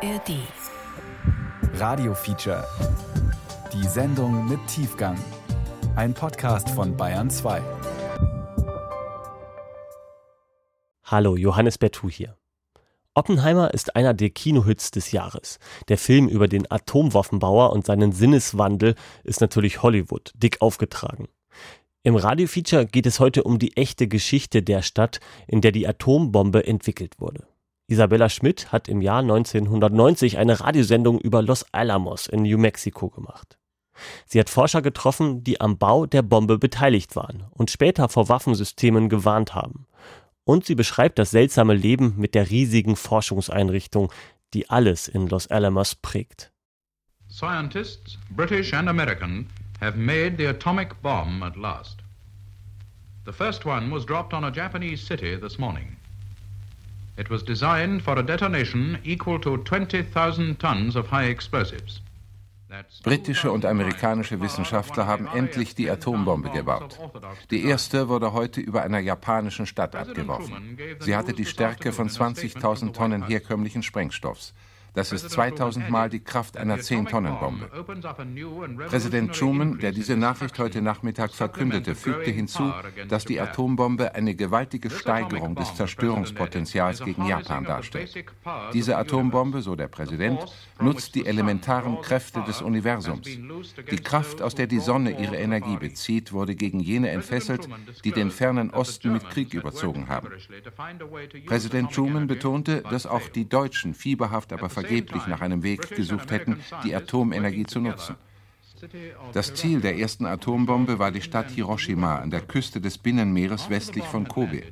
ARD. 0.00 0.36
Radio 1.74 2.14
Feature. 2.14 2.64
Die 3.72 3.84
Sendung 3.88 4.48
mit 4.48 4.64
Tiefgang. 4.68 5.18
Ein 5.96 6.14
Podcast 6.14 6.70
von 6.70 6.96
Bayern 6.96 7.28
2. 7.30 7.60
Hallo, 11.02 11.36
Johannes 11.36 11.78
Bertou 11.78 12.08
hier. 12.08 12.36
Oppenheimer 13.14 13.74
ist 13.74 13.96
einer 13.96 14.14
der 14.14 14.30
Kinohits 14.30 14.92
des 14.92 15.10
Jahres. 15.10 15.58
Der 15.88 15.98
Film 15.98 16.28
über 16.28 16.46
den 16.46 16.70
Atomwaffenbauer 16.70 17.72
und 17.72 17.84
seinen 17.84 18.12
Sinneswandel 18.12 18.94
ist 19.24 19.40
natürlich 19.40 19.82
Hollywood, 19.82 20.30
dick 20.36 20.62
aufgetragen. 20.62 21.26
Im 22.04 22.14
Radiofeature 22.14 22.86
geht 22.86 23.06
es 23.06 23.18
heute 23.18 23.42
um 23.42 23.58
die 23.58 23.76
echte 23.76 24.06
Geschichte 24.06 24.62
der 24.62 24.82
Stadt, 24.82 25.18
in 25.48 25.60
der 25.60 25.72
die 25.72 25.88
Atombombe 25.88 26.64
entwickelt 26.64 27.18
wurde. 27.18 27.48
Isabella 27.90 28.28
Schmidt 28.28 28.70
hat 28.70 28.86
im 28.86 29.00
Jahr 29.00 29.20
1990 29.20 30.36
eine 30.36 30.60
Radiosendung 30.60 31.18
über 31.18 31.40
Los 31.40 31.64
Alamos 31.72 32.26
in 32.26 32.42
New 32.42 32.58
Mexico 32.58 33.08
gemacht. 33.08 33.58
Sie 34.26 34.38
hat 34.38 34.50
Forscher 34.50 34.82
getroffen, 34.82 35.42
die 35.42 35.60
am 35.60 35.78
Bau 35.78 36.04
der 36.04 36.22
Bombe 36.22 36.58
beteiligt 36.58 37.16
waren 37.16 37.44
und 37.50 37.70
später 37.70 38.10
vor 38.10 38.28
Waffensystemen 38.28 39.08
gewarnt 39.08 39.54
haben. 39.54 39.86
Und 40.44 40.66
sie 40.66 40.74
beschreibt 40.74 41.18
das 41.18 41.30
seltsame 41.30 41.74
Leben 41.74 42.14
mit 42.18 42.34
der 42.34 42.50
riesigen 42.50 42.94
Forschungseinrichtung, 42.94 44.12
die 44.54 44.68
alles 44.68 45.08
in 45.08 45.26
Los 45.26 45.46
Alamos 45.48 45.94
prägt. 45.94 46.52
Scientists, 47.30 48.18
British 48.30 48.72
and 48.72 48.88
American, 48.88 49.48
have 49.80 49.96
made 49.98 50.36
the 50.38 50.46
atomic 50.46 51.00
bomb 51.02 51.42
at 51.42 51.56
last. 51.56 51.98
The 53.24 53.32
first 53.32 53.66
one 53.66 53.90
was 53.90 54.06
dropped 54.06 54.32
on 54.32 54.44
a 54.44 54.50
Japanese 54.50 55.04
city 55.04 55.38
this 55.38 55.58
morning. 55.58 55.97
It 57.18 57.30
was 57.30 57.42
designed 57.42 58.02
for 58.02 58.16
a 58.16 58.22
detonation 58.22 58.98
equal 59.02 59.40
to 59.40 59.58
20,000 59.64 60.56
tons 60.58 60.94
of 60.94 61.10
high 61.10 61.28
explosives. 61.28 62.00
Britische 63.02 63.50
und 63.50 63.64
amerikanische 63.64 64.40
Wissenschaftler 64.40 65.06
haben 65.06 65.26
endlich 65.26 65.74
die 65.74 65.90
Atombombe 65.90 66.50
gebaut. 66.50 66.98
Die 67.50 67.64
erste 67.64 68.08
wurde 68.08 68.34
heute 68.34 68.60
über 68.60 68.82
einer 68.82 68.98
japanischen 68.98 69.66
Stadt 69.66 69.96
abgeworfen. 69.96 70.78
Sie 71.00 71.16
hatte 71.16 71.32
die 71.32 71.46
Stärke 71.46 71.92
von 71.92 72.08
20.000 72.08 72.92
Tonnen 72.92 73.26
herkömmlichen 73.26 73.82
Sprengstoffs. 73.82 74.52
Das 74.94 75.12
ist 75.12 75.30
2000 75.30 75.90
Mal 75.90 76.08
die 76.08 76.20
Kraft 76.20 76.56
einer 76.56 76.78
10-Tonnen-Bombe. 76.78 77.70
Präsident 78.88 79.34
Truman, 79.34 79.78
der 79.78 79.92
diese 79.92 80.16
Nachricht 80.16 80.58
heute 80.58 80.82
Nachmittag 80.82 81.32
verkündete, 81.32 81.94
fügte 81.94 82.30
hinzu, 82.30 82.72
dass 83.08 83.24
die 83.24 83.40
Atombombe 83.40 84.14
eine 84.14 84.34
gewaltige 84.34 84.90
Steigerung 84.90 85.54
des 85.54 85.74
Zerstörungspotenzials 85.74 87.04
gegen 87.04 87.26
Japan 87.26 87.64
darstellt. 87.64 88.24
Diese 88.72 88.96
Atombombe, 88.96 89.62
so 89.62 89.76
der 89.76 89.88
Präsident, 89.88 90.44
nutzt 90.80 91.14
die 91.14 91.26
elementaren 91.26 92.00
Kräfte 92.00 92.42
des 92.42 92.62
Universums. 92.62 93.26
Die 93.26 93.96
Kraft, 93.96 94.42
aus 94.42 94.54
der 94.54 94.66
die 94.66 94.80
Sonne 94.80 95.20
ihre 95.20 95.36
Energie 95.36 95.76
bezieht, 95.76 96.32
wurde 96.32 96.54
gegen 96.54 96.80
jene 96.80 97.10
entfesselt, 97.10 97.68
die 98.04 98.12
den 98.12 98.30
fernen 98.30 98.70
Osten 98.70 99.12
mit 99.12 99.28
Krieg 99.30 99.54
überzogen 99.54 100.08
haben. 100.08 100.28
Präsident 101.46 101.92
Truman 101.92 102.26
betonte, 102.26 102.82
dass 102.90 103.06
auch 103.06 103.28
die 103.28 103.48
Deutschen 103.48 103.94
fieberhaft, 103.94 104.52
aber 104.52 104.68
vergeblich 104.88 105.26
nach 105.26 105.40
einem 105.40 105.62
Weg 105.62 105.94
gesucht 105.94 106.30
hätten, 106.30 106.60
die 106.84 106.94
Atomenergie 106.94 107.66
zu 107.66 107.80
nutzen. 107.80 108.16
Das 109.32 109.54
Ziel 109.54 109.80
der 109.80 109.98
ersten 109.98 110.24
Atombombe 110.24 110.98
war 110.98 111.10
die 111.10 111.20
Stadt 111.20 111.50
Hiroshima 111.50 112.18
an 112.18 112.30
der 112.30 112.42
Küste 112.42 112.80
des 112.80 112.96
Binnenmeeres 112.98 113.70
westlich 113.70 114.04
von 114.04 114.28
Kobe. 114.28 114.62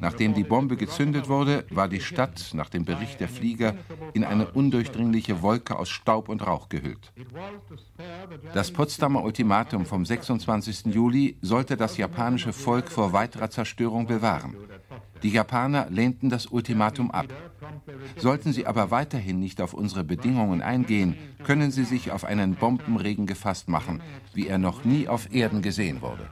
Nachdem 0.00 0.32
die 0.32 0.44
Bombe 0.44 0.76
gezündet 0.76 1.28
wurde, 1.28 1.66
war 1.68 1.88
die 1.88 2.00
Stadt, 2.00 2.52
nach 2.54 2.70
dem 2.70 2.86
Bericht 2.86 3.20
der 3.20 3.28
Flieger, 3.28 3.74
in 4.14 4.24
eine 4.24 4.50
undurchdringliche 4.50 5.42
Wolke 5.42 5.78
aus 5.78 5.90
Staub 5.90 6.30
und 6.30 6.46
Rauch 6.46 6.70
gehüllt. 6.70 7.12
Das 8.54 8.70
Potsdamer 8.70 9.22
Ultimatum 9.22 9.84
vom 9.84 10.06
26. 10.06 10.86
Juli 10.86 11.36
sollte 11.42 11.76
das 11.76 11.98
japanische 11.98 12.54
Volk 12.54 12.90
vor 12.90 13.12
weiterer 13.12 13.50
Zerstörung 13.50 14.06
bewahren. 14.06 14.56
Die 15.22 15.30
Japaner 15.30 15.90
lehnten 15.90 16.28
das 16.30 16.46
Ultimatum 16.46 17.10
ab. 17.10 17.26
Sollten 18.16 18.52
sie 18.52 18.66
aber 18.66 18.90
weiterhin 18.90 19.38
nicht 19.40 19.60
auf 19.60 19.74
unsere 19.74 20.04
Bedingungen 20.04 20.62
eingehen, 20.62 21.16
können 21.44 21.70
sie 21.70 21.84
sich 21.84 22.12
auf 22.12 22.24
einen 22.24 22.54
Bombenregen 22.54 23.26
gefasst 23.26 23.68
machen, 23.68 24.00
wie 24.34 24.46
er 24.46 24.58
noch 24.58 24.84
nie 24.84 25.08
auf 25.08 25.32
Erden 25.32 25.62
gesehen 25.62 26.00
wurde. 26.00 26.28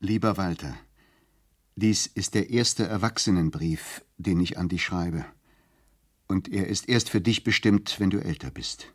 Lieber 0.00 0.36
Walter, 0.36 0.74
dies 1.76 2.06
ist 2.06 2.34
der 2.34 2.50
erste 2.50 2.86
Erwachsenenbrief, 2.86 4.02
den 4.18 4.40
ich 4.40 4.58
an 4.58 4.68
dich 4.68 4.84
schreibe. 4.84 5.24
Und 6.26 6.48
er 6.48 6.66
ist 6.66 6.88
erst 6.88 7.10
für 7.10 7.20
dich 7.20 7.44
bestimmt, 7.44 8.00
wenn 8.00 8.10
du 8.10 8.18
älter 8.18 8.50
bist. 8.50 8.92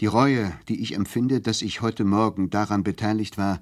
Die 0.00 0.06
Reue, 0.06 0.52
die 0.68 0.80
ich 0.80 0.94
empfinde, 0.94 1.40
dass 1.40 1.62
ich 1.62 1.80
heute 1.80 2.04
Morgen 2.04 2.50
daran 2.50 2.82
beteiligt 2.82 3.38
war, 3.38 3.60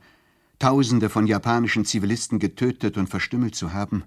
Tausende 0.58 1.10
von 1.10 1.26
japanischen 1.26 1.84
Zivilisten 1.84 2.38
getötet 2.38 2.96
und 2.96 3.08
verstümmelt 3.08 3.56
zu 3.56 3.72
haben, 3.72 4.04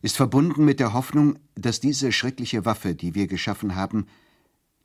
ist 0.00 0.16
verbunden 0.16 0.64
mit 0.64 0.80
der 0.80 0.94
Hoffnung, 0.94 1.38
dass 1.54 1.80
diese 1.80 2.12
schreckliche 2.12 2.64
Waffe, 2.64 2.94
die 2.94 3.14
wir 3.14 3.26
geschaffen 3.26 3.74
haben, 3.74 4.06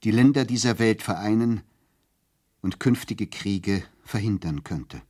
die 0.03 0.12
Länder 0.12 0.44
dieser 0.44 0.78
Welt 0.78 1.01
vereinen 1.01 1.62
und 2.61 2.79
künftige 2.79 3.28
Kriege 3.28 3.84
verhindern 4.03 4.66
könnte. 4.66 5.01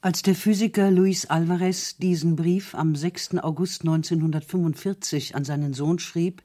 Als 0.00 0.22
der 0.22 0.36
Physiker 0.36 0.92
Luis 0.92 1.26
Alvarez 1.26 1.96
diesen 1.96 2.36
Brief 2.36 2.76
am 2.76 2.94
6. 2.94 3.38
August 3.38 3.80
1945 3.82 5.34
an 5.34 5.44
seinen 5.44 5.74
Sohn 5.74 5.98
schrieb, 5.98 6.42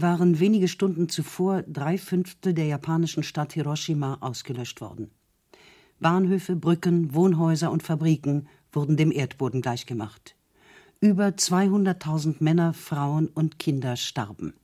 waren 0.00 0.38
wenige 0.40 0.68
Stunden 0.68 1.08
zuvor 1.08 1.62
drei 1.62 1.98
Fünftel 1.98 2.54
der 2.54 2.66
japanischen 2.66 3.22
Stadt 3.22 3.52
Hiroshima 3.52 4.18
ausgelöscht 4.20 4.80
worden. 4.80 5.10
Bahnhöfe, 6.00 6.56
Brücken, 6.56 7.14
Wohnhäuser 7.14 7.70
und 7.70 7.82
Fabriken 7.82 8.48
wurden 8.72 8.96
dem 8.96 9.10
Erdboden 9.10 9.62
gleichgemacht. 9.62 10.36
Über 11.00 11.28
200.000 11.28 12.36
Männer, 12.40 12.74
Frauen 12.74 13.28
und 13.28 13.58
Kinder 13.58 13.96
starben. 13.96 14.54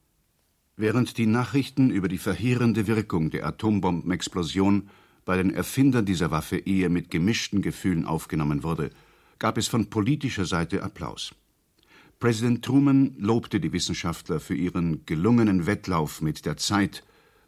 Während 0.77 1.19
die 1.19 1.27
Nachrichten 1.27 1.91
über 1.91 2.09
die 2.09 2.19
verheerende 2.19 2.87
Wirkung 2.87 3.31
der 3.31 3.47
Atombombenexplosion 3.47 4.89
bei 5.25 5.37
den 5.37 5.55
Erfindern 5.55 6.05
dieser 6.05 6.31
Waffe 6.31 6.57
eher 6.57 6.91
mit 6.91 7.11
gemischten 7.11 7.63
Gefühlen 7.63 8.05
aufgenommen 8.05 8.63
wurde, 8.63 8.91
gab 9.39 9.57
es 9.59 9.69
von 9.69 9.91
politischer 9.91 10.45
Seite 10.45 10.83
Applaus. 10.83 11.35
Präsident 12.21 12.65
Truman 12.65 13.15
lobte 13.19 13.61
die 13.61 13.73
Wissenschaftler 13.73 14.41
für 14.41 14.55
ihren 14.55 15.05
gelungenen 15.07 15.67
Wettlauf 15.67 16.21
mit 16.21 16.47
der 16.47 16.57
Zeit, 16.57 17.03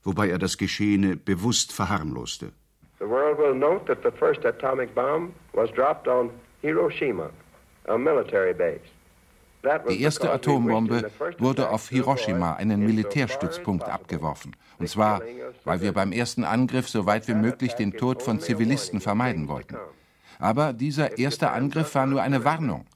wobei 0.05 0.29
er 0.29 0.39
das 0.39 0.59
Geschehene 0.59 1.17
bewusst 1.17 1.73
verharmloste. 1.73 2.53
The 2.99 3.07
world 3.07 3.39
will 3.39 3.55
note 3.55 3.85
that 3.87 3.99
the 4.03 4.17
first 4.19 4.45
atomic 4.45 4.95
bomb 4.95 5.33
was 5.53 5.71
dropped 5.73 6.09
on 6.09 6.31
Hiroshima, 6.63 7.31
a 7.87 7.99
military 7.99 8.55
base. 8.55 8.81
Die 9.89 10.01
erste 10.01 10.31
Atombombe 10.31 11.11
wurde 11.39 11.71
auf 11.71 11.89
Hiroshima, 11.89 12.55
einen 12.55 12.81
Militärstützpunkt, 12.81 13.89
abgeworfen. 13.89 14.55
Und 14.79 14.89
zwar, 14.89 15.23
weil 15.65 15.81
wir 15.81 15.93
beim 15.93 16.13
ersten 16.13 16.45
Angriff 16.45 16.89
so 16.89 17.07
weit 17.07 17.27
wie 17.27 17.35
möglich 17.35 17.73
den 17.73 17.93
Tod 17.93 18.23
von 18.23 18.39
Zivilisten 18.39 19.01
vermeiden 19.01 19.49
wollten. 19.49 19.77
Aber 20.39 20.73
dieser 20.73 21.19
erste 21.19 21.51
Angriff 21.51 21.95
war 21.95 22.07
nur 22.07 22.23
eine 22.23 22.45
Warnung. 22.45 22.87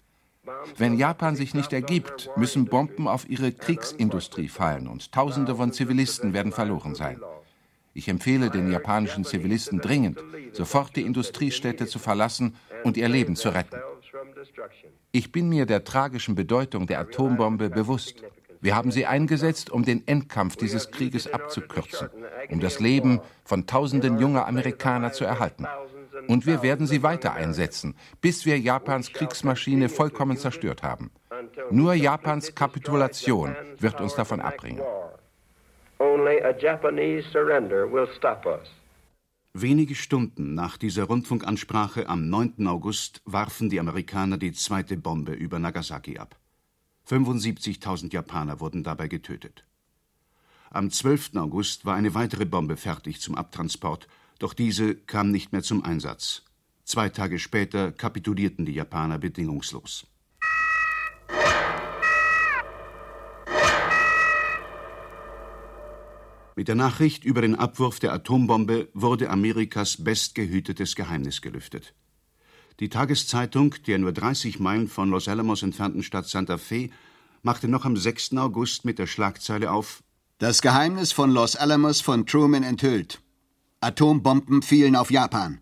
Wenn 0.76 0.96
Japan 0.96 1.36
sich 1.36 1.54
nicht 1.54 1.72
ergibt, 1.72 2.30
müssen 2.36 2.64
Bomben 2.64 3.06
auf 3.08 3.28
ihre 3.28 3.52
Kriegsindustrie 3.52 4.48
fallen 4.48 4.88
und 4.88 5.12
Tausende 5.12 5.54
von 5.54 5.72
Zivilisten 5.72 6.32
werden 6.32 6.52
verloren 6.52 6.94
sein. 6.94 7.20
Ich 7.92 8.08
empfehle 8.08 8.50
den 8.50 8.70
japanischen 8.70 9.24
Zivilisten 9.24 9.80
dringend, 9.80 10.18
sofort 10.52 10.96
die 10.96 11.02
Industriestädte 11.02 11.86
zu 11.86 11.98
verlassen 11.98 12.54
und 12.84 12.96
ihr 12.96 13.08
Leben 13.08 13.36
zu 13.36 13.50
retten. 13.50 13.76
Ich 15.12 15.32
bin 15.32 15.48
mir 15.48 15.66
der 15.66 15.84
tragischen 15.84 16.34
Bedeutung 16.34 16.86
der 16.86 17.00
Atombombe 17.00 17.68
bewusst. 17.68 18.22
Wir 18.60 18.76
haben 18.76 18.92
sie 18.92 19.06
eingesetzt, 19.06 19.70
um 19.70 19.84
den 19.84 20.06
Endkampf 20.06 20.56
dieses 20.56 20.90
Krieges 20.90 21.32
abzukürzen, 21.32 22.10
um 22.48 22.60
das 22.60 22.78
Leben 22.78 23.20
von 23.44 23.66
Tausenden 23.66 24.18
junger 24.18 24.46
Amerikaner 24.46 25.12
zu 25.12 25.24
erhalten. 25.24 25.66
Und 26.28 26.46
wir 26.46 26.62
werden 26.62 26.86
sie 26.86 27.02
weiter 27.02 27.34
einsetzen, 27.34 27.94
bis 28.20 28.46
wir 28.46 28.58
Japans 28.58 29.12
Kriegsmaschine 29.12 29.88
vollkommen 29.88 30.36
zerstört 30.36 30.82
haben. 30.82 31.10
Nur 31.70 31.94
Japans 31.94 32.54
Kapitulation 32.54 33.56
wird 33.78 34.00
uns 34.00 34.14
davon 34.14 34.40
abbringen. 34.40 34.82
Wenige 39.52 39.94
Stunden 39.96 40.54
nach 40.54 40.76
dieser 40.76 41.04
Rundfunkansprache 41.04 42.08
am 42.08 42.28
9. 42.28 42.66
August 42.68 43.20
warfen 43.24 43.68
die 43.68 43.80
Amerikaner 43.80 44.38
die 44.38 44.52
zweite 44.52 44.96
Bombe 44.96 45.32
über 45.32 45.58
Nagasaki 45.58 46.18
ab. 46.18 46.36
75.000 47.08 48.12
Japaner 48.12 48.60
wurden 48.60 48.84
dabei 48.84 49.08
getötet. 49.08 49.64
Am 50.70 50.90
12. 50.90 51.34
August 51.34 51.84
war 51.84 51.96
eine 51.96 52.14
weitere 52.14 52.44
Bombe 52.46 52.76
fertig 52.76 53.20
zum 53.20 53.34
Abtransport, 53.34 54.06
doch 54.40 54.54
diese 54.54 54.96
kam 54.96 55.30
nicht 55.30 55.52
mehr 55.52 55.62
zum 55.62 55.84
Einsatz. 55.84 56.42
Zwei 56.84 57.08
Tage 57.08 57.38
später 57.38 57.92
kapitulierten 57.92 58.66
die 58.66 58.72
Japaner 58.72 59.18
bedingungslos. 59.18 60.06
Mit 66.56 66.68
der 66.68 66.74
Nachricht 66.74 67.24
über 67.24 67.42
den 67.42 67.54
Abwurf 67.54 68.00
der 68.00 68.12
Atombombe 68.12 68.88
wurde 68.92 69.30
Amerikas 69.30 70.02
bestgehütetes 70.02 70.96
Geheimnis 70.96 71.42
gelüftet. 71.42 71.94
Die 72.80 72.88
Tageszeitung 72.88 73.74
der 73.86 73.98
nur 73.98 74.12
30 74.12 74.58
Meilen 74.58 74.88
von 74.88 75.10
Los 75.10 75.28
Alamos 75.28 75.62
entfernten 75.62 76.02
Stadt 76.02 76.26
Santa 76.26 76.58
Fe 76.58 76.90
machte 77.42 77.68
noch 77.68 77.84
am 77.84 77.96
6. 77.96 78.36
August 78.36 78.84
mit 78.84 78.98
der 78.98 79.06
Schlagzeile 79.06 79.70
auf 79.70 80.02
Das 80.38 80.62
Geheimnis 80.62 81.12
von 81.12 81.30
Los 81.30 81.56
Alamos 81.56 82.00
von 82.00 82.26
Truman 82.26 82.62
enthüllt. 82.62 83.20
Atombomben 83.82 84.60
fielen 84.60 84.94
auf 84.94 85.10
Japan. 85.10 85.58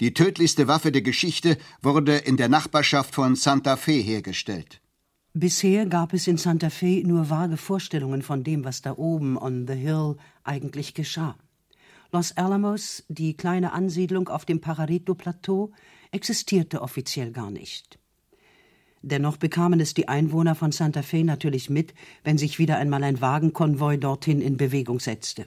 Die 0.00 0.14
tödlichste 0.14 0.66
Waffe 0.66 0.92
der 0.92 1.02
Geschichte 1.02 1.58
wurde 1.82 2.16
in 2.16 2.38
der 2.38 2.48
Nachbarschaft 2.48 3.14
von 3.14 3.36
Santa 3.36 3.76
Fe 3.76 4.00
hergestellt. 4.00 4.80
Bisher 5.34 5.84
gab 5.84 6.14
es 6.14 6.26
in 6.26 6.38
Santa 6.38 6.70
Fe 6.70 7.02
nur 7.04 7.28
vage 7.28 7.58
Vorstellungen 7.58 8.22
von 8.22 8.44
dem, 8.44 8.64
was 8.64 8.80
da 8.80 8.96
oben 8.96 9.36
on 9.36 9.66
the 9.66 9.74
hill 9.74 10.16
eigentlich 10.42 10.94
geschah. 10.94 11.36
Los 12.12 12.34
Alamos, 12.38 13.04
die 13.08 13.36
kleine 13.36 13.72
Ansiedlung 13.72 14.28
auf 14.28 14.46
dem 14.46 14.62
Pajarito-Plateau, 14.62 15.72
existierte 16.10 16.80
offiziell 16.80 17.32
gar 17.32 17.50
nicht. 17.50 17.98
Dennoch 19.02 19.36
bekamen 19.36 19.80
es 19.80 19.92
die 19.92 20.08
Einwohner 20.08 20.54
von 20.54 20.72
Santa 20.72 21.02
Fe 21.02 21.24
natürlich 21.24 21.68
mit, 21.68 21.92
wenn 22.24 22.38
sich 22.38 22.58
wieder 22.58 22.78
einmal 22.78 23.04
ein 23.04 23.20
Wagenkonvoi 23.20 23.98
dorthin 23.98 24.40
in 24.40 24.56
Bewegung 24.56 24.98
setzte. 24.98 25.46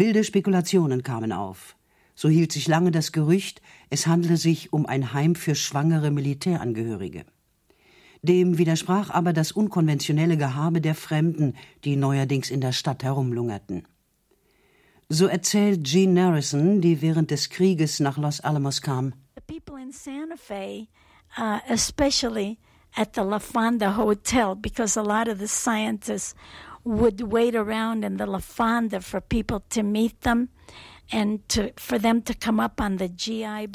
Wilde 0.00 0.24
Spekulationen 0.24 1.02
kamen 1.02 1.30
auf. 1.30 1.76
So 2.14 2.30
hielt 2.30 2.52
sich 2.52 2.66
lange 2.66 2.90
das 2.90 3.12
Gerücht, 3.12 3.60
es 3.90 4.06
handle 4.06 4.38
sich 4.38 4.72
um 4.72 4.86
ein 4.86 5.12
Heim 5.12 5.34
für 5.34 5.54
schwangere 5.54 6.10
Militärangehörige. 6.10 7.26
Dem 8.22 8.56
widersprach 8.56 9.10
aber 9.10 9.34
das 9.34 9.52
unkonventionelle 9.52 10.38
Gehabe 10.38 10.80
der 10.80 10.94
Fremden, 10.94 11.54
die 11.84 11.96
neuerdings 11.96 12.50
in 12.50 12.62
der 12.62 12.72
Stadt 12.72 13.04
herumlungerten. 13.04 13.86
So 15.10 15.26
erzählt 15.26 15.84
Jean 15.84 16.14
Narrison, 16.14 16.80
die 16.80 17.02
während 17.02 17.30
des 17.30 17.50
Krieges 17.50 18.00
nach 18.00 18.16
Los 18.16 18.40
Alamos 18.40 18.80
kam. 18.80 19.12
The 19.34 19.42
people 19.54 19.78
in 19.82 19.92
Santa 19.92 20.36
Fe, 20.38 20.88
uh, 21.36 21.58
especially 21.68 22.56
at 22.96 23.14
the 23.14 23.22
La 23.22 23.38
Fonda 23.38 23.98
Hotel, 23.98 24.54
because 24.54 24.98
a 24.98 25.02
lot 25.02 25.28
of 25.28 25.38
the 25.38 25.48
scientists 25.48 26.34
would 26.84 27.32
wait 27.32 27.54
around 27.54 28.04
in 28.04 28.18
the 28.18 28.26
La 28.26 28.38
Fonda 28.38 29.00
for 29.00 29.20
people 29.20 29.60
to 29.70 29.82
meet 29.82 30.20
them. 30.22 30.48
Die 31.12 31.40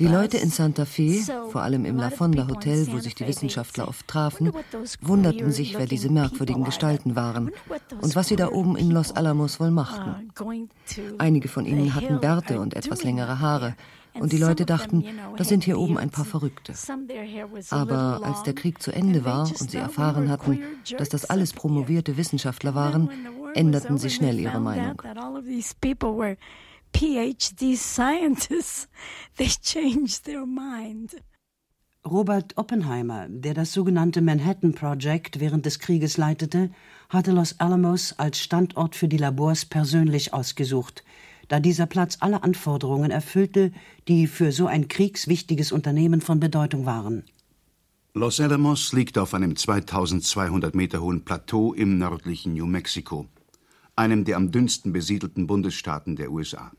Leute 0.07 0.37
in 0.37 0.49
Santa 0.49 0.85
Fe, 0.85 1.21
vor 1.49 1.63
allem 1.63 1.83
im 1.83 1.97
La 1.97 2.09
Fonda 2.09 2.47
Hotel, 2.47 2.87
wo 2.91 2.99
sich 2.99 3.13
die 3.13 3.27
Wissenschaftler 3.27 3.89
oft 3.89 4.07
trafen, 4.07 4.53
wunderten 5.01 5.51
sich, 5.51 5.77
wer 5.77 5.85
diese 5.85 6.09
merkwürdigen 6.09 6.63
Gestalten 6.63 7.17
waren 7.17 7.51
und 8.01 8.15
was 8.15 8.29
sie 8.29 8.37
da 8.37 8.51
oben 8.51 8.77
in 8.77 8.89
Los 8.89 9.11
Alamos 9.11 9.59
wohl 9.59 9.71
machten. 9.71 10.31
Einige 11.17 11.49
von 11.49 11.65
ihnen 11.65 11.93
hatten 11.93 12.21
Bärte 12.21 12.61
und 12.61 12.73
etwas 12.73 13.03
längere 13.03 13.41
Haare, 13.41 13.75
und 14.19 14.31
die 14.31 14.37
Leute 14.37 14.65
dachten, 14.65 15.03
das 15.37 15.49
sind 15.49 15.63
hier 15.63 15.79
oben 15.79 15.97
ein 15.97 16.09
paar 16.09 16.25
Verrückte. 16.25 16.73
Aber 17.69 18.21
als 18.23 18.43
der 18.43 18.53
Krieg 18.53 18.81
zu 18.81 18.91
Ende 18.91 19.25
war 19.25 19.47
und 19.47 19.71
sie 19.71 19.77
erfahren 19.77 20.29
hatten, 20.29 20.59
dass 20.97 21.09
das 21.09 21.25
alles 21.25 21.53
promovierte 21.53 22.17
Wissenschaftler 22.17 22.75
waren, 22.75 23.09
änderten 23.53 23.97
sie 23.97 24.09
schnell 24.09 24.39
ihre 24.39 24.59
Meinung. 24.59 25.01
PhD 26.95 27.75
scientists, 27.75 28.87
they 29.37 29.49
changed 29.49 30.23
their 30.23 30.45
mind. 30.45 31.15
Robert 32.05 32.55
Oppenheimer, 32.55 33.27
der 33.27 33.53
das 33.55 33.73
sogenannte 33.73 34.21
Manhattan 34.21 34.73
Project 34.73 35.39
während 35.39 35.65
des 35.65 35.79
Krieges 35.79 36.17
leitete, 36.17 36.69
hatte 37.09 37.31
Los 37.31 37.59
Alamos 37.59 38.13
als 38.17 38.39
Standort 38.39 38.95
für 38.95 39.07
die 39.07 39.17
Labors 39.17 39.65
persönlich 39.65 40.31
ausgesucht, 40.31 41.03
da 41.47 41.59
dieser 41.59 41.85
Platz 41.85 42.17
alle 42.19 42.43
Anforderungen 42.43 43.11
erfüllte, 43.11 43.71
die 44.07 44.27
für 44.27 44.51
so 44.51 44.67
ein 44.67 44.87
kriegswichtiges 44.87 45.71
Unternehmen 45.71 46.21
von 46.21 46.39
Bedeutung 46.39 46.85
waren. 46.85 47.23
Los 48.13 48.39
Alamos 48.39 48.93
liegt 48.93 49.17
auf 49.17 49.33
einem 49.33 49.55
2200 49.55 50.73
Meter 50.73 51.01
hohen 51.01 51.25
Plateau 51.25 51.73
im 51.73 51.97
nördlichen 51.97 52.53
New 52.53 52.65
Mexico, 52.65 53.27
einem 53.95 54.23
der 54.23 54.37
am 54.37 54.51
dünnsten 54.51 54.93
besiedelten 54.93 55.47
Bundesstaaten 55.47 56.15
der 56.15 56.31
USA. 56.31 56.71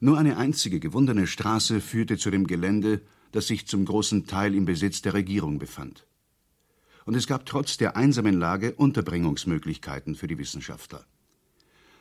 Nur 0.00 0.18
eine 0.18 0.36
einzige 0.36 0.80
gewundene 0.80 1.26
Straße 1.26 1.80
führte 1.80 2.18
zu 2.18 2.30
dem 2.30 2.46
Gelände, 2.46 3.00
das 3.32 3.46
sich 3.46 3.66
zum 3.66 3.84
großen 3.84 4.26
Teil 4.26 4.54
im 4.54 4.64
Besitz 4.64 5.02
der 5.02 5.14
Regierung 5.14 5.58
befand. 5.58 6.06
Und 7.04 7.14
es 7.14 7.26
gab 7.26 7.46
trotz 7.46 7.76
der 7.76 7.96
einsamen 7.96 8.38
Lage 8.38 8.74
Unterbringungsmöglichkeiten 8.74 10.14
für 10.14 10.26
die 10.26 10.38
Wissenschaftler. 10.38 11.04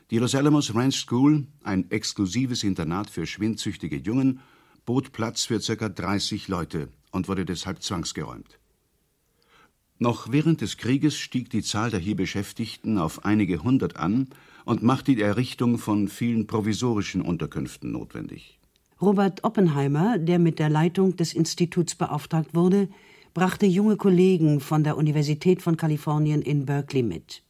Die 0.09 0.19
Los 0.19 0.35
Alamos 0.35 0.73
Ranch 0.73 0.95
School, 0.95 1.47
ein 1.63 1.91
exklusives 1.91 2.63
Internat 2.63 3.09
für 3.09 3.25
schwindsüchtige 3.25 3.97
Jungen, 3.97 4.39
bot 4.85 5.11
Platz 5.11 5.43
für 5.43 5.59
ca. 5.59 5.89
30 5.89 6.47
Leute 6.47 6.87
und 7.11 7.27
wurde 7.27 7.43
deshalb 7.43 7.83
zwangsgeräumt. 7.83 8.57
Noch 9.99 10.31
während 10.31 10.61
des 10.61 10.77
Krieges 10.77 11.17
stieg 11.17 11.49
die 11.49 11.61
Zahl 11.61 11.91
der 11.91 11.99
hier 11.99 12.15
Beschäftigten 12.15 12.97
auf 12.97 13.25
einige 13.25 13.63
hundert 13.63 13.97
an 13.97 14.29
und 14.63 14.81
machte 14.81 15.13
die 15.13 15.21
Errichtung 15.21 15.77
von 15.77 16.07
vielen 16.07 16.47
provisorischen 16.47 17.21
Unterkünften 17.21 17.91
notwendig. 17.91 18.59
Robert 19.01 19.43
Oppenheimer, 19.43 20.17
der 20.19 20.39
mit 20.39 20.57
der 20.57 20.69
Leitung 20.69 21.17
des 21.17 21.33
Instituts 21.33 21.95
beauftragt 21.95 22.55
wurde, 22.55 22.87
brachte 23.33 23.65
junge 23.65 23.97
Kollegen 23.97 24.61
von 24.61 24.85
der 24.85 24.95
Universität 24.95 25.61
von 25.61 25.75
Kalifornien 25.75 26.41
in 26.41 26.65
Berkeley 26.65 27.03
mit. 27.03 27.43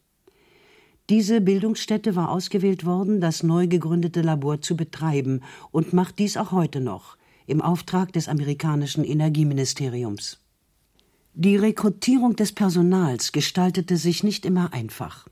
Diese 1.10 1.40
Bildungsstätte 1.40 2.18
war 2.18 2.30
ausgewählt 2.30 2.86
worden, 2.86 3.22
das 3.22 3.42
neu 3.42 3.68
gegründete 3.68 4.22
Labor 4.22 4.62
zu 4.62 4.76
betreiben 4.76 5.42
und 5.72 5.94
macht 5.94 6.20
dies 6.20 6.36
auch 6.36 6.52
heute 6.52 6.82
noch 6.82 7.18
im 7.46 7.62
Auftrag 7.62 8.12
des 8.12 8.28
amerikanischen 8.28 9.06
Energieministeriums. 9.06 10.40
Die 11.34 11.56
Rekrutierung 11.56 12.36
des 12.36 12.52
Personals 12.52 13.32
gestaltete 13.32 13.96
sich 13.96 14.24
nicht 14.24 14.46
immer 14.46 14.74
einfach. 14.74 15.28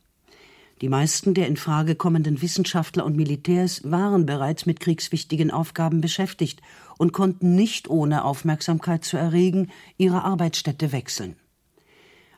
Die 0.81 0.88
meisten 0.88 1.33
der 1.33 1.48
in 1.48 1.57
Frage 1.57 1.95
kommenden 1.95 2.42
Wissenschaftler 2.42 3.06
und 3.06 3.18
Militärs 3.18 3.81
waren 3.89 4.25
bereits 4.25 4.66
mit 4.66 4.80
kriegswichtigen 4.80 5.51
Aufgaben 5.51 6.00
beschäftigt 6.00 6.62
und 6.98 7.12
konnten 7.12 7.56
nicht 7.56 7.89
ohne 7.89 8.24
Aufmerksamkeit 8.24 9.03
zu 9.03 9.17
erregen 9.17 9.72
ihre 9.98 10.24
Arbeitsstätte 10.24 10.91
wechseln. 10.91 11.36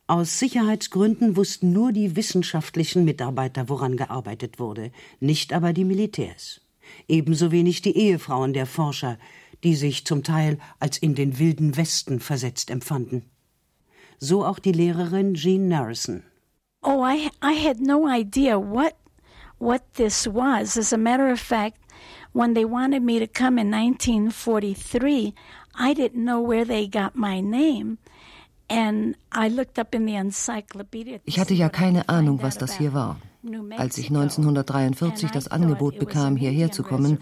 Aus 0.10 0.40
Sicherheitsgründen 0.40 1.36
wussten 1.36 1.74
nur 1.74 1.92
die 1.92 2.16
wissenschaftlichen 2.16 3.04
Mitarbeiter, 3.04 3.68
woran 3.68 3.98
gearbeitet 3.98 4.58
wurde, 4.58 4.92
nicht 5.20 5.52
aber 5.52 5.74
die 5.74 5.84
Militärs. 5.84 6.62
Ebenso 7.10 7.52
wenig 7.52 7.82
die 7.82 7.98
Ehefrauen 7.98 8.54
der 8.54 8.66
Forscher, 8.66 9.18
die 9.66 9.76
sich 9.76 10.06
zum 10.06 10.24
Teil 10.24 10.60
als 10.80 10.98
in 10.98 11.14
den 11.14 11.40
wilden 11.40 11.76
Westen 11.76 12.22
versetzt 12.22 12.70
empfanden. 12.70 13.24
So 14.18 14.46
auch 14.46 14.60
die 14.60 14.72
Lehrerin 14.72 15.34
Jean 15.34 15.68
Narrison. 15.68 16.24
Oh, 16.82 17.04
I 17.04 17.30
I 17.44 17.54
had 17.54 17.82
no 17.82 18.08
idea 18.08 18.58
what 18.58 18.96
what 19.60 19.82
this 19.96 20.26
was. 20.26 20.78
As 20.78 20.94
a 20.94 20.98
matter 20.98 21.30
of 21.30 21.40
fact, 21.40 21.80
when 22.32 22.54
they 22.54 22.64
wanted 22.64 23.04
me 23.04 23.20
to 23.20 23.28
come 23.28 23.60
in 23.60 23.70
1943, 23.72 25.34
I 25.78 25.94
didn't 25.94 26.24
know 26.24 26.40
where 26.40 26.66
they 26.66 26.88
got 26.88 27.16
my 27.16 27.42
name. 27.42 27.98
Ich 31.26 31.40
hatte 31.40 31.54
ja 31.54 31.70
keine 31.70 32.10
Ahnung, 32.10 32.42
was 32.42 32.58
das 32.58 32.78
hier 32.78 32.94
war. 32.94 33.18
Als 33.78 33.98
ich 33.98 34.10
1943 34.10 35.32
das 35.32 35.48
Angebot 35.48 36.00
bekam, 36.00 36.36
hierher 36.36 36.72
zu 36.72 36.84
kommen, 36.84 37.20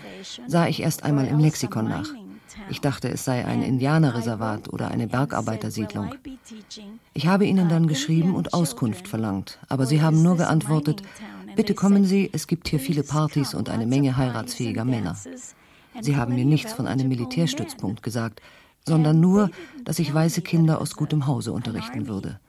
sah 0.47 0.67
ich 0.67 0.81
erst 0.81 1.03
einmal 1.03 1.27
im 1.27 1.39
Lexikon 1.39 1.87
nach. 1.87 2.09
Ich 2.69 2.81
dachte, 2.81 3.09
es 3.09 3.25
sei 3.25 3.45
ein 3.45 3.61
Indianerreservat 3.61 4.71
oder 4.71 4.89
eine 4.89 5.07
Bergarbeitersiedlung. 5.07 6.15
Ich 7.13 7.27
habe 7.27 7.45
ihnen 7.45 7.69
dann 7.69 7.87
geschrieben 7.87 8.33
und 8.33 8.53
Auskunft 8.53 9.07
verlangt, 9.07 9.59
aber 9.69 9.85
sie 9.85 10.01
haben 10.01 10.23
nur 10.23 10.37
geantwortet, 10.37 11.03
bitte 11.55 11.73
kommen 11.75 12.05
Sie, 12.05 12.29
es 12.33 12.47
gibt 12.47 12.69
hier 12.69 12.79
viele 12.79 13.03
Partys 13.03 13.53
und 13.53 13.69
eine 13.69 13.85
Menge 13.85 14.17
heiratsfähiger 14.17 14.85
Männer. 14.85 15.15
Sie 16.01 16.15
haben 16.15 16.35
mir 16.35 16.45
nichts 16.45 16.73
von 16.73 16.87
einem 16.87 17.07
Militärstützpunkt 17.07 18.03
gesagt, 18.03 18.41
sondern 18.87 19.19
nur, 19.19 19.49
dass 19.83 19.99
ich 19.99 20.13
weiße 20.13 20.41
Kinder 20.41 20.79
aus 20.79 20.95
gutem 20.95 21.27
Hause 21.27 21.51
unterrichten 21.51 22.07
würde. 22.07 22.39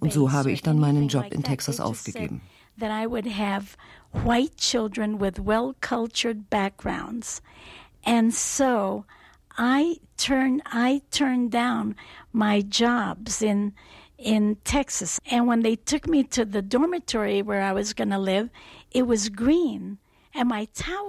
Und 0.00 0.12
so 0.12 0.32
habe 0.32 0.50
ich 0.50 0.62
dann 0.62 0.78
meinen 0.78 1.08
Job 1.08 1.26
in 1.32 1.42
Texas 1.42 1.80
aufgegeben. 1.80 2.40
That 2.78 2.90
I 2.90 3.06
would 3.06 3.26
have 3.26 3.76
white 4.12 4.56
children 4.56 5.20
with 5.20 5.38
well 5.44 5.74
cultured. 5.80 6.44
And 8.04 8.34
so 8.34 9.04
I 9.58 10.00
turned 10.16 10.62
I 10.72 11.02
turned 11.10 11.52
down 11.52 11.94
my 12.32 12.62
jobs 12.62 13.42
in 13.42 13.74
in 14.18 14.56
Texas. 14.64 15.20
And 15.30 15.46
when 15.46 15.62
they 15.62 15.76
took 15.76 16.08
me 16.08 16.24
to 16.24 16.44
the 16.44 16.62
dormitory 16.62 17.42
where 17.42 17.62
I 17.62 17.72
was 17.72 17.92
going 17.92 18.10
to 18.10 18.18
live, 18.18 18.48
it 18.92 19.06
was 19.06 19.28
green. 19.28 19.98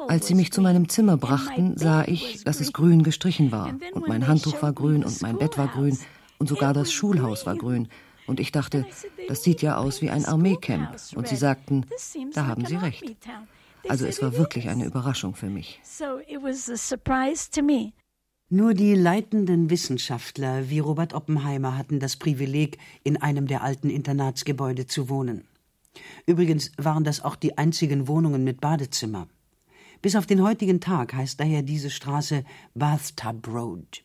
Als 0.08 0.27
sie 0.27 0.36
mich 0.36 0.51
zu 0.51 0.62
meinem 0.62 0.89
Zimmer 0.89 1.18
brachten, 1.18 1.77
sah 1.77 2.03
ich, 2.06 2.44
dass 2.44 2.60
es 2.60 2.74
grün 2.74 3.03
gestrichen 3.03 3.51
war. 3.51 3.74
Und 3.94 4.08
mein 4.08 4.27
Handtuch 4.27 4.62
war 4.62 4.74
grün 4.74 5.03
und 5.03 5.22
mein 5.22 5.38
Bett 5.38 5.58
war 5.58 5.68
grün 5.68 5.98
und 6.39 6.48
sogar 6.48 6.74
das 6.74 6.92
Schulhaus 6.92 7.46
war 7.46 7.56
grün. 7.56 7.88
Und 8.27 8.39
ich 8.39 8.51
dachte, 8.51 8.86
das 9.27 9.44
sieht 9.44 9.62
ja 9.62 9.77
aus 9.77 10.01
wie 10.01 10.10
ein 10.10 10.25
Armeecamp. 10.25 10.96
Und 11.15 11.27
sie 11.27 11.36
sagten, 11.36 11.86
da 12.34 12.48
haben 12.48 12.65
Sie 12.65 12.75
recht. 12.75 13.03
Also 13.89 14.06
es 14.06 14.22
war 14.22 14.38
wirklich 14.38 14.70
eine 14.70 14.86
Überraschung 14.86 15.36
für 15.36 15.50
mich. 15.50 15.82
Nur 18.50 18.74
die 18.74 18.94
leitenden 18.94 19.70
Wissenschaftler 19.70 20.70
wie 20.70 20.80
Robert 20.80 21.13
Oppenheimer 21.13 21.77
hatten 21.77 22.00
das 22.00 22.18
Privileg, 22.18 22.77
in 23.03 23.18
einem 23.18 23.48
der 23.48 23.63
alten 23.63 23.89
Internatsgebäude 23.89 24.86
zu 24.86 25.10
wohnen. 25.10 25.48
Übrigens 26.25 26.71
waren 26.77 27.03
das 27.03 27.23
auch 27.23 27.35
die 27.35 27.57
einzigen 27.57 28.07
Wohnungen 28.07 28.43
mit 28.43 28.62
Badezimmer. 28.62 29.27
Bis 30.01 30.15
auf 30.15 30.25
den 30.25 30.41
heutigen 30.41 30.81
Tag 30.81 31.13
heißt 31.13 31.39
daher 31.39 31.62
diese 31.62 31.89
Straße 31.89 32.43
Bathtub 32.73 33.47
Road. 33.47 34.03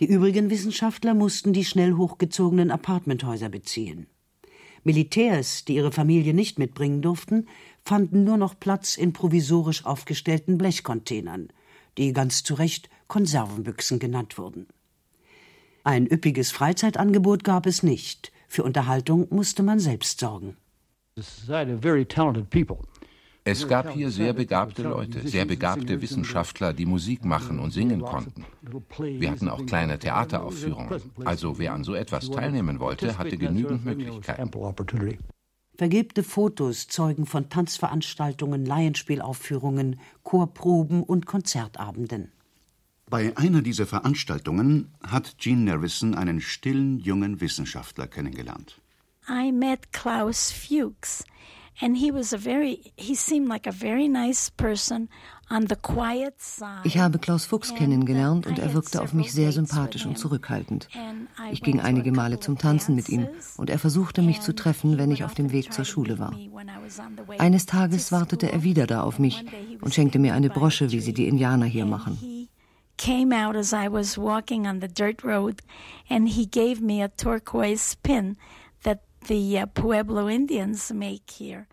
Die 0.00 0.06
übrigen 0.06 0.50
Wissenschaftler 0.50 1.14
mussten 1.14 1.52
die 1.52 1.64
schnell 1.64 1.94
hochgezogenen 1.94 2.70
Apartmenthäuser 2.70 3.48
beziehen. 3.48 4.06
Militärs, 4.84 5.64
die 5.64 5.76
ihre 5.76 5.92
Familie 5.92 6.34
nicht 6.34 6.58
mitbringen 6.58 7.02
durften, 7.02 7.46
fanden 7.84 8.24
nur 8.24 8.36
noch 8.36 8.58
Platz 8.58 8.96
in 8.96 9.12
provisorisch 9.12 9.86
aufgestellten 9.86 10.58
Blechcontainern, 10.58 11.48
die 11.98 12.12
ganz 12.12 12.42
zu 12.42 12.54
Recht 12.54 12.90
Konservenbüchsen 13.06 13.98
genannt 13.98 14.38
wurden. 14.38 14.66
Ein 15.84 16.06
üppiges 16.06 16.50
Freizeitangebot 16.50 17.44
gab 17.44 17.66
es 17.66 17.82
nicht. 17.82 18.32
Für 18.48 18.64
Unterhaltung 18.64 19.26
musste 19.30 19.62
man 19.62 19.78
selbst 19.78 20.20
sorgen. 20.20 20.56
Es 23.44 23.68
gab 23.68 23.90
hier 23.90 24.10
sehr 24.10 24.32
begabte 24.32 24.82
Leute, 24.82 25.28
sehr 25.28 25.44
begabte 25.44 26.00
Wissenschaftler, 26.00 26.72
die 26.72 26.86
Musik 26.86 27.24
machen 27.24 27.58
und 27.58 27.70
singen 27.70 28.00
konnten. 28.00 28.46
Wir 28.98 29.30
hatten 29.30 29.50
auch 29.50 29.66
kleine 29.66 29.98
Theateraufführungen. 29.98 31.02
Also 31.24 31.58
wer 31.58 31.74
an 31.74 31.84
so 31.84 31.94
etwas 31.94 32.30
teilnehmen 32.30 32.80
wollte, 32.80 33.18
hatte 33.18 33.36
genügend 33.36 33.84
Möglichkeiten. 33.84 34.50
Vergebte 35.76 36.22
Fotos 36.22 36.88
zeugen 36.88 37.26
von 37.26 37.48
Tanzveranstaltungen, 37.50 38.64
Laienspielaufführungen, 38.64 40.00
Chorproben 40.22 41.02
und 41.02 41.26
Konzertabenden. 41.26 42.32
Bei 43.10 43.36
einer 43.36 43.60
dieser 43.60 43.86
Veranstaltungen 43.86 44.94
hat 45.02 45.36
Jean 45.38 45.64
Nervison 45.64 46.14
einen 46.14 46.40
stillen 46.40 46.98
jungen 46.98 47.42
Wissenschaftler 47.42 48.06
kennengelernt. 48.06 48.81
I 49.28 49.52
met 49.52 49.92
Klaus 49.92 50.50
Fuchs 50.50 51.24
and 51.80 51.96
he 51.96 52.10
was 52.10 52.32
a 52.32 52.38
very 52.38 52.92
he 52.96 53.14
seemed 53.14 53.48
like 53.48 53.66
a 53.66 53.72
very 53.72 54.08
nice 54.08 54.50
person 54.50 55.08
on 55.50 55.66
the 55.68 55.76
quiet 55.76 56.40
side. 56.40 56.80
Ich 56.84 56.98
habe 56.98 57.18
Klaus 57.18 57.44
Fuchs 57.44 57.74
kennengelernt 57.74 58.46
und 58.46 58.58
er 58.58 58.74
wirkte 58.74 59.00
auf 59.02 59.12
mich 59.12 59.32
sehr 59.32 59.52
sympathisch 59.52 60.06
und 60.06 60.18
zurückhaltend. 60.18 60.88
Ich 61.50 61.62
ging 61.62 61.80
einige 61.80 62.12
Male 62.12 62.40
zum 62.40 62.58
Tanzen 62.58 62.94
mit 62.94 63.08
ihm 63.08 63.28
und 63.56 63.70
er 63.70 63.78
versuchte 63.78 64.22
mich 64.22 64.40
zu 64.40 64.54
treffen, 64.54 64.98
wenn 64.98 65.10
ich 65.10 65.24
auf 65.24 65.34
dem 65.34 65.52
Weg 65.52 65.72
zur 65.72 65.84
Schule 65.84 66.18
war. 66.18 66.34
Eines 67.38 67.66
Tages 67.66 68.12
wartete 68.12 68.50
er 68.50 68.62
wieder 68.62 68.86
da 68.86 69.02
auf 69.02 69.18
mich 69.18 69.44
und 69.80 69.94
schenkte 69.94 70.18
mir 70.18 70.34
eine 70.34 70.50
Brosche, 70.50 70.90
wie 70.90 71.00
sie 71.00 71.12
die 71.12 71.28
Indianer 71.28 71.66
hier 71.66 71.86
machen. 71.86 72.48
Came 72.98 73.32
out 73.34 73.56
as 73.56 73.72
I 73.72 73.88
was 73.90 74.16
walking 74.16 74.66
on 74.66 74.80
the 74.80 74.86
dirt 74.86 75.24
road 75.24 75.62
and 76.08 76.28
he 76.28 76.46
gave 76.46 76.80
me 76.80 77.02
a 77.02 77.08
turquoise 77.08 77.96
pin 78.02 78.36
the 79.26 79.58
uh, 79.58 79.66
Pueblo 79.66 80.28
Indians 80.28 80.92
make 80.92 81.30
here. 81.38 81.66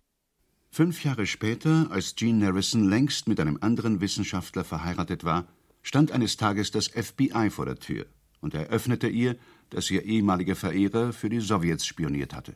Fünf 0.72 1.04
Jahre 1.04 1.26
später, 1.26 1.88
als 1.90 2.16
Jean 2.16 2.44
Harrison 2.44 2.88
längst 2.88 3.28
mit 3.28 3.40
einem 3.40 3.58
anderen 3.62 4.02
Wissenschaftler 4.02 4.64
verheiratet 4.64 5.24
war, 5.24 5.48
stand 5.82 6.12
eines 6.12 6.38
Tages 6.38 6.72
das 6.72 6.88
FBI 6.88 7.50
vor 7.50 7.66
der 7.66 7.78
Tür 7.78 8.06
und 8.42 8.54
eröffnete 8.54 9.08
ihr, 9.08 9.36
dass 9.72 9.90
ihr 9.90 10.04
ehemaliger 10.04 10.56
Verehrer 10.56 11.14
für 11.14 11.30
die 11.30 11.40
Sowjets 11.40 11.86
spioniert 11.86 12.34
hatte. 12.34 12.54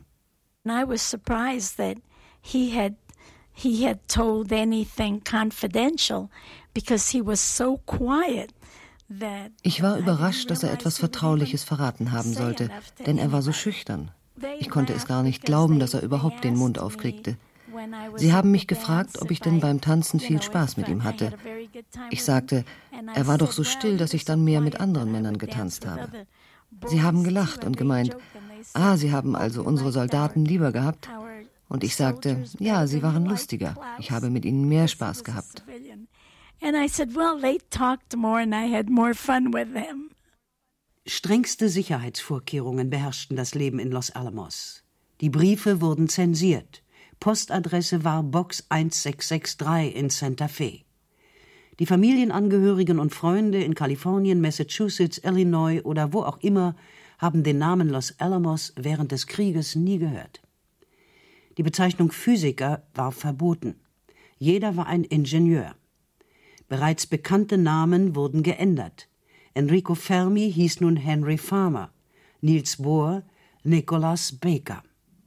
I 0.66 0.84
was 0.86 1.02
surprised 1.02 1.76
that 1.76 1.98
he 2.40 2.70
had 2.74 2.94
he 3.52 3.86
had 3.86 4.08
told 4.08 4.52
anything 4.52 5.22
confidential 5.22 6.30
because 6.72 7.10
he 7.10 7.20
was 7.24 7.40
so 7.40 7.78
quiet. 7.86 8.52
Ich 9.62 9.82
war 9.82 9.98
überrascht, 9.98 10.50
dass 10.50 10.62
er 10.62 10.72
etwas 10.72 10.98
Vertrauliches 10.98 11.62
verraten 11.62 12.10
haben 12.10 12.32
sollte, 12.32 12.70
denn 13.06 13.18
er 13.18 13.32
war 13.32 13.42
so 13.42 13.52
schüchtern. 13.52 14.10
Ich 14.58 14.70
konnte 14.70 14.92
es 14.92 15.06
gar 15.06 15.22
nicht 15.22 15.42
glauben, 15.44 15.78
dass 15.78 15.94
er 15.94 16.02
überhaupt 16.02 16.44
den 16.44 16.56
Mund 16.56 16.78
aufkriegte. 16.78 17.36
Sie 18.16 18.32
haben 18.32 18.50
mich 18.50 18.66
gefragt, 18.66 19.20
ob 19.20 19.30
ich 19.30 19.40
denn 19.40 19.60
beim 19.60 19.80
Tanzen 19.80 20.20
viel 20.20 20.40
Spaß 20.40 20.76
mit 20.76 20.88
ihm 20.88 21.02
hatte. 21.04 21.32
Ich 22.10 22.22
sagte, 22.24 22.64
er 23.14 23.26
war 23.26 23.38
doch 23.38 23.52
so 23.52 23.64
still, 23.64 23.96
dass 23.96 24.14
ich 24.14 24.24
dann 24.24 24.44
mehr 24.44 24.60
mit 24.60 24.80
anderen 24.80 25.10
Männern 25.10 25.38
getanzt 25.38 25.86
habe. 25.86 26.08
Sie 26.86 27.02
haben 27.02 27.24
gelacht 27.24 27.64
und 27.64 27.76
gemeint, 27.76 28.16
ah, 28.74 28.96
Sie 28.96 29.12
haben 29.12 29.34
also 29.36 29.62
unsere 29.62 29.92
Soldaten 29.92 30.44
lieber 30.44 30.72
gehabt. 30.72 31.08
Und 31.68 31.82
ich 31.82 31.96
sagte, 31.96 32.44
ja, 32.58 32.86
sie 32.86 33.02
waren 33.02 33.24
lustiger. 33.24 33.74
Ich 33.98 34.10
habe 34.10 34.30
mit 34.30 34.44
ihnen 34.44 34.68
mehr 34.68 34.86
Spaß 34.86 35.24
gehabt. 35.24 35.64
And 36.62 36.76
I 36.76 36.88
said, 36.88 37.14
well, 37.14 37.38
they 37.40 37.58
talked 37.70 38.16
more 38.16 38.40
and 38.40 38.54
I 38.54 38.72
had 38.72 38.88
more 38.88 39.12
fun 39.14 39.52
with 39.52 39.72
them. 39.74 40.10
Strengste 41.06 41.68
Sicherheitsvorkehrungen 41.68 42.88
beherrschten 42.88 43.36
das 43.36 43.54
Leben 43.54 43.78
in 43.78 43.90
Los 43.90 44.10
Alamos. 44.12 44.84
Die 45.20 45.28
Briefe 45.28 45.82
wurden 45.82 46.08
zensiert. 46.08 46.82
Postadresse 47.20 48.04
war 48.04 48.22
Box 48.22 48.64
1663 48.70 49.94
in 49.94 50.08
Santa 50.08 50.48
Fe. 50.48 50.80
Die 51.78 51.84
Familienangehörigen 51.84 52.98
und 52.98 53.14
Freunde 53.14 53.62
in 53.62 53.74
Kalifornien, 53.74 54.40
Massachusetts, 54.40 55.18
Illinois 55.18 55.82
oder 55.82 56.14
wo 56.14 56.22
auch 56.22 56.38
immer 56.40 56.74
haben 57.18 57.42
den 57.42 57.58
Namen 57.58 57.90
Los 57.90 58.18
Alamos 58.18 58.72
während 58.76 59.12
des 59.12 59.26
Krieges 59.26 59.76
nie 59.76 59.98
gehört. 59.98 60.40
Die 61.58 61.62
Bezeichnung 61.62 62.12
Physiker 62.12 62.82
war 62.94 63.12
verboten. 63.12 63.74
Jeder 64.38 64.74
war 64.78 64.86
ein 64.86 65.04
Ingenieur. 65.04 65.74
Bereits 66.66 67.06
bekannte 67.06 67.58
Namen 67.58 68.16
wurden 68.16 68.42
geändert. 68.42 69.06
Enrico 69.56 69.94
Fermi 69.94 70.52
hieß 70.52 70.80
nun 70.80 70.96
Henry 70.96 71.38
Farmer, 71.38 71.92
Niels 72.40 72.76
Bohr 72.76 73.22
Nicholas 73.62 74.32
Baker. 74.32 74.82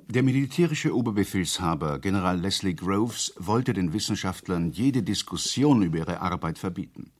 Der 0.10 0.22
militärische 0.22 0.94
Oberbefehlshaber 0.94 2.00
General 2.00 2.38
Leslie 2.38 2.76
Groves 2.76 3.34
wollte 3.38 3.72
den 3.72 3.94
Wissenschaftlern 3.94 4.72
jede 4.74 5.02
Diskussion 5.02 5.82
über 5.82 6.00
ihre 6.00 6.20
Arbeit 6.20 6.60
verbieten. 6.60 7.12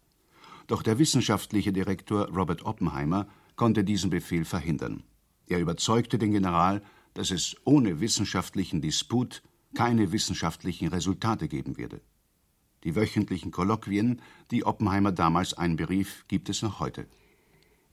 Doch 0.68 0.84
der 0.84 1.00
wissenschaftliche 1.00 1.72
Direktor 1.72 2.28
Robert 2.28 2.66
Oppenheimer 2.66 3.28
konnte 3.56 3.86
diesen 3.86 4.10
Befehl 4.10 4.44
verhindern. 4.44 5.04
Er 5.48 5.62
überzeugte 5.62 6.18
den 6.18 6.34
General, 6.34 6.82
dass 7.14 7.32
es 7.32 7.56
ohne 7.64 8.02
wissenschaftlichen 8.02 8.82
Disput 8.82 9.44
keine 9.76 10.12
wissenschaftlichen 10.12 10.90
Resultate 10.90 11.48
geben 11.48 11.78
werde. 11.78 12.02
Die 12.84 12.96
wöchentlichen 12.96 13.52
Kolloquien, 13.52 14.22
die 14.52 14.66
Oppenheimer 14.66 15.12
damals 15.12 15.54
einberief, 15.54 16.26
gibt 16.28 16.50
es 16.50 16.62
noch 16.62 16.80
heute. 16.80 17.06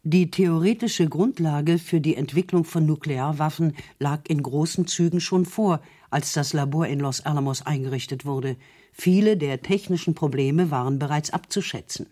Die 0.06 0.30
theoretische 0.30 1.08
Grundlage 1.08 1.78
für 1.78 1.98
die 1.98 2.14
Entwicklung 2.14 2.64
von 2.64 2.84
Nuklearwaffen 2.84 3.74
lag 3.98 4.20
in 4.28 4.42
großen 4.42 4.86
Zügen 4.86 5.18
schon 5.18 5.46
vor, 5.46 5.80
als 6.10 6.34
das 6.34 6.52
Labor 6.52 6.86
in 6.86 7.00
Los 7.00 7.22
Alamos 7.22 7.62
eingerichtet 7.62 8.26
wurde. 8.26 8.56
Viele 8.92 9.38
der 9.38 9.62
technischen 9.62 10.14
Probleme 10.14 10.70
waren 10.70 10.98
bereits 10.98 11.30
abzuschätzen. 11.30 12.06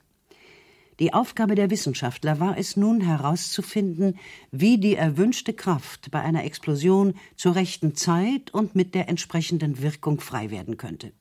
Die 1.00 1.12
Aufgabe 1.12 1.54
der 1.54 1.68
Wissenschaftler 1.68 2.40
war 2.40 2.56
es 2.56 2.78
nun 2.78 3.02
herauszufinden, 3.02 4.18
wie 4.50 4.78
die 4.78 4.96
erwünschte 4.96 5.52
Kraft 5.52 6.10
bei 6.10 6.20
einer 6.20 6.44
Explosion 6.44 7.14
zur 7.36 7.56
rechten 7.56 7.94
Zeit 7.94 8.54
und 8.54 8.74
mit 8.74 8.94
der 8.94 9.10
entsprechenden 9.10 9.82
Wirkung 9.82 10.20
frei 10.20 10.50
werden 10.50 10.78
könnte. 10.78 11.12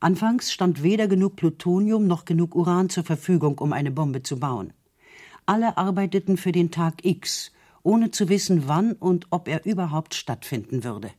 Anfangs 0.00 0.52
stand 0.52 0.82
weder 0.82 1.08
genug 1.08 1.36
Plutonium 1.36 2.06
noch 2.06 2.24
genug 2.24 2.54
Uran 2.54 2.90
zur 2.90 3.04
Verfügung, 3.04 3.58
um 3.58 3.72
eine 3.72 3.90
Bombe 3.90 4.22
zu 4.22 4.38
bauen. 4.38 4.72
Alle 5.46 5.76
arbeiteten 5.76 6.36
für 6.36 6.52
den 6.52 6.70
Tag 6.70 7.04
X, 7.04 7.52
ohne 7.82 8.10
zu 8.10 8.28
wissen, 8.28 8.66
wann 8.66 8.92
und 8.92 9.26
ob 9.30 9.48
er 9.48 9.64
überhaupt 9.66 10.14
stattfinden 10.14 10.84
würde. 10.84 11.10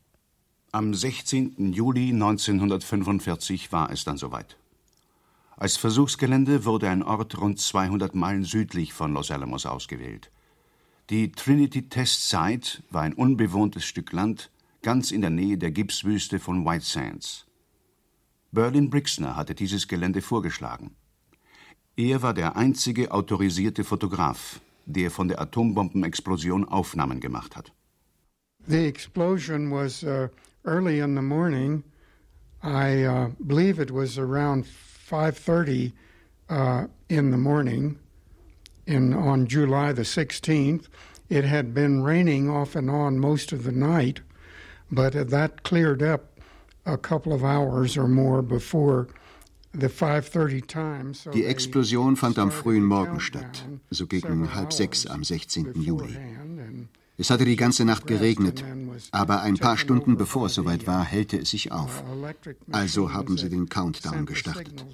Am 0.71 0.93
16. 0.93 1.73
Juli 1.73 2.09
1945 2.09 3.71
war 3.71 3.91
es 3.91 4.03
dann 4.03 4.17
soweit. 4.17 4.57
Als 5.57 5.77
Versuchsgelände 5.77 6.65
wurde 6.65 6.89
ein 6.89 7.01
Ort 7.01 7.39
rund 7.39 7.59
200 7.59 8.13
Meilen 8.13 8.43
südlich 8.43 8.91
von 8.91 9.13
Los 9.13 9.31
Alamos 9.31 9.65
ausgewählt. 9.65 10.31
Die 11.09 11.31
Trinity 11.31 11.87
Test 11.87 12.29
Site 12.29 12.83
war 12.89 13.03
ein 13.03 13.13
unbewohntes 13.13 13.85
Stück 13.85 14.11
Land 14.11 14.49
ganz 14.81 15.11
in 15.11 15.21
der 15.21 15.29
Nähe 15.29 15.57
der 15.57 15.71
Gipswüste 15.71 16.39
von 16.39 16.65
White 16.65 16.85
Sands. 16.85 17.45
Berlin 18.55 18.89
Brixner 18.89 19.35
hatte 19.35 19.53
dieses 19.53 19.87
Gelände 19.87 20.21
vorgeschlagen. 20.21 20.95
Er 21.97 22.21
war 22.21 22.33
der 22.33 22.55
einzige 22.55 23.11
autorisierte 23.11 23.83
Fotograf, 23.83 24.59
der 24.85 25.11
von 25.11 25.27
der 25.27 25.39
Atombombenexplosion 25.41 26.65
Aufnahmen 26.67 27.19
gemacht 27.19 27.55
hat. 27.55 27.71
The 28.67 28.87
explosion 28.87 29.69
was 29.69 30.03
uh, 30.03 30.29
early 30.63 30.99
in 30.99 31.15
the 31.15 31.21
morning. 31.21 31.83
I 32.63 33.05
uh, 33.05 33.29
believe 33.39 33.79
it 33.79 33.91
was 33.91 34.17
around 34.17 34.65
5:30 34.65 35.91
uh, 36.49 36.87
in 37.07 37.31
the 37.31 37.37
morning 37.37 37.99
in 38.87 39.13
on 39.13 39.47
July 39.47 39.93
the 39.93 40.03
16th. 40.03 40.87
It 41.29 41.45
had 41.45 41.73
been 41.73 42.03
raining 42.03 42.49
off 42.49 42.75
and 42.75 42.89
on 42.89 43.19
most 43.19 43.51
of 43.51 43.63
the 43.63 43.71
night, 43.71 44.21
but 44.89 45.13
that 45.29 45.63
cleared 45.63 46.01
up 46.01 46.34
Die 51.33 51.45
Explosion 51.45 52.15
fand 52.15 52.37
am 52.37 52.51
frühen 52.51 52.85
Morgen 52.85 53.19
statt, 53.19 53.67
so 53.89 54.07
gegen 54.07 54.53
halb 54.53 54.71
sechs 54.71 55.05
am 55.05 55.23
16. 55.23 55.73
Juli. 55.81 56.17
Es 57.17 57.29
hatte 57.29 57.45
die 57.45 57.55
ganze 57.55 57.85
Nacht 57.85 58.07
geregnet, 58.07 58.63
aber 59.11 59.41
ein 59.41 59.57
paar 59.57 59.77
Stunden 59.77 60.17
bevor 60.17 60.47
es 60.47 60.55
soweit 60.55 60.85
war, 60.85 61.03
hellte 61.03 61.37
es 61.37 61.51
sich 61.51 61.71
auf. 61.71 62.03
Also 62.71 63.13
haben 63.13 63.37
sie 63.37 63.49
den 63.49 63.69
Countdown 63.69 64.25
gestartet. 64.25 64.85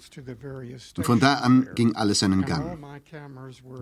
Und 0.98 1.04
von 1.04 1.20
da 1.20 1.36
an 1.36 1.68
ging 1.76 1.96
alles 1.96 2.20
seinen 2.20 2.46
Gang. 2.46 2.78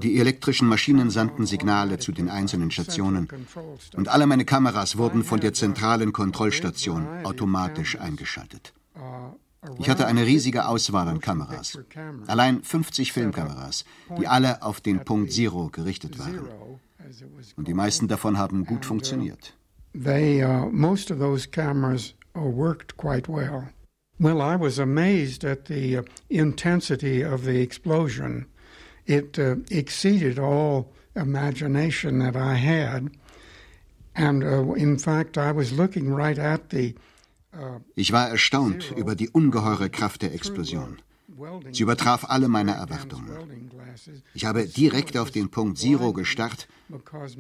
Die 0.02 0.20
elektrischen 0.20 0.68
Maschinen 0.68 1.10
sandten 1.10 1.46
Signale 1.46 2.00
zu 2.00 2.12
den 2.12 2.30
einzelnen 2.30 2.72
Stationen 2.72 3.28
und 3.96 4.08
alle 4.08 4.26
meine 4.26 4.46
Kameras 4.46 4.98
wurden 4.98 5.24
von 5.24 5.40
der 5.40 5.54
zentralen 5.54 6.14
Kontrollstation 6.14 7.08
automatisch 7.24 8.00
eingeschaltet. 8.00 8.74
Ich 9.78 9.90
hatte 9.90 10.08
eine 10.08 10.26
riesige 10.26 10.66
Auswahl 10.68 11.08
an 11.10 11.20
Kameras. 11.20 11.78
Allein 12.28 12.64
50 12.64 13.12
Filmkameras, 13.12 13.84
die 14.18 14.28
alle 14.28 14.62
auf 14.62 14.80
den 14.80 15.04
Punkt 15.04 15.34
Zero 15.34 15.70
gerichtet 15.70 16.18
waren. 16.18 16.40
Und 17.56 17.68
die 17.68 17.74
meisten 17.74 18.08
davon 18.08 18.38
haben 18.38 18.66
gut 18.66 18.86
funktioniert. 18.86 19.54
They, 19.94 20.44
uh, 20.44 20.68
most 20.72 21.12
of 21.12 21.20
those 21.20 21.50
cameras 21.50 22.14
uh, 22.36 22.42
worked 22.42 22.96
quite 22.98 23.28
well. 23.28 23.70
Well, 24.20 24.42
I 24.42 24.56
was 24.56 24.78
amazed 24.80 25.44
at 25.44 25.66
the 25.66 25.98
uh, 25.98 26.04
intensity 26.30 27.24
of 27.24 27.44
the 27.46 27.62
explosion. 27.62 28.46
It 29.06 29.40
uh, 29.40 29.56
exceeded 29.72 30.38
all 30.38 30.92
imagination 31.16 32.20
that 32.20 32.36
I 32.36 32.56
had. 32.56 33.10
And 34.16 34.44
uh, 34.44 34.74
in 34.74 34.98
fact, 34.98 35.38
I 35.38 35.52
was 35.52 35.72
looking 35.72 36.14
right 36.14 36.38
at 36.38 36.70
the 36.70 36.96
uh, 37.54 37.80
ich 37.96 38.12
war 38.12 38.28
erstaunt 38.28 38.92
über 38.96 39.16
die 39.16 39.30
ungeheure 39.30 39.90
Kraft 39.90 40.22
der 40.22 40.34
Explosion. 40.34 41.02
Sie 41.72 41.84
übertraf 41.84 42.26
alle 42.30 42.48
meine 42.48 42.72
Erwartungen. 42.72 43.70
Ich 44.34 44.46
habe 44.46 44.68
direkt 44.68 45.18
auf 45.18 45.32
den 45.32 45.50
Punkt 45.50 45.78
Zero 45.78 46.14
gestarrt 46.14 46.68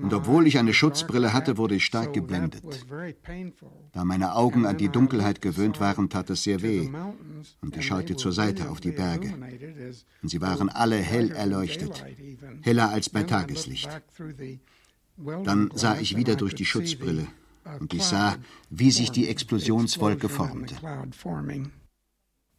und 0.01 0.13
obwohl 0.13 0.48
ich 0.48 0.58
eine 0.58 0.74
Schutzbrille 0.74 1.34
hatte, 1.34 1.58
wurde 1.58 1.75
ich 1.75 1.86
stark 1.86 2.13
geblendet. 2.13 2.63
Da 3.94 4.06
meine 4.06 4.36
Augen 4.36 4.65
an 4.65 4.77
die 4.77 4.89
Dunkelheit 4.89 5.41
gewöhnt 5.41 5.79
waren, 5.79 6.10
tat 6.10 6.29
es 6.29 6.44
sehr 6.44 6.62
weh 6.62 6.89
und 7.62 7.75
ich 7.77 7.86
schaute 7.86 8.15
zur 8.15 8.32
Seite 8.32 8.70
auf 8.70 8.79
die 8.79 8.91
Berge. 8.91 9.34
Und 10.22 10.29
sie 10.29 10.41
waren 10.41 10.70
alle 10.70 10.98
hell 10.98 11.32
erleuchtet, 11.32 12.06
heller 12.62 12.89
als 12.89 13.10
bei 13.10 13.24
Tageslicht. 13.24 13.89
Dann 15.18 15.72
sah 15.74 16.00
ich 16.00 16.15
wieder 16.15 16.36
durch 16.36 16.56
die 16.56 16.65
Schutzbrille 16.65 17.27
und 17.79 17.94
ich 17.94 18.03
sah, 18.03 18.38
wie 18.70 18.91
sich 18.91 19.12
die 19.12 19.27
Explosionswolke 19.27 20.29
formte. 20.29 20.75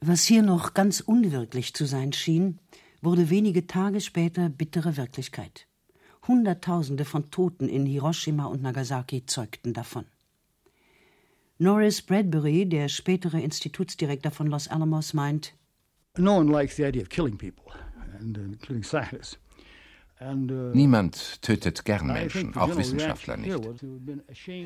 Was 0.03 0.25
hier 0.25 0.41
noch 0.41 0.73
ganz 0.73 1.01
unwirklich 1.01 1.75
zu 1.75 1.85
sein 1.85 2.15
schien, 2.15 2.59
wurde 3.03 3.29
wenige 3.29 3.67
Tage 3.67 4.01
später 4.01 4.49
bittere 4.49 4.97
Wirklichkeit. 4.97 5.67
Hunderttausende 6.27 7.05
von 7.05 7.31
Toten 7.31 7.69
in 7.69 7.85
Hiroshima 7.85 8.47
und 8.47 8.63
Nagasaki 8.63 9.27
zeugten 9.27 9.75
davon. 9.75 10.07
Norris 11.59 12.01
Bradbury, 12.01 12.67
der 12.67 12.89
spätere 12.89 13.41
Institutsdirektor 13.41 14.33
von 14.33 14.47
Los 14.47 14.69
Alamos, 14.69 15.13
meint, 15.13 15.53
No 16.17 16.39
one 16.39 16.51
likes 16.51 16.77
the 16.77 16.85
idea 16.85 17.03
of 17.03 17.11
killing 17.11 17.37
people, 17.37 17.65
and, 18.19 18.39
uh, 18.39 18.41
including 18.41 18.83
scientists. 18.83 19.37
Uh, 20.23 20.35
Niemand 20.75 21.41
tötet 21.41 21.85
gern 21.87 22.09
Menschen, 22.09 22.55
auch 22.55 22.77
Wissenschaftler 22.77 23.39
nicht. 23.39 23.59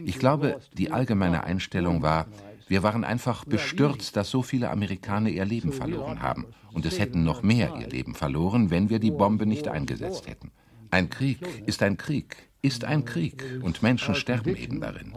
Ich 0.04 0.18
glaube, 0.18 0.58
die 0.72 0.90
allgemeine 0.90 1.44
Einstellung 1.44 2.02
war, 2.02 2.26
wir 2.66 2.82
waren 2.82 3.04
einfach 3.04 3.44
bestürzt, 3.44 4.16
dass 4.16 4.30
so 4.30 4.42
viele 4.42 4.70
Amerikaner 4.70 5.28
ihr 5.28 5.44
Leben 5.44 5.72
verloren 5.72 6.22
haben. 6.22 6.46
Und 6.72 6.86
es 6.86 6.98
hätten 6.98 7.22
noch 7.22 7.42
mehr 7.42 7.74
ihr 7.78 7.88
Leben 7.88 8.14
verloren, 8.14 8.70
wenn 8.70 8.90
wir 8.90 8.98
die 8.98 9.12
Bombe 9.12 9.46
nicht 9.46 9.68
eingesetzt 9.68 10.26
hätten. 10.26 10.50
Ein 10.90 11.08
Krieg 11.08 11.38
ist 11.66 11.82
ein 11.82 11.96
Krieg, 11.96 12.36
ist 12.62 12.84
ein 12.84 13.04
Krieg 13.04 13.44
und 13.62 13.82
Menschen 13.82 14.14
sterben 14.14 14.56
eben 14.56 14.80
darin. 14.80 15.12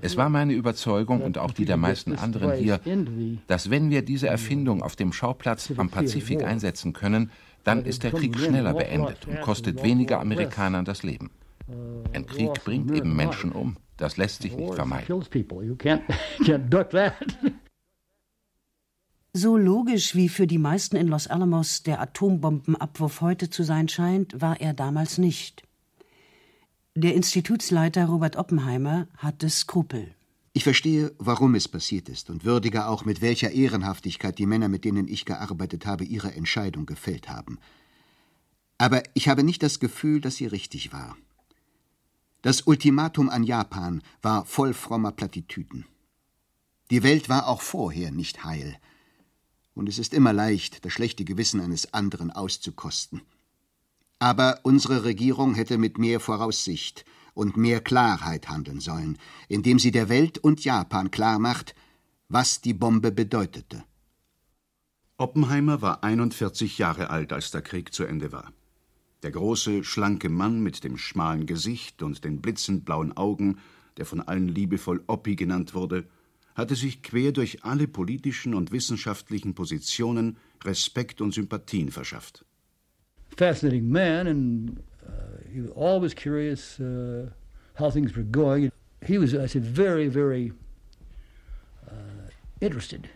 Es 0.00 0.16
war 0.16 0.30
meine 0.30 0.54
Überzeugung 0.54 1.20
und 1.22 1.38
auch 1.38 1.50
die 1.50 1.64
der 1.64 1.76
meisten 1.76 2.14
anderen 2.14 2.52
hier, 2.52 2.80
dass 3.48 3.68
wenn 3.68 3.90
wir 3.90 4.02
diese 4.02 4.28
Erfindung 4.28 4.82
auf 4.82 4.96
dem 4.96 5.12
Schauplatz 5.12 5.72
am 5.76 5.90
Pazifik 5.90 6.44
einsetzen 6.44 6.92
können, 6.92 7.30
dann 7.66 7.84
ist 7.84 8.04
der 8.04 8.12
Krieg 8.12 8.38
schneller 8.38 8.74
beendet 8.74 9.26
und 9.26 9.40
kostet 9.40 9.82
weniger 9.82 10.20
Amerikanern 10.20 10.84
das 10.84 11.02
Leben. 11.02 11.30
Ein 12.12 12.26
Krieg 12.26 12.52
bringt 12.64 12.92
eben 12.92 13.16
Menschen 13.16 13.50
um. 13.52 13.76
Das 13.96 14.16
lässt 14.16 14.42
sich 14.42 14.56
nicht 14.56 14.74
vermeiden. 14.74 15.24
So 19.38 19.58
logisch 19.58 20.14
wie 20.14 20.30
für 20.30 20.46
die 20.46 20.56
meisten 20.56 20.96
in 20.96 21.08
Los 21.08 21.26
Alamos 21.26 21.82
der 21.82 22.00
Atombombenabwurf 22.00 23.20
heute 23.20 23.50
zu 23.50 23.64
sein 23.64 23.86
scheint, 23.86 24.40
war 24.40 24.62
er 24.62 24.72
damals 24.72 25.18
nicht. 25.18 25.62
Der 26.94 27.14
Institutsleiter 27.14 28.06
Robert 28.06 28.36
Oppenheimer 28.36 29.08
hatte 29.18 29.50
Skrupel. 29.50 30.15
Ich 30.56 30.64
verstehe, 30.64 31.14
warum 31.18 31.54
es 31.54 31.68
passiert 31.68 32.08
ist 32.08 32.30
und 32.30 32.46
würdige 32.46 32.86
auch, 32.86 33.04
mit 33.04 33.20
welcher 33.20 33.50
Ehrenhaftigkeit 33.50 34.38
die 34.38 34.46
Männer, 34.46 34.70
mit 34.70 34.86
denen 34.86 35.06
ich 35.06 35.26
gearbeitet 35.26 35.84
habe, 35.84 36.04
ihre 36.04 36.32
Entscheidung 36.32 36.86
gefällt 36.86 37.28
haben. 37.28 37.58
Aber 38.78 39.02
ich 39.12 39.28
habe 39.28 39.42
nicht 39.42 39.62
das 39.62 39.80
Gefühl, 39.80 40.22
dass 40.22 40.36
sie 40.36 40.46
richtig 40.46 40.94
war. 40.94 41.14
Das 42.40 42.62
Ultimatum 42.62 43.28
an 43.28 43.44
Japan 43.44 44.02
war 44.22 44.46
voll 44.46 44.72
frommer 44.72 45.12
Plattitüden. 45.12 45.84
Die 46.90 47.02
Welt 47.02 47.28
war 47.28 47.48
auch 47.48 47.60
vorher 47.60 48.10
nicht 48.10 48.42
heil. 48.44 48.78
Und 49.74 49.90
es 49.90 49.98
ist 49.98 50.14
immer 50.14 50.32
leicht, 50.32 50.86
das 50.86 50.92
schlechte 50.94 51.26
Gewissen 51.26 51.60
eines 51.60 51.92
anderen 51.92 52.30
auszukosten. 52.30 53.20
Aber 54.18 54.60
unsere 54.62 55.04
Regierung 55.04 55.54
hätte 55.54 55.76
mit 55.76 55.98
mehr 55.98 56.18
Voraussicht 56.18 57.04
und 57.36 57.58
mehr 57.58 57.80
Klarheit 57.80 58.48
handeln 58.48 58.80
sollen, 58.80 59.18
indem 59.48 59.78
sie 59.78 59.90
der 59.90 60.08
Welt 60.08 60.38
und 60.38 60.64
Japan 60.64 61.10
klarmacht, 61.10 61.74
was 62.28 62.62
die 62.62 62.72
Bombe 62.72 63.12
bedeutete. 63.12 63.84
Oppenheimer 65.18 65.82
war 65.82 66.02
41 66.02 66.78
Jahre 66.78 67.10
alt, 67.10 67.32
als 67.32 67.50
der 67.50 67.60
Krieg 67.60 67.92
zu 67.92 68.04
Ende 68.04 68.32
war. 68.32 68.52
Der 69.22 69.32
große, 69.32 69.84
schlanke 69.84 70.30
Mann 70.30 70.62
mit 70.62 70.82
dem 70.82 70.96
schmalen 70.96 71.46
Gesicht 71.46 72.02
und 72.02 72.24
den 72.24 72.40
blitzend 72.40 72.86
blauen 72.86 73.14
Augen, 73.16 73.58
der 73.98 74.06
von 74.06 74.22
allen 74.22 74.48
liebevoll 74.48 75.04
Oppi 75.06 75.36
genannt 75.36 75.74
wurde, 75.74 76.06
hatte 76.54 76.74
sich 76.74 77.02
quer 77.02 77.32
durch 77.32 77.64
alle 77.64 77.86
politischen 77.86 78.54
und 78.54 78.72
wissenschaftlichen 78.72 79.54
Positionen 79.54 80.38
Respekt 80.64 81.20
und 81.20 81.32
Sympathien 81.32 81.90
verschafft. 81.90 82.46
Fascinating 83.36 83.90
man 83.90 84.26
and 84.26 84.82
he 85.56 85.62
was 85.62 85.70
always 85.70 86.14
curious 86.14 86.78
uh, 86.80 87.30
how 87.74 87.90
things 87.90 88.14
were 88.14 88.22
going. 88.22 88.70
He 89.06 89.18
was, 89.18 89.34
I 89.34 89.46
said, 89.46 89.64
very, 89.64 90.08
very 90.08 90.52
uh, 91.88 92.28
interested. 92.60 93.08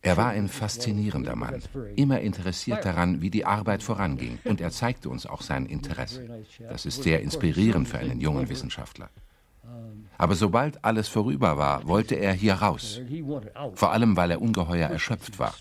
Er 0.00 0.16
war 0.16 0.28
ein 0.28 0.48
faszinierender 0.48 1.34
Mann, 1.34 1.60
immer 1.96 2.20
interessiert 2.20 2.84
daran, 2.84 3.20
wie 3.20 3.30
die 3.30 3.44
Arbeit 3.44 3.82
voranging, 3.82 4.38
und 4.44 4.60
er 4.60 4.70
zeigte 4.70 5.08
uns 5.08 5.26
auch 5.26 5.42
sein 5.42 5.66
Interesse. 5.66 6.28
Das 6.68 6.86
ist 6.86 7.02
sehr 7.02 7.20
inspirierend 7.20 7.88
für 7.88 7.98
einen 7.98 8.20
jungen 8.20 8.48
Wissenschaftler. 8.48 9.10
Aber 10.20 10.34
sobald 10.34 10.84
alles 10.84 11.06
vorüber 11.06 11.56
war, 11.56 11.86
wollte 11.86 12.16
er 12.16 12.32
hier 12.32 12.54
raus. 12.54 13.00
Vor 13.74 13.92
allem, 13.92 14.16
weil 14.16 14.32
er 14.32 14.42
ungeheuer 14.42 14.88
erschöpft 14.88 15.38
war. 15.38 15.54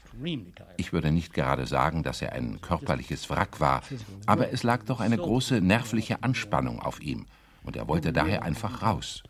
Ich 0.78 0.94
würde 0.94 1.12
nicht 1.12 1.34
gerade 1.34 1.68
sagen, 1.68 2.02
dass 2.02 2.24
er 2.24 2.34
ein 2.34 2.60
körperliches 2.60 3.30
Wrack 3.30 3.60
war, 3.60 3.84
aber 4.26 4.52
es 4.52 4.64
lag 4.64 4.84
doch 4.84 5.00
eine 5.00 5.18
große 5.18 5.62
nervliche 5.62 6.24
Anspannung 6.24 6.80
auf 6.80 7.00
ihm. 7.02 7.28
Und 7.64 7.76
er 7.76 7.88
wollte 7.88 8.12
daher 8.12 8.44
einfach 8.44 8.82
raus. 8.82 9.24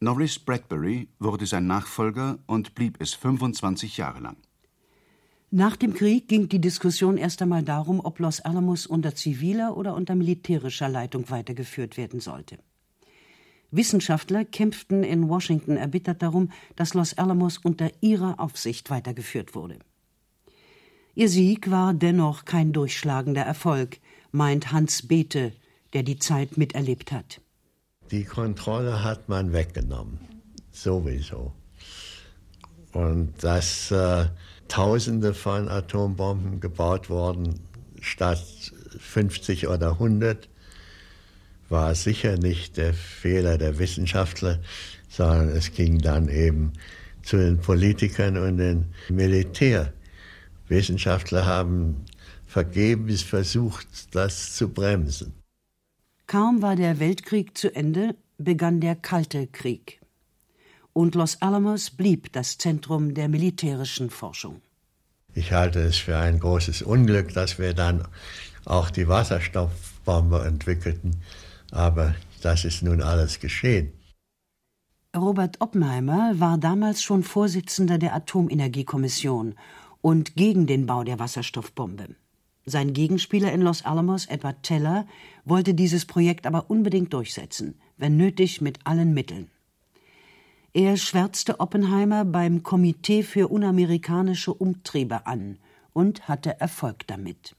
Norris 0.00 0.38
Bradbury 0.38 1.08
wurde 1.18 1.46
sein 1.46 1.66
Nachfolger 1.66 2.38
und 2.46 2.74
blieb 2.74 3.00
es 3.00 3.14
25 3.14 3.96
Jahre 3.96 4.20
lang. 4.20 4.36
Nach 5.56 5.76
dem 5.76 5.94
Krieg 5.94 6.26
ging 6.26 6.48
die 6.48 6.60
Diskussion 6.60 7.16
erst 7.16 7.40
einmal 7.40 7.62
darum, 7.62 8.00
ob 8.00 8.18
Los 8.18 8.40
Alamos 8.40 8.86
unter 8.86 9.14
ziviler 9.14 9.76
oder 9.76 9.94
unter 9.94 10.16
militärischer 10.16 10.88
Leitung 10.88 11.30
weitergeführt 11.30 11.96
werden 11.96 12.18
sollte. 12.18 12.58
Wissenschaftler 13.70 14.44
kämpften 14.44 15.04
in 15.04 15.28
Washington 15.28 15.76
erbittert 15.76 16.22
darum, 16.22 16.50
dass 16.74 16.94
Los 16.94 17.16
Alamos 17.16 17.58
unter 17.58 17.88
ihrer 18.00 18.40
Aufsicht 18.40 18.90
weitergeführt 18.90 19.54
wurde. 19.54 19.78
Ihr 21.14 21.28
Sieg 21.28 21.70
war 21.70 21.94
dennoch 21.94 22.44
kein 22.46 22.72
durchschlagender 22.72 23.42
Erfolg. 23.42 23.98
meint 24.32 24.72
Hans 24.72 25.06
Bethe, 25.06 25.52
der 25.92 26.02
die 26.02 26.18
Zeit 26.18 26.56
miterlebt 26.56 27.12
hat. 27.12 27.40
Die 28.10 28.24
Kontrolle 28.24 29.04
hat 29.04 29.28
man 29.28 29.52
weggenommen, 29.52 30.18
sowieso. 30.72 31.52
Und 32.92 33.34
dass 33.44 33.92
äh, 33.92 34.26
Tausende 34.68 35.34
von 35.34 35.68
Atombomben 35.68 36.60
gebaut 36.60 37.10
wurden 37.10 37.60
statt 38.00 38.72
50 38.98 39.68
oder 39.68 39.92
100, 39.92 40.48
war 41.68 41.94
sicher 41.94 42.36
nicht 42.36 42.76
der 42.76 42.94
Fehler 42.94 43.58
der 43.58 43.78
Wissenschaftler, 43.78 44.60
sondern 45.08 45.48
es 45.48 45.72
ging 45.72 45.98
dann 45.98 46.28
eben 46.28 46.72
zu 47.22 47.36
den 47.36 47.58
Politikern 47.58 48.36
und 48.36 48.58
den 48.58 48.86
Militär. 49.08 49.92
Wissenschaftler 50.68 51.46
haben 51.46 52.04
vergebens 52.46 53.22
versucht, 53.22 54.14
das 54.14 54.54
zu 54.54 54.68
bremsen. 54.68 55.32
Kaum 56.26 56.62
war 56.62 56.76
der 56.76 57.00
Weltkrieg 57.00 57.56
zu 57.56 57.74
Ende, 57.74 58.14
begann 58.38 58.80
der 58.80 58.96
Kalte 58.96 59.46
Krieg. 59.46 60.00
Und 60.94 61.16
Los 61.16 61.42
Alamos 61.42 61.90
blieb 61.90 62.32
das 62.32 62.56
Zentrum 62.56 63.14
der 63.14 63.28
militärischen 63.28 64.10
Forschung. 64.10 64.62
Ich 65.34 65.52
halte 65.52 65.80
es 65.80 65.96
für 65.96 66.16
ein 66.16 66.38
großes 66.38 66.82
Unglück, 66.82 67.34
dass 67.34 67.58
wir 67.58 67.74
dann 67.74 68.06
auch 68.64 68.90
die 68.90 69.08
Wasserstoffbombe 69.08 70.44
entwickelten, 70.46 71.20
aber 71.72 72.14
das 72.42 72.64
ist 72.64 72.82
nun 72.82 73.02
alles 73.02 73.40
geschehen. 73.40 73.92
Robert 75.16 75.60
Oppenheimer 75.60 76.34
war 76.38 76.58
damals 76.58 77.02
schon 77.02 77.24
Vorsitzender 77.24 77.98
der 77.98 78.14
Atomenergiekommission 78.14 79.56
und 80.00 80.36
gegen 80.36 80.66
den 80.66 80.86
Bau 80.86 81.02
der 81.02 81.18
Wasserstoffbombe. 81.18 82.14
Sein 82.66 82.92
Gegenspieler 82.92 83.52
in 83.52 83.62
Los 83.62 83.84
Alamos, 83.84 84.26
Edward 84.26 84.62
Teller, 84.62 85.06
wollte 85.44 85.74
dieses 85.74 86.06
Projekt 86.06 86.46
aber 86.46 86.70
unbedingt 86.70 87.12
durchsetzen, 87.12 87.80
wenn 87.96 88.16
nötig 88.16 88.60
mit 88.60 88.78
allen 88.84 89.12
Mitteln. 89.12 89.50
Er 90.76 90.96
schwärzte 90.96 91.60
Oppenheimer 91.60 92.24
beim 92.24 92.64
Komitee 92.64 93.22
für 93.22 93.46
unamerikanische 93.46 94.52
Umtriebe 94.52 95.24
an 95.24 95.58
und 95.92 96.26
hatte 96.26 96.58
Erfolg 96.60 97.06
damit. 97.06 97.54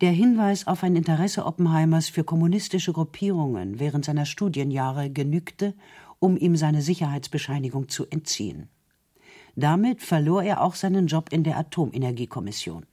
Der 0.00 0.12
Hinweis 0.12 0.66
auf 0.66 0.82
ein 0.82 0.96
Interesse 0.96 1.44
Oppenheimers 1.44 2.08
für 2.08 2.24
kommunistische 2.24 2.94
Gruppierungen 2.94 3.80
während 3.80 4.06
seiner 4.06 4.24
Studienjahre 4.24 5.10
genügte, 5.10 5.74
um 6.18 6.38
ihm 6.38 6.56
seine 6.56 6.80
Sicherheitsbescheinigung 6.80 7.90
zu 7.90 8.06
entziehen. 8.06 8.70
Damit 9.54 10.00
verlor 10.00 10.42
er 10.42 10.62
auch 10.62 10.74
seinen 10.74 11.08
Job 11.08 11.30
in 11.34 11.44
der 11.44 11.58
Atomenergiekommission. 11.58 12.86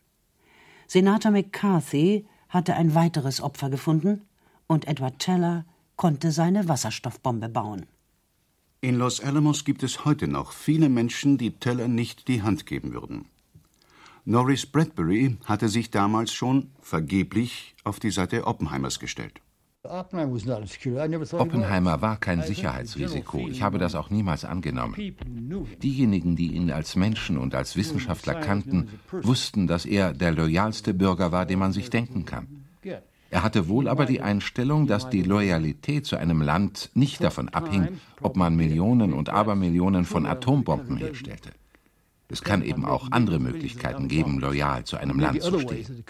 Senator 0.87 1.31
McCarthy 1.31 2.25
hatte 2.49 2.75
ein 2.75 2.93
weiteres 2.93 3.39
Opfer 3.39 3.69
gefunden 3.69 4.23
und 4.67 4.85
Edward 4.85 5.19
Teller 5.19 5.63
konnte 5.95 6.33
seine 6.33 6.67
Wasserstoffbombe 6.67 7.47
bauen. 7.47 7.85
In 8.83 8.95
Los 8.95 9.21
Alamos 9.21 9.63
gibt 9.63 9.81
es 9.81 10.03
heute 10.03 10.27
noch 10.27 10.51
viele 10.51 10.89
Menschen, 10.89 11.37
die 11.37 11.51
Teller 11.51 11.87
nicht 11.87 12.27
die 12.27 12.41
Hand 12.41 12.65
geben 12.65 12.93
würden. 12.93 13.23
Norris 14.25 14.65
Bradbury 14.65 15.37
hatte 15.45 15.69
sich 15.69 15.89
damals 15.89 16.33
schon 16.33 16.69
vergeblich 16.81 17.75
auf 17.85 18.01
die 18.01 18.11
Seite 18.11 18.45
Oppenheimers 18.45 18.99
gestellt. 18.99 19.39
Oppenheimer 21.31 22.01
war 22.01 22.17
kein 22.17 22.41
Sicherheitsrisiko. 22.41 23.47
Ich 23.47 23.61
habe 23.61 23.77
das 23.77 23.95
auch 23.95 24.09
niemals 24.09 24.43
angenommen. 24.43 24.95
Diejenigen, 25.81 26.35
die 26.35 26.51
ihn 26.51 26.69
als 26.69 26.97
Menschen 26.97 27.37
und 27.37 27.55
als 27.55 27.77
Wissenschaftler 27.77 28.35
kannten, 28.35 28.89
wussten, 29.09 29.65
dass 29.65 29.85
er 29.85 30.11
der 30.11 30.33
loyalste 30.33 30.93
Bürger 30.93 31.31
war, 31.31 31.45
den 31.45 31.59
man 31.59 31.71
sich 31.71 31.89
denken 31.89 32.25
kann. 32.25 32.65
Er 33.33 33.41
hatte 33.41 33.67
wohl 33.67 33.87
aber 33.87 34.05
die 34.05 34.21
Einstellung, 34.21 34.85
dass 34.85 35.09
die 35.09 35.23
Loyalität 35.23 36.05
zu 36.05 36.17
einem 36.17 36.39
Land 36.39 36.91
nicht 36.93 37.23
davon 37.23 37.49
abhing, 37.49 37.87
ob 38.21 38.35
man 38.35 38.55
Millionen 38.55 39.11
und 39.11 39.29
Abermillionen 39.29 40.05
von 40.05 40.27
Atombomben 40.27 40.97
herstellte. 40.97 41.49
Es 42.27 42.43
kann 42.43 42.61
eben 42.61 42.85
auch 42.85 43.07
andere 43.09 43.39
Möglichkeiten 43.39 44.07
geben, 44.07 44.39
loyal 44.39 44.83
zu 44.83 44.97
einem 44.97 45.19
Land 45.19 45.41
zu 45.41 45.59
stehen. 45.59 46.03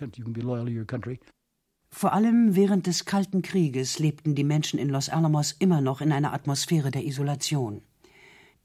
Vor 1.90 2.12
allem 2.12 2.58
während 2.58 2.88
des 2.88 3.06
Kalten 3.06 3.42
Krieges 3.42 4.00
lebten 4.00 4.36
die 4.36 4.44
Menschen 4.44 4.78
in 4.78 4.90
Los 4.90 5.08
Alamos 5.08 5.54
immer 5.54 5.80
noch 5.80 6.02
in 6.02 6.12
einer 6.12 6.34
Atmosphäre 6.34 6.92
der 6.92 7.06
Isolation. 7.06 7.84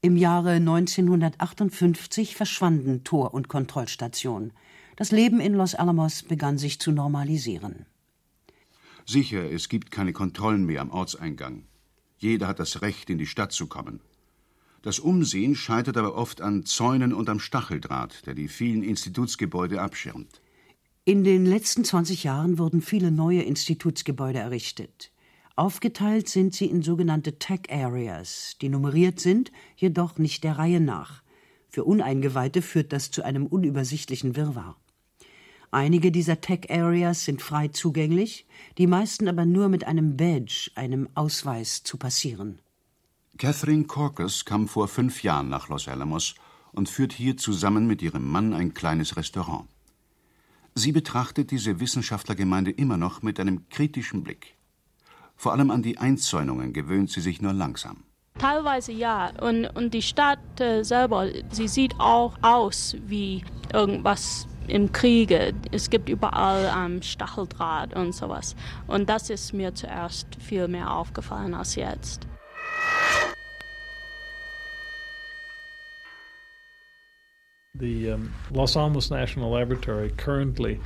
Im 0.01 0.17
Jahre 0.17 0.55
1958 0.55 2.35
verschwanden 2.35 3.05
Tor- 3.05 3.33
und 3.33 3.47
Kontrollstation. 3.47 4.51
Das 4.97 5.11
Leben 5.11 5.39
in 5.39 5.53
Los 5.53 5.75
Alamos 5.75 6.23
begann 6.23 6.57
sich 6.57 6.81
zu 6.81 6.91
normalisieren. 6.91 7.85
Sicher, 9.09 9.51
es 9.51 9.69
gibt 9.69 9.89
keine 9.89 10.13
Kontrollen 10.13 10.67
mehr 10.67 10.81
am 10.81 10.91
Ortseingang. 10.91 11.63
Jeder 12.19 12.47
hat 12.47 12.59
das 12.59 12.83
Recht, 12.83 13.09
in 13.09 13.17
die 13.17 13.25
Stadt 13.25 13.51
zu 13.51 13.65
kommen. 13.65 14.01
Das 14.83 14.99
Umsehen 14.99 15.55
scheitert 15.55 15.97
aber 15.97 16.13
oft 16.13 16.41
an 16.41 16.63
Zäunen 16.63 17.11
und 17.11 17.27
am 17.27 17.39
Stacheldraht, 17.39 18.27
der 18.27 18.35
die 18.35 18.47
vielen 18.47 18.83
Institutsgebäude 18.83 19.81
abschirmt. 19.81 20.43
In 21.05 21.23
den 21.23 21.43
letzten 21.43 21.83
20 21.83 22.23
Jahren 22.23 22.59
wurden 22.59 22.83
viele 22.83 23.09
neue 23.09 23.41
Institutsgebäude 23.41 24.37
errichtet. 24.37 25.11
Aufgeteilt 25.55 26.29
sind 26.29 26.53
sie 26.53 26.67
in 26.67 26.83
sogenannte 26.83 27.39
Tech 27.39 27.61
Areas, 27.71 28.57
die 28.61 28.69
nummeriert 28.69 29.19
sind, 29.19 29.51
jedoch 29.75 30.19
nicht 30.19 30.43
der 30.43 30.59
Reihe 30.59 30.81
nach. 30.81 31.23
Für 31.67 31.83
Uneingeweihte 31.83 32.61
führt 32.61 32.93
das 32.93 33.09
zu 33.09 33.23
einem 33.23 33.47
unübersichtlichen 33.47 34.35
Wirrwarr. 34.35 34.75
Einige 35.71 36.11
dieser 36.11 36.41
Tech 36.41 36.71
Areas 36.71 37.25
sind 37.25 37.41
frei 37.41 37.67
zugänglich, 37.67 38.47
die 38.77 38.87
meisten 38.87 39.27
aber 39.27 39.45
nur 39.45 39.69
mit 39.69 39.85
einem 39.85 40.17
Badge, 40.17 40.71
einem 40.75 41.09
Ausweis, 41.13 41.83
zu 41.83 41.97
passieren. 41.97 42.59
Catherine 43.37 43.85
Corcus 43.85 44.45
kam 44.45 44.67
vor 44.67 44.87
fünf 44.87 45.23
Jahren 45.23 45.49
nach 45.49 45.69
Los 45.69 45.87
Alamos 45.87 46.35
und 46.71 46.89
führt 46.89 47.13
hier 47.13 47.37
zusammen 47.37 47.87
mit 47.87 48.01
ihrem 48.01 48.29
Mann 48.29 48.53
ein 48.53 48.73
kleines 48.73 49.15
Restaurant. 49.15 49.67
Sie 50.75 50.91
betrachtet 50.91 51.51
diese 51.51 51.79
Wissenschaftlergemeinde 51.79 52.71
immer 52.71 52.97
noch 52.97 53.21
mit 53.21 53.39
einem 53.39 53.69
kritischen 53.69 54.23
Blick. 54.23 54.55
Vor 55.35 55.53
allem 55.53 55.71
an 55.71 55.83
die 55.83 55.97
Einzäunungen 55.97 56.73
gewöhnt 56.73 57.11
sie 57.11 57.21
sich 57.21 57.41
nur 57.41 57.53
langsam. 57.53 58.03
Teilweise 58.37 58.91
ja. 58.91 59.31
Und, 59.41 59.65
und 59.67 59.93
die 59.93 60.01
Stadt 60.01 60.59
äh, 60.59 60.83
selber, 60.83 61.29
sie 61.51 61.67
sieht 61.67 61.95
auch 61.99 62.37
aus 62.41 62.95
wie 63.05 63.43
irgendwas 63.73 64.47
im 64.67 64.91
Kriege. 64.91 65.53
Es 65.71 65.89
gibt 65.89 66.09
überall 66.09 66.71
ähm, 66.75 67.01
Stacheldraht 67.01 67.95
und 67.95 68.13
sowas. 68.13 68.55
Und 68.87 69.09
das 69.09 69.29
ist 69.29 69.53
mir 69.53 69.73
zuerst 69.73 70.27
viel 70.39 70.67
mehr 70.67 70.93
aufgefallen 70.93 71.53
als 71.53 71.75
jetzt. 71.75 72.27
The 77.79 78.11
um, 78.11 78.33
Los 78.51 78.75
Alamos 78.75 79.09
National 79.09 79.51
Laboratory 79.51 80.09
currently 80.17 80.81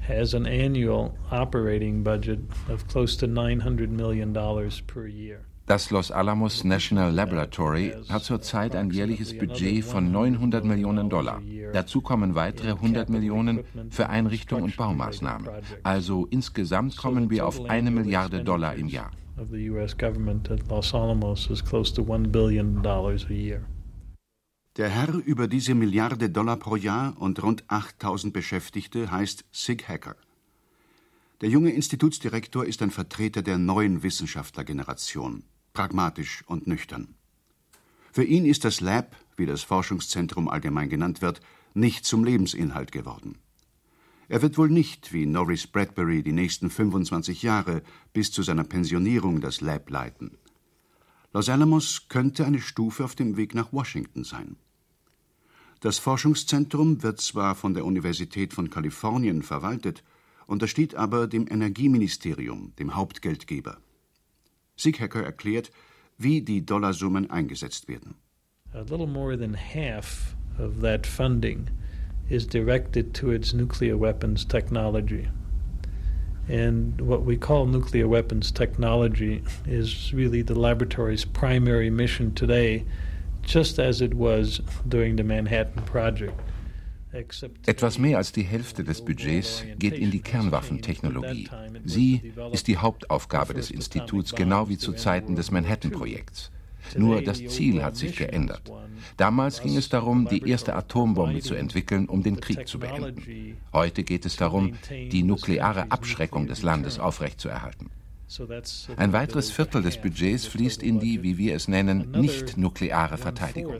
has 0.00 0.32
an 0.32 0.46
annual 0.46 1.14
operating 1.30 2.02
budget 2.02 2.38
of 2.70 2.88
close 2.88 3.16
to 3.16 3.26
900 3.26 3.90
million 3.90 4.32
dollars 4.32 4.80
per 4.80 5.06
year. 5.06 5.47
Das 5.68 5.90
Los 5.90 6.10
Alamos 6.10 6.64
National 6.64 7.12
Laboratory 7.12 7.92
hat 8.08 8.24
zurzeit 8.24 8.74
ein 8.74 8.90
jährliches 8.90 9.36
Budget 9.36 9.84
von 9.84 10.10
900 10.10 10.64
Millionen 10.64 11.10
Dollar. 11.10 11.42
Dazu 11.74 12.00
kommen 12.00 12.34
weitere 12.34 12.70
100 12.70 13.10
Millionen 13.10 13.64
für 13.90 14.08
Einrichtung 14.08 14.62
und 14.62 14.78
Baumaßnahmen. 14.78 15.46
Also 15.82 16.26
insgesamt 16.30 16.96
kommen 16.96 17.28
wir 17.28 17.46
auf 17.46 17.68
eine 17.68 17.90
Milliarde 17.90 18.42
Dollar 18.42 18.76
im 18.76 18.88
Jahr. 18.88 19.10
Der 24.76 24.88
Herr 24.88 25.14
über 25.26 25.48
diese 25.48 25.74
Milliarde 25.74 26.30
Dollar 26.30 26.56
pro 26.56 26.76
Jahr 26.76 27.14
und 27.20 27.42
rund 27.42 27.64
8000 27.68 28.32
Beschäftigte 28.32 29.10
heißt 29.10 29.44
Sig 29.52 29.86
Hacker. 29.86 30.16
Der 31.42 31.50
junge 31.50 31.70
Institutsdirektor 31.70 32.64
ist 32.64 32.80
ein 32.80 32.90
Vertreter 32.90 33.42
der 33.42 33.58
neuen 33.58 34.02
Wissenschaftlergeneration, 34.02 35.44
pragmatisch 35.78 36.42
und 36.48 36.66
nüchtern. 36.66 37.14
Für 38.10 38.24
ihn 38.24 38.46
ist 38.46 38.64
das 38.64 38.80
Lab, 38.80 39.14
wie 39.36 39.46
das 39.46 39.62
Forschungszentrum 39.62 40.48
allgemein 40.48 40.88
genannt 40.88 41.22
wird, 41.22 41.40
nicht 41.72 42.04
zum 42.04 42.24
Lebensinhalt 42.24 42.90
geworden. 42.90 43.38
Er 44.26 44.42
wird 44.42 44.58
wohl 44.58 44.70
nicht, 44.70 45.12
wie 45.12 45.24
Norris 45.24 45.68
Bradbury, 45.68 46.24
die 46.24 46.32
nächsten 46.32 46.68
25 46.68 47.44
Jahre 47.44 47.82
bis 48.12 48.32
zu 48.32 48.42
seiner 48.42 48.64
Pensionierung 48.64 49.40
das 49.40 49.60
Lab 49.60 49.88
leiten. 49.88 50.36
Los 51.32 51.48
Alamos 51.48 52.08
könnte 52.08 52.44
eine 52.44 52.60
Stufe 52.60 53.04
auf 53.04 53.14
dem 53.14 53.36
Weg 53.36 53.54
nach 53.54 53.72
Washington 53.72 54.24
sein. 54.24 54.56
Das 55.78 56.00
Forschungszentrum 56.00 57.04
wird 57.04 57.20
zwar 57.20 57.54
von 57.54 57.74
der 57.74 57.84
Universität 57.84 58.52
von 58.52 58.68
Kalifornien 58.68 59.44
verwaltet, 59.44 60.02
untersteht 60.48 60.96
aber 60.96 61.28
dem 61.28 61.46
Energieministerium, 61.48 62.72
dem 62.80 62.96
Hauptgeldgeber. 62.96 63.78
Sighacker 64.78 65.22
erklärt, 65.22 65.70
wie 66.16 66.40
die 66.40 66.64
Dollarsummen 66.64 67.30
eingesetzt 67.30 67.88
werden. 67.88 68.14
A 68.74 68.80
little 68.82 69.06
more 69.06 69.36
than 69.36 69.54
half 69.54 70.36
of 70.58 70.80
that 70.80 71.06
funding 71.06 71.68
is 72.28 72.46
directed 72.46 73.14
to 73.14 73.30
its 73.30 73.52
nuclear 73.52 73.98
weapons 73.98 74.44
technology. 74.44 75.28
And 76.48 77.00
what 77.00 77.24
we 77.24 77.36
call 77.36 77.66
nuclear 77.66 78.08
weapons 78.08 78.50
technology 78.50 79.42
is 79.66 80.12
really 80.14 80.42
the 80.42 80.58
laboratory's 80.58 81.24
primary 81.24 81.90
mission 81.90 82.34
today, 82.34 82.84
just 83.42 83.78
as 83.78 84.00
it 84.00 84.14
was 84.14 84.60
during 84.88 85.16
the 85.16 85.24
Manhattan 85.24 85.82
Project. 85.84 86.40
Etwas 87.66 87.98
mehr 87.98 88.18
als 88.18 88.32
die 88.32 88.42
Hälfte 88.42 88.84
des 88.84 89.02
Budgets 89.02 89.64
geht 89.78 89.94
in 89.94 90.10
die 90.10 90.20
Kernwaffentechnologie. 90.20 91.48
Sie 91.84 92.32
ist 92.52 92.66
die 92.66 92.78
Hauptaufgabe 92.78 93.54
des 93.54 93.70
Instituts, 93.70 94.34
genau 94.34 94.68
wie 94.68 94.78
zu 94.78 94.92
Zeiten 94.92 95.36
des 95.36 95.50
Manhattan-Projekts. 95.50 96.50
Nur 96.96 97.22
das 97.22 97.44
Ziel 97.46 97.82
hat 97.82 97.96
sich 97.96 98.16
geändert. 98.16 98.62
Damals 99.16 99.60
ging 99.60 99.76
es 99.76 99.88
darum, 99.88 100.28
die 100.28 100.48
erste 100.48 100.74
Atombombe 100.74 101.40
zu 101.40 101.54
entwickeln, 101.54 102.06
um 102.06 102.22
den 102.22 102.40
Krieg 102.40 102.66
zu 102.66 102.78
beenden. 102.78 103.56
Heute 103.72 104.04
geht 104.04 104.24
es 104.24 104.36
darum, 104.36 104.74
die 104.90 105.22
nukleare 105.22 105.90
Abschreckung 105.90 106.46
des 106.46 106.62
Landes 106.62 106.98
aufrechtzuerhalten. 106.98 107.90
Ein 108.96 109.12
weiteres 109.12 109.50
Viertel 109.50 109.82
des 109.82 109.96
Budgets 109.96 110.46
fließt 110.46 110.82
in 110.82 111.00
die, 111.00 111.22
wie 111.22 111.38
wir 111.38 111.54
es 111.54 111.66
nennen, 111.66 112.10
nicht-nukleare 112.10 113.16
Verteidigung. 113.16 113.76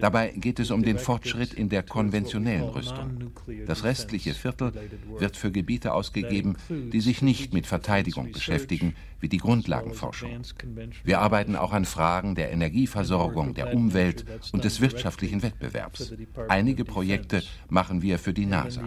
Dabei 0.00 0.30
geht 0.30 0.58
es 0.58 0.70
um 0.70 0.82
den 0.82 0.98
Fortschritt 0.98 1.54
in 1.54 1.68
der 1.68 1.84
konventionellen 1.84 2.68
Rüstung. 2.68 3.30
Das 3.66 3.84
restliche 3.84 4.34
Viertel 4.34 4.72
wird 5.18 5.36
für 5.36 5.52
Gebiete 5.52 5.94
ausgegeben, 5.94 6.56
die 6.68 7.00
sich 7.00 7.22
nicht 7.22 7.52
mit 7.52 7.66
Verteidigung 7.66 8.32
beschäftigen, 8.32 8.96
wie 9.20 9.28
die 9.28 9.38
Grundlagenforschung. 9.38 10.30
Wir 11.04 11.20
arbeiten 11.20 11.54
auch 11.54 11.72
an 11.72 11.84
Fragen 11.84 12.34
der 12.34 12.50
Energieversorgung, 12.50 13.54
der 13.54 13.74
Umwelt 13.74 14.24
und 14.52 14.64
des 14.64 14.80
wirtschaftlichen 14.80 15.42
Wettbewerbs. 15.42 16.14
Einige 16.48 16.84
Projekte 16.84 17.42
machen 17.68 18.02
wir 18.02 18.18
für 18.18 18.32
die 18.32 18.46
NASA 18.46 18.84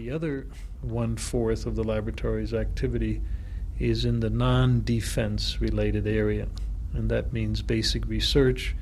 is 3.81 4.05
in 4.05 4.19
the 4.19 4.29
non 4.29 4.83
defense 4.83 5.59
related 5.59 6.07
area. 6.07 6.47
And 6.93 7.09
that 7.09 7.33
means 7.33 7.61
basic 7.61 8.07
research 8.07 8.75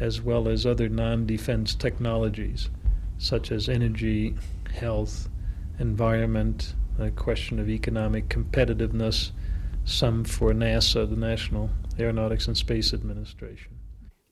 as 0.00 0.20
well 0.20 0.48
as 0.48 0.66
other 0.66 0.88
non 0.88 1.26
defense 1.26 1.74
technologies 1.74 2.70
such 3.18 3.52
as 3.52 3.68
energy, 3.68 4.34
health, 4.74 5.28
environment, 5.78 6.74
a 6.98 7.10
question 7.10 7.58
of 7.60 7.68
economic 7.68 8.28
competitiveness, 8.28 9.30
some 9.84 10.24
for 10.24 10.52
NASA, 10.52 11.08
the 11.08 11.16
National 11.16 11.70
Aeronautics 11.98 12.48
and 12.48 12.56
Space 12.56 12.92
Administration. 12.92 13.78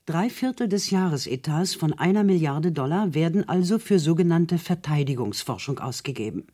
Drei 0.05 0.29
Viertel 0.29 0.67
des 0.67 0.89
Jahresetats 0.89 1.75
von 1.75 1.93
einer 1.93 2.23
Milliarde 2.23 2.71
Dollar 2.71 3.13
werden 3.13 3.47
also 3.47 3.79
für 3.79 3.99
sogenannte 3.99 4.57
Verteidigungsforschung 4.57 5.79
ausgegeben. 5.79 6.47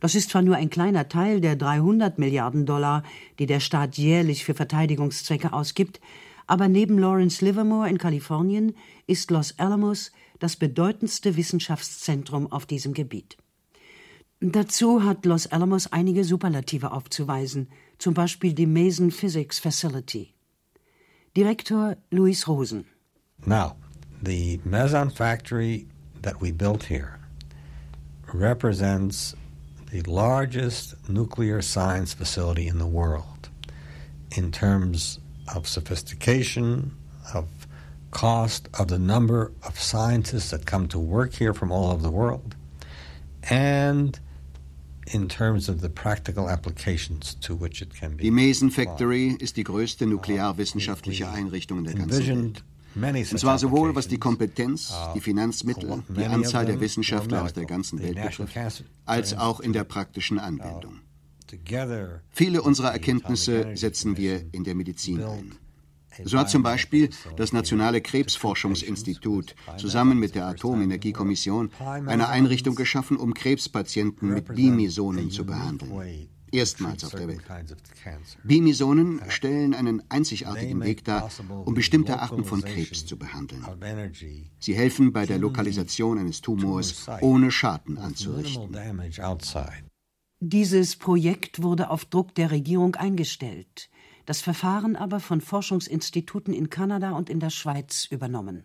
Das 0.00 0.14
ist 0.14 0.30
zwar 0.30 0.42
nur 0.42 0.56
ein 0.56 0.70
kleiner 0.70 1.08
Teil 1.08 1.40
der 1.40 1.56
300 1.56 2.18
Milliarden 2.18 2.66
Dollar, 2.66 3.02
die 3.38 3.46
der 3.46 3.60
Staat 3.60 3.96
jährlich 3.96 4.44
für 4.44 4.54
Verteidigungszwecke 4.54 5.52
ausgibt, 5.52 6.00
aber 6.46 6.66
neben 6.68 6.98
Lawrence 6.98 7.44
Livermore 7.44 7.88
in 7.88 7.98
Kalifornien 7.98 8.74
ist 9.06 9.30
Los 9.30 9.58
Alamos 9.58 10.10
das 10.40 10.56
bedeutendste 10.56 11.36
Wissenschaftszentrum 11.36 12.50
auf 12.50 12.66
diesem 12.66 12.94
Gebiet. 12.94 13.36
Dazu 14.40 15.04
hat 15.04 15.26
Los 15.26 15.46
Alamos 15.46 15.92
einige 15.92 16.24
Superlative 16.24 16.92
aufzuweisen, 16.92 17.68
zum 17.98 18.14
Beispiel 18.14 18.54
die 18.54 18.66
Mason 18.66 19.10
Physics 19.10 19.58
Facility. 19.58 20.32
Direktor 21.36 21.98
Louis 22.10 22.48
Rosen. 22.48 22.86
Now, 23.44 23.76
the 24.24 24.60
Mason 24.64 25.10
factory 25.10 25.86
that 26.22 26.40
we 26.40 26.52
built 26.52 26.82
here 26.88 27.18
represents 28.32 29.36
the 29.90 30.02
largest 30.02 30.94
nuclear 31.08 31.60
science 31.60 32.12
facility 32.14 32.66
in 32.66 32.78
the 32.78 32.86
world 32.86 33.48
in 34.36 34.52
terms 34.52 35.18
of 35.54 35.66
sophistication, 35.66 36.96
of 37.34 37.48
cost, 38.10 38.68
of 38.78 38.88
the 38.88 38.98
number 38.98 39.52
of 39.66 39.78
scientists 39.78 40.50
that 40.50 40.66
come 40.66 40.86
to 40.88 40.98
work 40.98 41.34
here 41.34 41.52
from 41.52 41.72
all 41.72 41.90
over 41.90 42.02
the 42.02 42.10
world, 42.10 42.54
and 43.48 44.20
in 45.12 45.28
terms 45.28 45.68
of 45.68 45.80
the 45.80 45.88
practical 45.88 46.48
applications 46.48 47.34
to 47.34 47.54
which 47.54 47.82
it 47.82 47.94
can 47.94 48.16
be. 48.16 48.24
Die 48.24 48.30
Mason 48.30 48.70
Factory 48.70 49.36
ist 49.40 49.56
die 49.56 49.64
größte 49.64 50.06
nuklearwissenschaftliche 50.06 51.28
Einrichtung 51.28 51.82
der 51.84 51.94
ganzen 51.94 52.26
Welt. 52.26 52.64
Und 52.94 53.38
zwar 53.38 53.58
sowohl 53.58 53.94
was 53.94 54.08
die 54.08 54.18
Kompetenz, 54.18 54.92
die 55.14 55.20
Finanzmittel, 55.20 56.02
die 56.08 56.24
Anzahl 56.24 56.66
der 56.66 56.80
Wissenschaftler 56.80 57.44
aus 57.44 57.52
der 57.52 57.64
ganzen 57.64 58.00
Welt 58.00 58.20
betrifft, 58.20 58.84
als 59.06 59.36
auch 59.36 59.60
in 59.60 59.72
der 59.72 59.84
praktischen 59.84 60.38
Anwendung. 60.38 61.00
Viele 62.30 62.62
unserer 62.62 62.92
Erkenntnisse 62.92 63.72
setzen 63.74 64.16
wir 64.16 64.44
in 64.52 64.64
der 64.64 64.74
Medizin 64.74 65.22
ein. 65.22 65.56
So 66.24 66.38
hat 66.38 66.50
zum 66.50 66.62
Beispiel 66.62 67.10
das 67.36 67.52
Nationale 67.52 68.00
Krebsforschungsinstitut 68.00 69.54
zusammen 69.76 70.18
mit 70.18 70.34
der 70.34 70.46
Atomenergiekommission 70.46 71.70
eine 71.78 72.28
Einrichtung 72.28 72.74
geschaffen, 72.74 73.16
um 73.16 73.32
Krebspatienten 73.34 74.28
mit 74.28 74.54
Bimisonen 74.54 75.30
zu 75.30 75.46
behandeln 75.46 76.28
erstmals 76.52 77.04
auf 77.04 77.12
der 77.12 77.28
Welt. 77.28 77.42
Bimisonen 78.44 79.20
stellen 79.28 79.74
einen 79.74 80.02
einzigartigen 80.08 80.80
Weg 80.82 81.04
dar, 81.04 81.30
um 81.64 81.74
bestimmte 81.74 82.20
Arten 82.20 82.44
von 82.44 82.62
Krebs 82.62 83.06
zu 83.06 83.18
behandeln. 83.18 83.64
Sie 84.58 84.74
helfen 84.74 85.12
bei 85.12 85.26
der 85.26 85.38
Lokalisation 85.38 86.18
eines 86.18 86.40
Tumors, 86.40 87.06
ohne 87.20 87.50
Schaden 87.50 87.98
anzurichten. 87.98 88.76
Dieses 90.42 90.96
Projekt 90.96 91.62
wurde 91.62 91.90
auf 91.90 92.06
Druck 92.06 92.34
der 92.34 92.50
Regierung 92.50 92.94
eingestellt, 92.96 93.90
das 94.24 94.40
Verfahren 94.40 94.96
aber 94.96 95.20
von 95.20 95.40
Forschungsinstituten 95.40 96.54
in 96.54 96.70
Kanada 96.70 97.12
und 97.12 97.28
in 97.28 97.40
der 97.40 97.50
Schweiz 97.50 98.06
übernommen. 98.10 98.64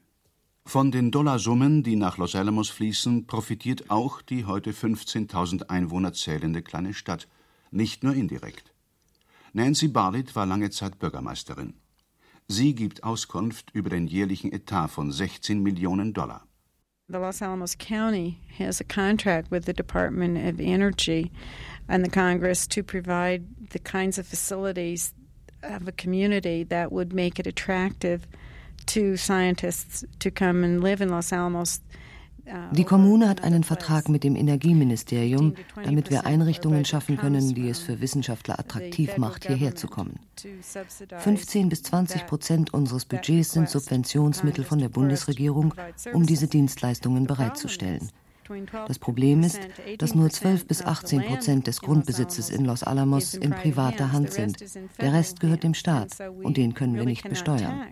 Von 0.68 0.92
den 0.92 1.12
Dollarsummen, 1.12 1.84
die 1.84 1.96
nach 1.96 2.18
Los 2.18 2.34
Alamos 2.36 2.70
fließen, 2.70 3.28
profitiert 3.28 3.92
auch 3.92 4.22
die 4.22 4.46
heute 4.46 4.72
15.000 4.72 5.70
Einwohner 5.70 6.14
zählende 6.14 6.64
kleine 6.64 6.94
Stadt 6.94 7.28
nicht 7.72 8.04
nur 8.04 8.14
indirekt. 8.14 8.72
Nancy 9.54 9.88
Bartlett 9.88 10.36
war 10.36 10.46
lange 10.46 10.70
Zeit 10.70 11.00
Bürgermeisterin. 11.00 11.74
Sie 12.48 12.76
gibt 12.76 13.04
Auskunft 13.04 13.72
über 13.74 13.90
den 13.90 14.08
jährlichen 14.08 14.52
Etat 14.52 14.90
von 14.90 15.12
16 15.12 15.64
Millionen 15.64 16.14
Dollar. 16.14 16.46
The 17.08 17.20
Los 17.20 17.42
Alamos 17.42 17.76
County 17.78 18.40
has 18.58 18.82
a 18.82 18.84
contract 18.84 19.52
with 19.52 19.66
the 19.66 19.74
Department 19.74 20.38
of 20.38 20.60
Energy 20.60 21.32
and 21.88 22.04
the 22.04 22.10
Congress 22.10 22.68
to 22.68 22.84
provide 22.84 23.70
the 23.70 23.80
kinds 23.80 24.18
of 24.18 24.28
facilities 24.28 25.14
of 25.62 25.88
a 25.88 25.92
community 25.92 26.64
that 26.64 26.92
would 26.92 27.14
make 27.14 27.40
it 27.40 27.48
attractive 27.48 28.28
to 28.88 29.18
scientists 29.18 30.04
to 30.20 30.32
come 30.32 30.64
and 30.64 30.84
live 30.84 31.00
in 31.00 31.10
Los 31.10 31.32
Alamos. 31.32 31.80
Die 32.72 32.84
Kommune 32.84 33.28
hat 33.28 33.44
einen 33.44 33.64
Vertrag 33.64 34.08
mit 34.08 34.24
dem 34.24 34.36
Energieministerium, 34.36 35.56
damit 35.84 36.12
wir 36.12 36.26
Einrichtungen 36.26 36.86
schaffen 36.86 37.18
können, 37.18 37.56
die 37.56 37.70
es 37.70 37.80
für 37.80 38.02
Wissenschaftler 38.02 38.60
attraktiv 38.60 39.18
macht, 39.18 39.48
hierher 39.48 39.76
zu 39.76 39.88
kommen. 39.88 40.20
15 41.18 41.70
bis 41.70 41.84
20 41.84 42.28
Prozent 42.28 42.74
unseres 42.74 43.06
Budgets 43.06 43.54
sind 43.54 43.70
Subventionsmittel 43.70 44.64
von 44.64 44.80
der 44.80 44.90
Bundesregierung, 44.90 45.74
um 46.14 46.26
diese 46.26 46.48
Dienstleistungen 46.48 47.26
bereitzustellen. 47.26 48.10
Das 48.88 49.00
Problem 49.00 49.42
ist, 49.42 49.60
dass 49.98 50.14
nur 50.14 50.30
12 50.30 50.68
bis 50.68 50.84
18 50.84 51.24
Prozent 51.24 51.66
des 51.66 51.82
Grundbesitzes 51.82 52.52
in 52.52 52.66
Los 52.66 52.84
Alamos 52.84 53.34
in 53.34 53.52
privater 53.52 54.12
Hand 54.12 54.32
sind. 54.32 54.64
Der 55.02 55.14
Rest 55.14 55.40
gehört 55.40 55.64
dem 55.64 55.74
Staat 55.74 56.12
und 56.44 56.58
den 56.58 56.76
können 56.76 56.96
wir 56.96 57.06
nicht 57.06 57.28
besteuern. 57.28 57.88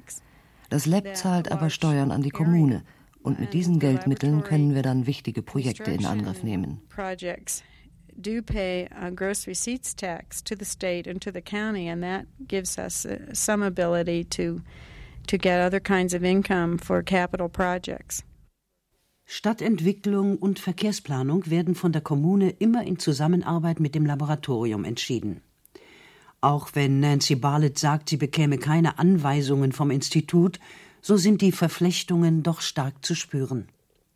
Das 0.70 0.86
LEP 0.86 1.16
zahlt 1.16 1.52
aber 1.52 1.72
Steuern 1.72 2.12
an 2.12 2.22
die 2.22 2.30
Kommune 2.30 2.84
und 3.24 3.40
mit 3.40 3.54
diesen 3.54 3.80
Geldmitteln 3.80 4.44
können 4.44 4.76
wir 4.76 4.82
dann 4.82 5.08
wichtige 5.08 5.42
Projekte 5.42 5.92
in 5.92 6.06
Angriff 6.06 6.44
nehmen. 6.44 6.82
do 8.16 8.42
pay 8.42 8.88
a 8.92 9.10
gross 9.10 9.48
receipts 9.48 9.94
tax 9.94 10.42
to 10.44 10.56
the 10.56 10.66
state 10.66 11.08
and 11.08 11.20
to 11.22 11.32
the 11.32 11.42
county, 11.42 11.88
and 11.88 12.04
that 12.04 12.28
gives 12.48 12.78
us 12.78 13.06
uh, 13.06 13.18
some 13.34 13.64
ability 13.64 14.24
to 14.24 14.62
to 15.28 15.38
get 15.38 15.62
other 15.62 15.80
kinds 15.80 16.14
of 16.14 16.24
income 16.24 16.78
for 16.78 17.02
capital 17.02 17.50
projects. 17.50 18.24
Stadtentwicklung 19.26 20.38
und 20.38 20.60
Verkehrsplanung 20.60 21.50
werden 21.50 21.76
von 21.76 21.94
der 21.94 22.02
Kommune 22.02 22.50
immer 22.50 22.84
in 22.84 23.00
Zusammenarbeit 23.00 23.80
mit 23.80 23.96
dem 23.96 24.06
Laboratorium 24.06 24.84
entschieden. 24.84 25.42
Auch 26.42 26.72
wenn 26.74 27.00
Nancy 27.00 27.36
Barlett 27.36 27.80
sagt, 27.80 28.10
sie 28.10 28.18
bekäme 28.18 28.58
keine 28.58 29.00
Anweisungen 29.00 29.72
vom 29.72 29.92
Institut, 29.92 30.60
so 31.04 31.18
sind 31.18 31.42
die 31.42 31.52
Verflechtungen 31.52 32.44
doch 32.44 32.62
stark 32.62 33.06
zu 33.06 33.14
spüren. 33.14 33.68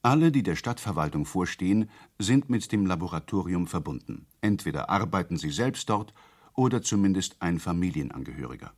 Alle, 0.01 0.31
die 0.31 0.41
der 0.41 0.55
Stadtverwaltung 0.55 1.25
vorstehen, 1.25 1.89
sind 2.17 2.49
mit 2.49 2.71
dem 2.71 2.85
Laboratorium 2.85 3.67
verbunden. 3.67 4.25
Entweder 4.39 4.89
arbeiten 4.89 5.37
sie 5.37 5.51
selbst 5.51 5.89
dort 5.89 6.13
oder 6.55 6.81
zumindest 6.81 7.35
ein 7.41 7.59
Familienangehöriger. 7.59 8.71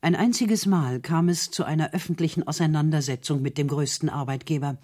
Ein 0.00 0.16
einziges 0.16 0.64
Mal 0.64 1.00
kam 1.00 1.28
es 1.28 1.50
zu 1.50 1.64
einer 1.64 1.92
öffentlichen 1.92 2.48
Auseinandersetzung 2.48 3.42
mit 3.42 3.58
dem 3.58 3.68
größten 3.68 4.08
Arbeitgeber. 4.08 4.78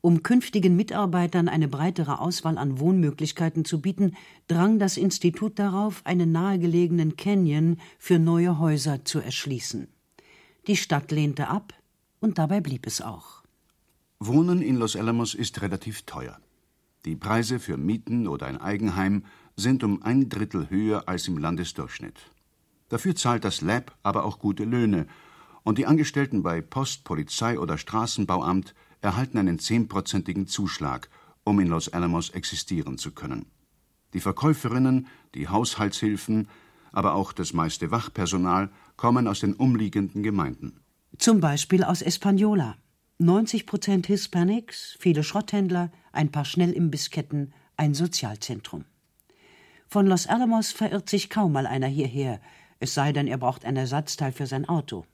Um 0.00 0.22
künftigen 0.24 0.74
Mitarbeitern 0.74 1.48
eine 1.48 1.68
breitere 1.68 2.20
Auswahl 2.20 2.58
an 2.58 2.80
Wohnmöglichkeiten 2.80 3.64
zu 3.64 3.80
bieten, 3.80 4.16
drang 4.48 4.78
das 4.78 4.96
Institut 4.96 5.58
darauf, 5.58 6.04
einen 6.04 6.32
nahegelegenen 6.32 7.16
Canyon 7.16 7.78
für 7.98 8.18
neue 8.18 8.58
Häuser 8.58 9.04
zu 9.04 9.20
erschließen. 9.20 9.88
Die 10.66 10.76
Stadt 10.76 11.10
lehnte 11.12 11.48
ab, 11.48 11.72
und 12.20 12.38
dabei 12.38 12.60
blieb 12.60 12.86
es 12.86 13.00
auch. 13.00 13.42
Wohnen 14.18 14.62
in 14.62 14.76
Los 14.76 14.96
Alamos 14.96 15.34
ist 15.34 15.62
relativ 15.62 16.02
teuer. 16.02 16.38
Die 17.04 17.16
Preise 17.16 17.58
für 17.58 17.78
Mieten 17.78 18.28
oder 18.28 18.46
ein 18.46 18.60
Eigenheim 18.60 19.24
sind 19.56 19.82
um 19.82 20.02
ein 20.02 20.28
Drittel 20.28 20.68
höher 20.68 21.08
als 21.08 21.26
im 21.28 21.38
Landesdurchschnitt. 21.38 22.18
Dafür 22.90 23.16
zahlt 23.16 23.44
das 23.44 23.62
Lab 23.62 23.96
aber 24.02 24.24
auch 24.24 24.38
gute 24.38 24.64
Löhne, 24.64 25.06
und 25.62 25.78
die 25.78 25.86
Angestellten 25.86 26.42
bei 26.42 26.62
Post, 26.62 27.04
Polizei 27.04 27.58
oder 27.58 27.76
Straßenbauamt 27.76 28.74
erhalten 29.02 29.38
einen 29.38 29.58
zehnprozentigen 29.58 30.46
Zuschlag, 30.46 31.08
um 31.44 31.60
in 31.60 31.68
Los 31.68 31.88
Alamos 31.88 32.30
existieren 32.30 32.98
zu 32.98 33.12
können. 33.12 33.46
Die 34.14 34.20
Verkäuferinnen, 34.20 35.06
die 35.34 35.48
Haushaltshilfen, 35.48 36.48
aber 36.92 37.14
auch 37.14 37.32
das 37.32 37.52
meiste 37.52 37.90
Wachpersonal 37.90 38.70
kommen 38.96 39.28
aus 39.28 39.40
den 39.40 39.54
umliegenden 39.54 40.22
Gemeinden. 40.22 40.79
Zum 41.20 41.38
Beispiel 41.38 41.84
aus 41.84 42.00
Espanola. 42.00 42.78
90 43.18 43.66
Prozent 43.66 44.06
Hispanics, 44.06 44.96
viele 45.00 45.22
Schrotthändler, 45.22 45.92
ein 46.12 46.32
paar 46.32 46.46
Schnellimbissketten, 46.46 47.52
ein 47.76 47.92
Sozialzentrum. 47.92 48.86
Von 49.86 50.06
Los 50.06 50.26
Alamos 50.26 50.72
verirrt 50.72 51.10
sich 51.10 51.28
kaum 51.28 51.52
mal 51.52 51.66
einer 51.66 51.88
hierher, 51.88 52.40
es 52.78 52.94
sei 52.94 53.12
denn, 53.12 53.26
er 53.26 53.36
braucht 53.36 53.66
ein 53.66 53.76
Ersatzteil 53.76 54.32
für 54.32 54.46
sein 54.46 54.66
Auto. 54.66 55.04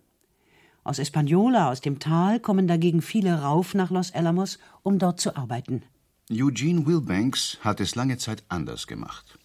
Aus 0.85 1.01
Espanola, 1.01 1.73
aus 1.73 1.81
dem 1.81 1.99
Tal, 1.99 2.38
kommen 2.38 2.69
dagegen 2.69 3.03
viele 3.03 3.42
rauf 3.42 3.75
nach 3.75 3.90
Los 3.90 4.14
Alamos, 4.14 4.61
um 4.85 5.01
dort 5.01 5.19
zu 5.19 5.35
arbeiten. 5.35 5.83
Eugene 6.31 6.87
Wilbanks 6.87 7.59
hat 7.62 7.81
es 7.81 7.97
lange 7.97 8.16
Zeit 8.16 8.45
anders 8.49 8.87
gemacht. 8.87 9.40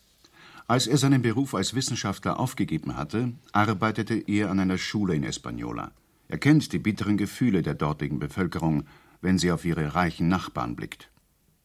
Als 0.67 0.85
er 0.85 0.99
seinen 0.99 1.23
Beruf 1.23 1.55
als 1.55 1.73
Wissenschaftler 1.73 2.39
aufgegeben 2.39 2.97
hatte, 2.97 3.33
arbeitete 3.51 4.13
er 4.13 4.51
an 4.51 4.59
einer 4.59 4.77
Schule 4.77 5.15
in 5.15 5.23
Espanola. 5.23 5.91
Er 6.31 6.37
kennt 6.37 6.71
die 6.71 6.79
bitteren 6.79 7.17
Gefühle 7.17 7.61
der 7.61 7.73
dortigen 7.73 8.17
Bevölkerung, 8.17 8.85
wenn 9.21 9.37
sie 9.37 9.51
auf 9.51 9.65
ihre 9.65 9.95
reichen 9.95 10.29
Nachbarn 10.29 10.75
blickt. 10.77 11.09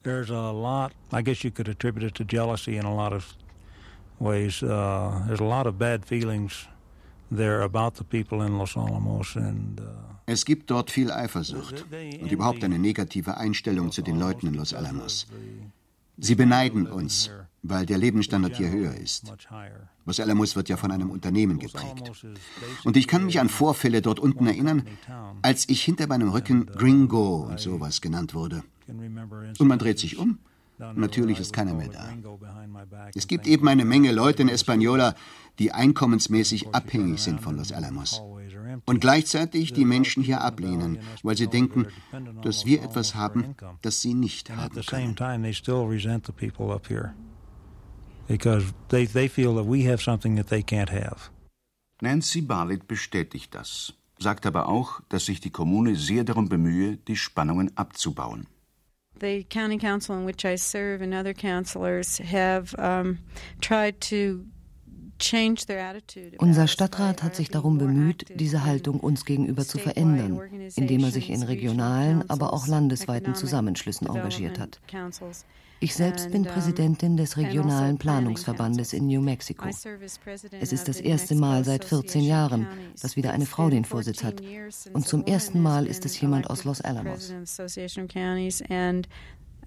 There's 0.02 0.30
a 0.30 0.50
lot, 0.50 0.92
I 1.12 1.22
guess 1.22 1.42
you 1.42 1.50
could 1.52 1.68
attribute 1.68 2.04
it 2.04 2.14
to 2.16 2.24
jealousy 2.24 2.76
in 2.76 2.84
a 2.84 2.94
lot 2.94 3.12
of 3.12 3.36
ways. 4.18 4.62
Uh, 4.62 5.22
there's 5.26 5.40
a 5.40 5.44
lot 5.44 5.66
of 5.66 5.78
bad 5.78 6.04
feelings 6.04 6.68
there 7.30 7.62
about 7.62 7.96
the 7.96 8.04
people 8.04 8.44
in 8.44 8.58
Los 8.58 8.76
Alamos 8.76 9.36
and 9.36 9.80
uh, 9.80 9.84
es 10.26 10.44
gibt 10.44 10.70
dort 10.70 10.90
viel 10.90 11.12
Eifersucht 11.12 11.84
und 12.20 12.32
überhaupt 12.32 12.64
eine 12.64 12.80
negative 12.80 13.36
Einstellung 13.36 13.92
zu 13.92 14.02
den 14.02 14.18
Leuten 14.18 14.48
in 14.48 14.54
Los 14.54 14.74
Alamos. 14.74 15.28
Sie 16.18 16.34
beneiden 16.34 16.88
uns, 16.88 17.30
weil 17.68 17.86
der 17.86 17.98
Lebensstandard 17.98 18.56
hier 18.56 18.70
höher 18.70 18.94
ist. 18.94 19.32
Los 20.04 20.20
Alamos 20.20 20.56
wird 20.56 20.68
ja 20.68 20.76
von 20.76 20.90
einem 20.90 21.10
Unternehmen 21.10 21.58
geprägt. 21.58 22.10
Und 22.84 22.96
ich 22.96 23.08
kann 23.08 23.24
mich 23.24 23.40
an 23.40 23.48
Vorfälle 23.48 24.02
dort 24.02 24.20
unten 24.20 24.46
erinnern, 24.46 24.84
als 25.42 25.68
ich 25.68 25.82
hinter 25.82 26.06
meinem 26.06 26.28
Rücken 26.28 26.66
Gringo 26.66 27.46
und 27.48 27.60
sowas 27.60 28.00
genannt 28.00 28.34
wurde. 28.34 28.62
Und 28.86 29.66
man 29.68 29.78
dreht 29.78 29.98
sich 29.98 30.18
um. 30.18 30.38
Natürlich 30.78 31.40
ist 31.40 31.52
keiner 31.52 31.74
mehr 31.74 31.88
da. 31.88 32.12
Es 33.14 33.26
gibt 33.26 33.46
eben 33.46 33.66
eine 33.66 33.84
Menge 33.84 34.12
Leute 34.12 34.42
in 34.42 34.50
Española, 34.50 35.14
die 35.58 35.72
einkommensmäßig 35.72 36.74
abhängig 36.74 37.20
sind 37.20 37.40
von 37.40 37.56
Los 37.56 37.72
Alamos. 37.72 38.20
Und 38.84 39.00
gleichzeitig 39.00 39.72
die 39.72 39.86
Menschen 39.86 40.22
hier 40.22 40.42
ablehnen, 40.42 40.98
weil 41.22 41.36
sie 41.36 41.46
denken, 41.46 41.86
dass 42.42 42.66
wir 42.66 42.82
etwas 42.82 43.14
haben, 43.14 43.56
das 43.80 44.02
sie 44.02 44.14
nicht 44.14 44.50
haben 44.50 44.82
können. 44.84 45.16
Nancy 52.00 52.40
Barlett 52.42 52.88
bestätigt 52.88 53.54
das, 53.54 53.94
sagt 54.18 54.46
aber 54.46 54.68
auch, 54.68 55.00
dass 55.08 55.26
sich 55.26 55.40
die 55.40 55.50
Kommune 55.50 55.96
sehr 55.96 56.24
darum 56.24 56.48
bemühe, 56.48 56.96
die 56.96 57.16
Spannungen 57.16 57.76
abzubauen. 57.76 58.46
The 59.18 59.44
county 59.44 59.78
council 59.78 60.16
in 60.18 60.26
which 60.26 60.44
I 60.44 60.56
serve 60.58 61.02
and 61.02 61.14
other 61.14 61.32
councilors 61.32 62.20
have 62.20 62.76
um, 62.76 63.18
tried 63.60 64.00
to 64.10 64.44
unser 66.38 66.66
Stadtrat 66.68 67.22
hat 67.22 67.34
sich 67.36 67.48
darum 67.48 67.78
bemüht, 67.78 68.26
diese 68.38 68.64
Haltung 68.64 69.00
uns 69.00 69.24
gegenüber 69.24 69.64
zu 69.64 69.78
verändern, 69.78 70.38
indem 70.76 71.04
er 71.04 71.10
sich 71.10 71.30
in 71.30 71.42
regionalen, 71.42 72.28
aber 72.28 72.52
auch 72.52 72.66
landesweiten 72.66 73.34
Zusammenschlüssen 73.34 74.06
engagiert 74.06 74.58
hat. 74.58 74.80
Ich 75.78 75.94
selbst 75.94 76.30
bin 76.30 76.44
Präsidentin 76.44 77.16
des 77.16 77.36
also 77.36 77.46
regionalen 77.46 77.98
Planungsverbandes 77.98 78.92
in 78.92 79.06
New 79.06 79.20
Mexico. 79.20 79.66
Es 79.68 80.72
ist 80.72 80.88
das 80.88 81.00
erste 81.00 81.34
Mal 81.34 81.64
seit 81.64 81.84
14 81.84 82.22
Jahren, 82.22 82.66
dass 83.00 83.16
wieder 83.16 83.32
eine 83.32 83.46
Frau 83.46 83.68
den 83.68 83.84
Vorsitz 83.84 84.24
hat. 84.24 84.40
Und 84.92 85.06
zum 85.06 85.24
ersten 85.24 85.60
Mal 85.60 85.86
ist 85.86 86.04
es 86.06 86.18
jemand 86.20 86.48
aus 86.48 86.64
Los 86.64 86.80
Alamos. 86.80 87.34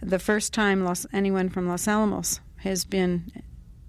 The 0.02 0.18
first 0.18 0.54
time 0.54 0.84
Los, 0.84 1.06
anyone 1.12 1.50
from 1.50 1.66
Los 1.66 1.88
Alamos 1.88 2.42
has 2.64 2.86
been 2.86 3.32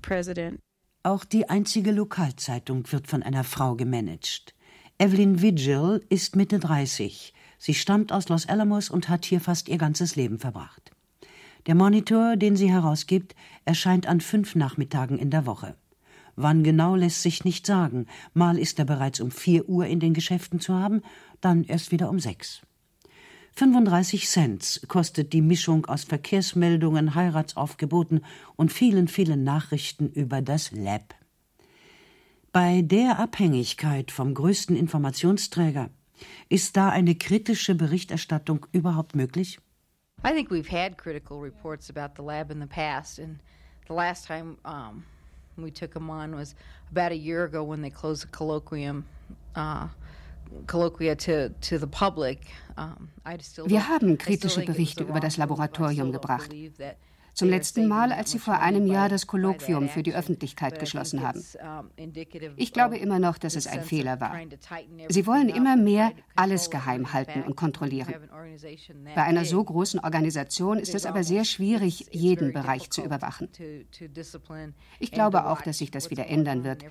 president. 0.03 0.59
Auch 1.03 1.25
die 1.25 1.49
einzige 1.49 1.93
Lokalzeitung 1.93 2.91
wird 2.91 3.07
von 3.07 3.23
einer 3.23 3.45
Frau 3.45 3.77
gemanagt. 3.77 4.55
Evelyn 4.99 5.41
Vigil 5.41 6.05
ist 6.11 6.37
Mitte 6.37 6.59
30. 6.59 7.33
Sie 7.59 7.75
stammt 7.75 8.13
aus 8.13 8.29
Los 8.29 8.49
Alamos 8.49 8.91
und 8.91 9.09
hat 9.09 9.25
hier 9.25 9.41
fast 9.41 9.69
ihr 9.69 9.79
ganzes 9.79 10.17
Leben 10.17 10.39
verbracht. 10.39 10.90
Der 11.67 11.75
Monitor, 11.75 12.37
den 12.37 12.57
sie 12.57 12.71
herausgibt, 12.71 13.35
erscheint 13.65 14.07
an 14.07 14.21
fünf 14.21 14.55
Nachmittagen 14.55 15.19
in 15.19 15.31
der 15.31 15.47
Woche. 15.47 15.77
Wann 16.37 16.65
genau 16.65 16.97
lässt 16.97 17.23
sich 17.23 17.45
nicht 17.45 17.67
sagen. 17.67 18.07
Mal 18.33 18.59
ist 18.59 18.79
er 18.79 18.85
bereits 18.85 19.21
um 19.21 19.31
vier 19.31 19.69
Uhr 19.69 19.87
in 19.87 20.01
den 20.01 20.15
Geschäften 20.15 20.61
zu 20.61 20.75
haben, 20.75 21.03
dann 21.41 21.65
erst 21.65 21.93
wieder 21.93 22.09
um 22.09 22.19
sechs. 22.19 22.63
35 23.57 24.29
Cent 24.29 24.83
kostet 24.89 25.33
die 25.33 25.43
Mischung 25.43 25.85
aus 25.87 26.05
Verkehrsmeldungen, 26.05 27.15
Heiratsaufgeboten 27.15 28.25
und 28.57 28.73
vielen, 28.73 29.09
vielen 29.09 29.45
Nachrichten 29.45 30.09
über 30.09 30.41
das 30.41 30.71
Lab. 30.73 31.15
Bei 32.53 32.83
der 32.83 33.19
Abhängigkeit 33.19 34.11
vom 34.11 34.35
größten 34.35 34.77
Informationsträger 34.77 35.91
ist 36.49 36.77
da 36.77 36.89
eine 36.89 37.15
kritische 37.17 37.75
Berichterstattung 37.75 38.67
überhaupt 38.73 39.15
möglich? 39.15 39.59
I 40.23 40.33
think 40.33 40.51
we've 40.51 40.69
had 40.69 40.99
critical 40.99 41.41
reports 41.41 41.89
about 41.89 42.15
the 42.15 42.23
lab 42.23 42.51
in 42.51 42.61
the 42.61 42.67
past, 42.67 43.19
and 43.19 43.39
the 43.87 43.95
last 43.95 44.27
time 44.27 44.59
um, 44.65 45.05
we 45.57 45.71
took 45.71 45.95
them 45.95 46.11
on 46.11 46.35
was 46.37 46.55
about 46.91 47.13
a 47.13 47.17
year 47.17 47.45
ago 47.45 47.63
when 47.65 47.81
they 47.81 47.91
closed 47.91 48.23
the 48.23 48.29
colloquium. 48.29 49.05
Uh, 49.55 49.89
wir 53.67 53.89
haben 53.89 54.19
kritische 54.19 54.65
Berichte 54.65 55.05
über 55.05 55.21
das 55.21 55.37
Laboratorium 55.37 56.11
gebracht. 56.11 56.51
Zum 57.35 57.49
letzten 57.49 57.89
Mal, 57.89 58.13
als 58.13 58.31
Sie 58.31 58.39
vor 58.39 58.59
einem 58.61 58.87
Jahr 58.87 59.09
das 59.09 59.27
Kolloquium 59.27 59.89
für 59.89 60.03
die 60.03 60.15
Öffentlichkeit 60.15 60.79
geschlossen 60.79 61.23
haben. 61.23 61.43
Ich 62.57 62.73
glaube 62.73 62.99
immer 62.99 63.19
noch, 63.19 63.39
dass 63.39 63.57
es 63.57 63.67
ein 63.67 63.83
Fehler 63.83 64.21
war. 64.21 64.39
Sie 65.09 65.27
wollen 65.27 65.49
immer 65.49 65.77
mehr 65.77 66.13
alles 66.37 66.71
geheim 66.71 67.13
halten 67.13 67.43
und 67.43 67.57
kontrollieren. 67.57 68.15
Bei 69.15 69.25
einer 69.25 69.45
so 69.45 69.63
großen 69.63 70.01
Organisation 70.01 70.79
ist 70.79 70.95
es 70.95 71.07
aber 71.07 71.25
sehr 71.25 71.45
schwierig, 71.45 72.07
jeden 72.11 72.53
Bereich 72.53 72.91
zu 72.91 73.03
überwachen. 73.03 73.49
Ich 74.99 75.13
glaube 75.13 75.47
auch, 75.47 75.63
dass 75.63 75.79
sich 75.79 75.91
das 75.91 76.11
wieder 76.11 76.27
ändern 76.27 76.65
wird 76.65 76.85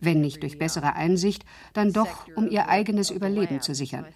wenn 0.00 0.20
nicht 0.20 0.42
durch 0.42 0.58
bessere 0.58 0.94
Einsicht, 0.94 1.44
dann 1.72 1.92
doch, 1.92 2.26
um 2.36 2.48
ihr 2.48 2.68
eigenes 2.68 3.10
Überleben 3.10 3.60
zu 3.60 3.74
sichern. 3.74 4.06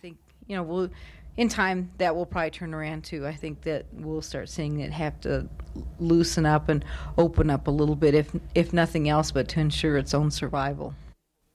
In 1.37 1.49
time 1.49 1.91
that 1.99 2.15
will 2.15 2.27
probably 2.27 2.51
turn 2.51 2.75
around 2.75 3.05
too. 3.05 3.27
I 3.27 3.35
think 3.35 3.63
that 3.63 3.87
we'll 3.93 4.23
start 4.23 4.49
seeing 4.49 4.81
it 4.81 4.93
have 4.93 5.21
to 5.21 5.49
loosen 5.99 6.47
up 6.47 6.69
and 6.69 6.85
open 7.17 7.51
up 7.51 7.69
a 7.69 7.71
little 7.71 7.97
bit, 7.97 8.15
if, 8.15 8.35
if 8.55 8.73
nothing 8.73 9.09
else, 9.09 9.33
but 9.33 9.49
to 9.49 9.61
ensure 9.61 9.97
its 9.97 10.15
own 10.15 10.31
survival. 10.31 10.95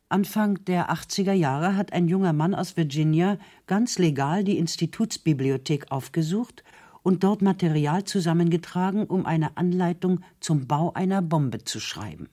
Anfang 0.09 0.63
der 0.65 0.91
80er 0.91 1.33
Jahre 1.33 1.75
hat 1.75 1.91
ein 1.91 2.07
junger 2.07 2.31
Mann 2.31 2.53
aus 2.53 2.77
Virginia 2.77 3.37
ganz 3.65 3.97
legal 3.97 4.43
die 4.43 4.59
Institutsbibliothek 4.59 5.91
aufgesucht 5.91 6.63
und 7.01 7.23
dort 7.23 7.41
Material 7.41 8.03
zusammengetragen, 8.03 9.05
um 9.05 9.25
eine 9.25 9.57
Anleitung 9.57 10.21
zum 10.39 10.67
Bau 10.67 10.93
einer 10.93 11.21
Bombe 11.21 11.63
zu 11.63 11.79
schreiben. 11.79 12.29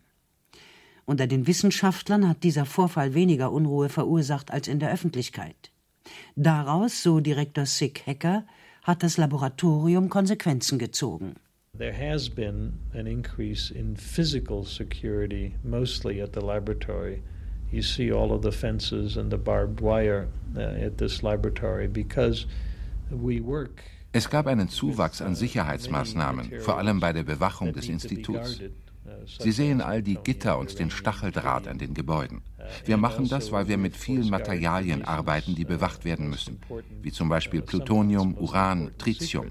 Unter 1.06 1.26
den 1.26 1.46
Wissenschaftlern 1.46 2.28
hat 2.28 2.44
dieser 2.44 2.66
Vorfall 2.66 3.14
weniger 3.14 3.50
Unruhe 3.52 3.88
verursacht 3.88 4.50
als 4.50 4.68
in 4.68 4.78
der 4.78 4.92
Öffentlichkeit. 4.92 5.71
Daraus, 6.36 7.02
so 7.02 7.20
Direktor 7.20 7.66
Sick 7.66 8.06
Hacker, 8.06 8.44
hat 8.82 9.02
das 9.02 9.16
Laboratorium 9.16 10.08
Konsequenzen 10.08 10.78
gezogen. 10.78 11.36
There 11.78 11.92
has 11.92 12.28
been 12.28 12.74
an 12.92 13.06
increase 13.06 13.70
in 13.70 13.96
physical 13.96 14.64
security, 14.64 15.54
mostly 15.64 16.20
at 16.20 16.32
the 16.34 16.40
laboratory. 16.40 17.22
You 17.70 17.82
see 17.82 18.12
all 18.12 18.32
of 18.32 18.42
the 18.42 18.52
fences 18.52 19.16
and 19.16 19.30
the 19.30 19.38
barbed 19.38 19.80
wire 19.80 20.28
uh, 20.54 20.60
at 20.60 20.98
this 20.98 21.22
laboratory 21.22 21.88
because 21.88 22.46
we 23.10 23.40
work 23.40 23.82
Es 24.14 24.28
gab 24.28 24.46
einen 24.46 24.68
Zuwachs 24.68 25.22
an 25.22 25.34
Sicherheitsmaßnahmen, 25.34 26.60
vor 26.60 26.76
allem 26.76 27.00
bei 27.00 27.14
der 27.14 27.22
Bewachung 27.22 27.72
des 27.72 27.88
Instituts. 27.88 28.60
Sie 29.38 29.52
sehen 29.52 29.80
all 29.80 30.02
die 30.02 30.18
Gitter 30.22 30.58
und 30.58 30.78
den 30.78 30.90
Stacheldraht 30.90 31.68
an 31.68 31.78
den 31.78 31.94
Gebäuden. 31.94 32.42
Wir 32.84 32.96
machen 32.96 33.28
das, 33.28 33.52
weil 33.52 33.68
wir 33.68 33.78
mit 33.78 33.96
vielen 33.96 34.30
Materialien 34.30 35.04
arbeiten, 35.04 35.54
die 35.54 35.64
bewacht 35.64 36.04
werden 36.04 36.28
müssen, 36.28 36.60
wie 37.02 37.12
zum 37.12 37.28
Beispiel 37.28 37.62
Plutonium, 37.62 38.34
Uran, 38.34 38.92
Tritium. 38.98 39.46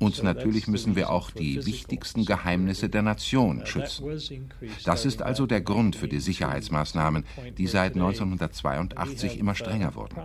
Und 0.00 0.22
natürlich 0.22 0.66
müssen 0.66 0.96
wir 0.96 1.10
auch 1.10 1.30
die 1.30 1.64
wichtigsten 1.64 2.24
Geheimnisse 2.24 2.88
der 2.88 3.02
Nation 3.02 3.64
schützen. 3.64 4.50
Das 4.84 5.06
ist 5.06 5.22
also 5.22 5.46
der 5.46 5.60
Grund 5.60 5.96
für 5.96 6.08
die 6.08 6.20
Sicherheitsmaßnahmen, 6.20 7.24
die 7.56 7.66
seit 7.66 7.94
1982 7.94 9.38
immer 9.38 9.54
strenger 9.54 9.94
wurden. 9.94 10.16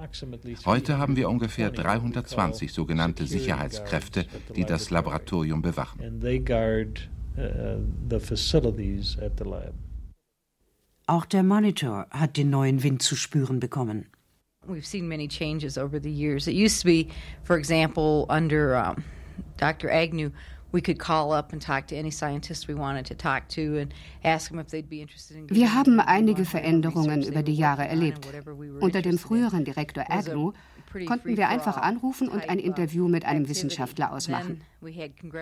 Heute 0.65 0.97
haben 0.97 1.15
wir 1.15 1.29
ungefähr 1.29 1.69
320 1.69 2.73
sogenannte 2.73 3.25
Sicherheitskräfte, 3.25 4.25
die 4.55 4.65
das 4.65 4.89
Laboratorium 4.89 5.61
bewachen. 5.61 6.19
Auch 11.07 11.25
der 11.25 11.43
Monitor 11.43 12.07
hat 12.11 12.37
den 12.37 12.49
neuen 12.49 12.83
Wind 12.83 13.01
zu 13.01 13.15
spüren 13.15 13.59
bekommen. 13.59 14.05
We've 14.67 14.85
seen 14.85 15.07
many 15.07 15.27
changes 15.27 15.77
over 15.77 15.99
the 15.99 16.11
years. 16.11 16.47
It 16.47 16.53
used 16.53 16.81
to 16.81 16.85
be, 16.85 17.07
for 17.43 17.57
example, 17.57 18.25
under 18.29 18.75
um, 18.75 19.03
Dr. 19.57 19.89
Agnew, 19.89 20.31
we 20.71 20.81
could 20.81 20.99
call 20.99 21.31
up 21.31 21.53
and 21.53 21.61
talk 21.61 21.87
to 21.87 21.95
any 21.95 22.11
scientist 22.11 22.67
we 22.67 22.75
wanted 22.75 23.05
to 23.07 23.15
talk 23.15 23.47
to 23.49 23.79
and 23.79 23.93
ask 24.23 24.51
them 24.51 24.59
if 24.59 24.67
they'd 24.67 24.89
be 24.89 25.01
interested 25.01 25.37
in 25.37 25.49
Wir 25.49 25.73
haben 25.73 25.99
einige 25.99 26.45
Veränderungen 26.45 27.23
über 27.23 27.41
die 27.41 27.55
Jahre 27.55 27.87
erlebt. 27.87 28.27
Unter 28.79 29.01
dem 29.01 29.17
früheren 29.17 29.65
Direktor 29.65 30.05
Agnew 30.09 30.53
konnten 31.05 31.37
wir 31.37 31.49
einfach 31.49 31.77
anrufen 31.77 32.27
und 32.27 32.49
ein 32.49 32.59
Interview 32.59 33.07
mit 33.07 33.25
einem 33.25 33.47
Wissenschaftler 33.47 34.11
ausmachen. 34.11 34.61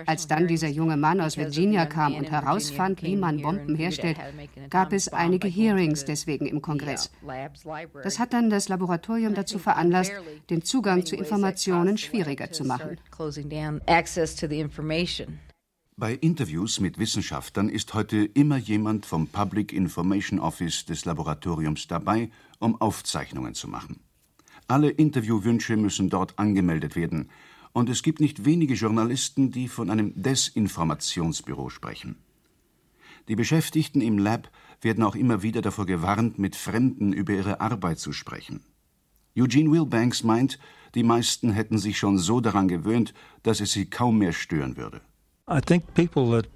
Als 0.06 0.26
dann 0.26 0.48
dieser 0.48 0.68
junge 0.68 0.96
Mann 0.96 1.20
aus 1.20 1.36
Virginia 1.36 1.86
kam 1.86 2.14
und 2.14 2.30
herausfand, 2.30 3.02
wie 3.02 3.16
man 3.16 3.40
Bomben 3.40 3.74
herstellt, 3.74 4.18
gab 4.70 4.92
es 4.92 5.08
einige 5.08 5.48
Hearings 5.48 6.04
deswegen 6.04 6.46
im 6.46 6.60
Kongress. 6.60 7.10
Das 8.02 8.18
hat 8.18 8.32
dann 8.32 8.50
das 8.50 8.68
Laboratorium 8.68 9.34
dazu 9.34 9.58
veranlasst, 9.58 10.12
den 10.50 10.62
Zugang 10.62 11.06
zu 11.06 11.16
Informationen 11.16 11.98
schwieriger 11.98 12.50
zu 12.50 12.64
machen. 12.64 12.98
Bei 15.96 16.14
Interviews 16.14 16.78
mit 16.78 16.98
Wissenschaftlern 16.98 17.68
ist 17.68 17.92
heute 17.92 18.18
immer 18.18 18.56
jemand 18.56 19.04
vom 19.04 19.26
Public 19.26 19.72
Information 19.72 20.38
Office 20.38 20.84
des 20.84 21.04
Laboratoriums 21.04 21.88
dabei, 21.88 22.30
um 22.60 22.80
Aufzeichnungen 22.80 23.54
zu 23.54 23.66
machen. 23.66 23.98
Alle 24.68 24.90
Interviewwünsche 24.90 25.76
müssen 25.76 26.10
dort 26.10 26.38
angemeldet 26.38 26.94
werden, 26.94 27.30
und 27.72 27.88
es 27.88 28.02
gibt 28.02 28.20
nicht 28.20 28.44
wenige 28.44 28.74
Journalisten, 28.74 29.50
die 29.50 29.66
von 29.66 29.88
einem 29.88 30.12
Desinformationsbüro 30.14 31.70
sprechen. 31.70 32.16
Die 33.28 33.36
Beschäftigten 33.36 34.00
im 34.00 34.18
Lab 34.18 34.50
werden 34.80 35.04
auch 35.04 35.14
immer 35.14 35.42
wieder 35.42 35.62
davor 35.62 35.86
gewarnt, 35.86 36.38
mit 36.38 36.54
Fremden 36.54 37.12
über 37.12 37.32
ihre 37.32 37.60
Arbeit 37.60 37.98
zu 37.98 38.12
sprechen. 38.12 38.60
Eugene 39.36 39.70
Wilbanks 39.70 40.22
meint, 40.22 40.58
die 40.94 41.02
meisten 41.02 41.50
hätten 41.50 41.78
sich 41.78 41.98
schon 41.98 42.18
so 42.18 42.40
daran 42.40 42.68
gewöhnt, 42.68 43.14
dass 43.42 43.60
es 43.60 43.72
sie 43.72 43.88
kaum 43.88 44.18
mehr 44.18 44.32
stören 44.32 44.76
würde. 44.76 45.00
I 45.50 45.60
think 45.60 45.94
people 45.94 46.30
that 46.30 46.48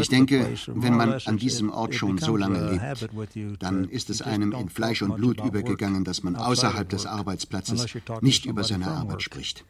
ich 0.00 0.08
denke, 0.08 0.54
wenn 0.68 0.96
man 0.96 1.12
an 1.12 1.36
diesem 1.36 1.70
Ort 1.70 1.94
schon 1.94 2.18
so 2.18 2.36
lange 2.36 2.70
lebt, 2.70 3.62
dann 3.62 3.84
ist 3.88 4.10
es 4.10 4.22
einem 4.22 4.52
in 4.52 4.68
Fleisch 4.68 5.02
und 5.02 5.16
Blut 5.16 5.44
übergegangen, 5.44 6.04
dass 6.04 6.22
man 6.22 6.36
außerhalb 6.36 6.88
des 6.88 7.06
Arbeitsplatzes 7.06 7.86
nicht 8.22 8.46
über 8.46 8.64
seine 8.64 8.86
Arbeit 8.88 9.22
spricht, 9.22 9.64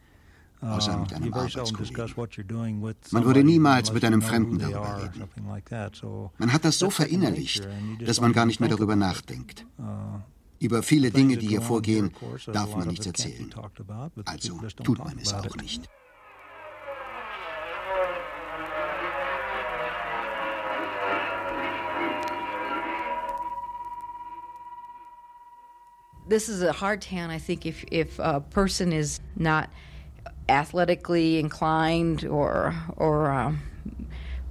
außer 0.61 0.97
mit 0.97 1.13
einem 1.13 1.33
Arbeitskollegen. 1.33 2.95
Man 3.11 3.25
würde 3.25 3.43
niemals 3.43 3.91
mit 3.91 4.05
einem 4.05 4.21
Fremden 4.21 4.59
darüber 4.59 5.03
reden. 5.03 5.23
Man 6.37 6.53
hat 6.53 6.63
das 6.63 6.79
so 6.79 6.89
verinnerlicht, 6.89 7.67
dass 8.05 8.21
man 8.21 8.31
gar 8.33 8.45
nicht 8.45 8.59
mehr 8.59 8.69
darüber 8.69 8.95
nachdenkt. 8.95 9.65
Über 10.61 10.83
viele 10.83 11.11
Dinge, 11.11 11.37
die 11.37 11.47
hier 11.47 11.61
vorgehen, 11.61 12.11
darf 12.51 12.75
man 12.75 12.87
nichts 12.87 13.05
erzählen. 13.05 13.49
Also 14.25 14.59
tut 14.83 14.99
man 14.99 15.17
es 15.17 15.33
auch 15.33 15.55
nicht. 15.55 15.89
This 26.29 26.47
is 26.47 26.61
a 26.61 26.71
hard 26.71 27.01
town. 27.01 27.29
I 27.29 27.39
think 27.39 27.65
if 27.65 27.83
if 27.91 28.19
a 28.19 28.39
person 28.39 28.93
is 28.93 29.19
not 29.35 29.69
athletically 30.47 31.39
inclined 31.39 32.25
or 32.25 32.73
or 32.97 33.31
um, 33.31 33.61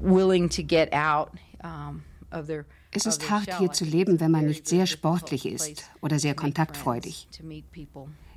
willing 0.00 0.48
to 0.50 0.62
get 0.62 0.92
out 0.92 1.32
um, 1.62 2.04
of 2.30 2.46
their 2.46 2.66
es 2.90 3.04
ist 3.04 3.30
hart, 3.30 3.58
hier 3.58 3.70
zu 3.70 3.84
leben, 3.84 4.18
wenn 4.18 4.30
man 4.30 4.46
nicht 4.46 4.66
sehr 4.66 4.86
sportlich 4.86 5.44
ist 5.46 5.84
oder 6.00 6.18
sehr 6.18 6.34
kontaktfreudig. 6.34 7.28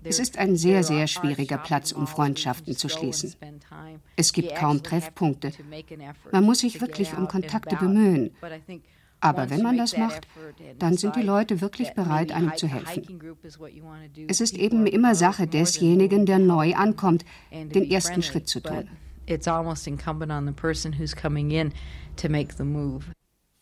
Es 0.03 0.19
ist 0.19 0.37
ein 0.37 0.57
sehr, 0.57 0.83
sehr 0.83 1.07
schwieriger 1.07 1.57
Platz, 1.57 1.91
um 1.91 2.05
Freundschaften 2.05 2.75
zu 2.75 2.89
schließen. 2.89 3.33
Es 4.17 4.33
gibt 4.33 4.55
kaum 4.55 4.83
Treffpunkte. 4.83 5.53
Man 6.31 6.43
muss 6.43 6.59
sich 6.59 6.81
wirklich 6.81 7.15
um 7.15 7.27
Kontakte 7.27 7.77
bemühen. 7.77 8.31
Aber 9.21 9.51
wenn 9.51 9.61
man 9.61 9.77
das 9.77 9.95
macht, 9.95 10.27
dann 10.79 10.97
sind 10.97 11.15
die 11.15 11.21
Leute 11.21 11.61
wirklich 11.61 11.93
bereit, 11.93 12.31
einem 12.31 12.55
zu 12.57 12.67
helfen. 12.67 13.21
Es 14.27 14.41
ist 14.41 14.57
eben 14.57 14.87
immer 14.87 15.13
Sache 15.13 15.45
desjenigen, 15.47 16.25
der 16.25 16.39
neu 16.39 16.73
ankommt, 16.73 17.23
den 17.51 17.89
ersten 17.89 18.23
Schritt 18.23 18.49
zu 18.49 18.61
tun. 18.61 18.89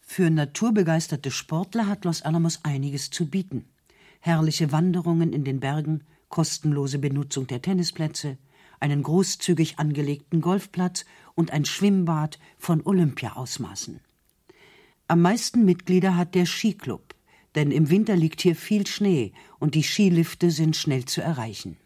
Für 0.02 0.30
naturbegeisterte 0.30 1.30
Sportler 1.30 1.88
hat 1.88 2.06
Los 2.06 2.22
Alamos 2.22 2.62
einiges 2.64 3.10
zu 3.12 3.30
bieten. 3.30 3.66
Herrliche 4.22 4.72
Wanderungen 4.72 5.34
in 5.34 5.44
den 5.44 5.60
Bergen, 5.60 6.04
kostenlose 6.30 7.00
Benutzung 7.00 7.48
der 7.48 7.62
Tennisplätze, 7.62 8.38
einen 8.80 9.04
großzügig 9.04 9.78
angelegten 9.78 10.42
Golfplatz 10.42 11.06
und 11.36 11.52
ein 11.52 11.66
Schwimmbad 11.66 12.40
von 12.58 12.82
Olympia-Ausmaßen. 12.86 14.00
Am 15.10 15.24
meisten 15.24 15.66
Mitglieder 15.66 16.16
hat 16.16 16.36
der 16.36 16.46
Skiclub, 16.46 17.16
denn 17.56 17.72
im 17.72 17.90
Winter 17.90 18.16
liegt 18.16 18.42
hier 18.42 18.56
viel 18.56 18.86
Schnee 18.86 19.34
und 19.58 19.74
die 19.74 19.82
Skilifte 19.82 20.52
sind 20.52 20.76
schnell 20.76 21.06
zu 21.06 21.20
erreichen. 21.20 21.78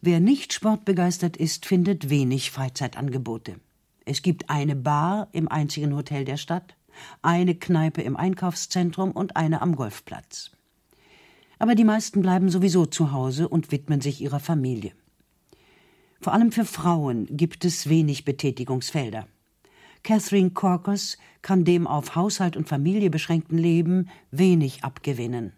Wer 0.00 0.18
nicht 0.18 0.52
sportbegeistert 0.52 1.36
ist, 1.36 1.64
findet 1.64 2.10
wenig 2.10 2.50
Freizeitangebote. 2.50 3.60
Es 4.04 4.22
gibt 4.22 4.50
eine 4.50 4.74
Bar 4.74 5.28
im 5.30 5.46
einzigen 5.46 5.94
Hotel 5.94 6.24
der 6.24 6.38
Stadt, 6.38 6.74
eine 7.22 7.54
Kneipe 7.54 8.02
im 8.02 8.16
Einkaufszentrum 8.16 9.12
und 9.12 9.36
eine 9.36 9.62
am 9.62 9.76
Golfplatz. 9.76 10.50
Aber 11.60 11.76
die 11.76 11.84
meisten 11.84 12.20
bleiben 12.20 12.50
sowieso 12.50 12.84
zu 12.84 13.12
Hause 13.12 13.48
und 13.48 13.70
widmen 13.70 14.00
sich 14.00 14.20
ihrer 14.20 14.40
Familie. 14.40 14.90
Vor 16.20 16.32
allem 16.32 16.50
für 16.50 16.64
Frauen 16.64 17.28
gibt 17.30 17.64
es 17.64 17.88
wenig 17.88 18.24
Betätigungsfelder. 18.24 19.28
Catherine 20.02 20.50
Corcus 20.50 21.16
kann 21.42 21.64
dem 21.64 21.86
auf 21.86 22.16
Haushalt 22.16 22.56
und 22.56 22.68
Familie 22.68 23.10
beschränkten 23.10 23.58
Leben 23.58 24.08
wenig 24.30 24.84
abgewinnen. 24.84 25.52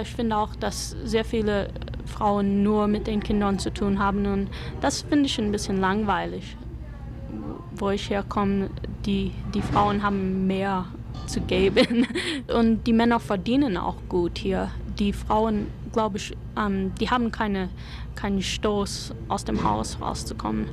Ich 0.00 0.14
finde 0.14 0.36
auch, 0.36 0.54
dass 0.54 0.90
sehr 1.04 1.24
viele 1.24 1.72
Frauen 2.06 2.62
nur 2.62 2.86
mit 2.86 3.08
den 3.08 3.20
Kindern 3.20 3.58
zu 3.58 3.72
tun 3.72 3.98
haben 3.98 4.26
und 4.26 4.48
das 4.80 5.02
finde 5.02 5.26
ich 5.26 5.38
ein 5.40 5.50
bisschen 5.50 5.78
langweilig. 5.78 6.56
Wo 7.74 7.90
ich 7.90 8.08
herkomme, 8.08 8.70
die, 9.04 9.32
die 9.54 9.62
Frauen 9.62 10.02
haben 10.02 10.46
mehr 10.46 10.86
zu 11.26 11.40
geben 11.40 12.06
und 12.56 12.86
die 12.86 12.92
Männer 12.92 13.18
verdienen 13.18 13.76
auch 13.76 13.96
gut 14.08 14.38
hier. 14.38 14.70
Die 14.98 15.12
Frauen, 15.12 15.66
glaube 15.92 16.18
ich, 16.18 16.36
ähm, 16.56 16.92
die 17.00 17.10
haben 17.10 17.32
keine, 17.32 17.68
keinen 18.14 18.42
Stoß 18.42 19.14
aus 19.28 19.44
dem 19.44 19.64
Haus 19.64 20.00
rauszukommen. 20.00 20.66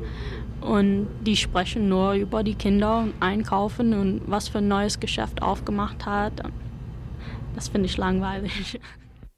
Und 0.66 1.08
die 1.26 1.38
sprechen 1.38 1.90
nur 1.90 2.14
über 2.14 2.44
die 2.44 2.56
Kinder 2.56 3.00
und 3.00 3.14
einkaufen 3.20 3.94
und 3.94 4.22
was 4.26 4.48
für 4.48 4.58
ein 4.58 4.68
neues 4.68 5.00
Geschäft 5.00 5.42
aufgemacht 5.42 6.06
hat. 6.06 6.42
Das 7.54 7.68
finde 7.68 7.86
ich 7.86 7.98
langweilig. 7.98 8.80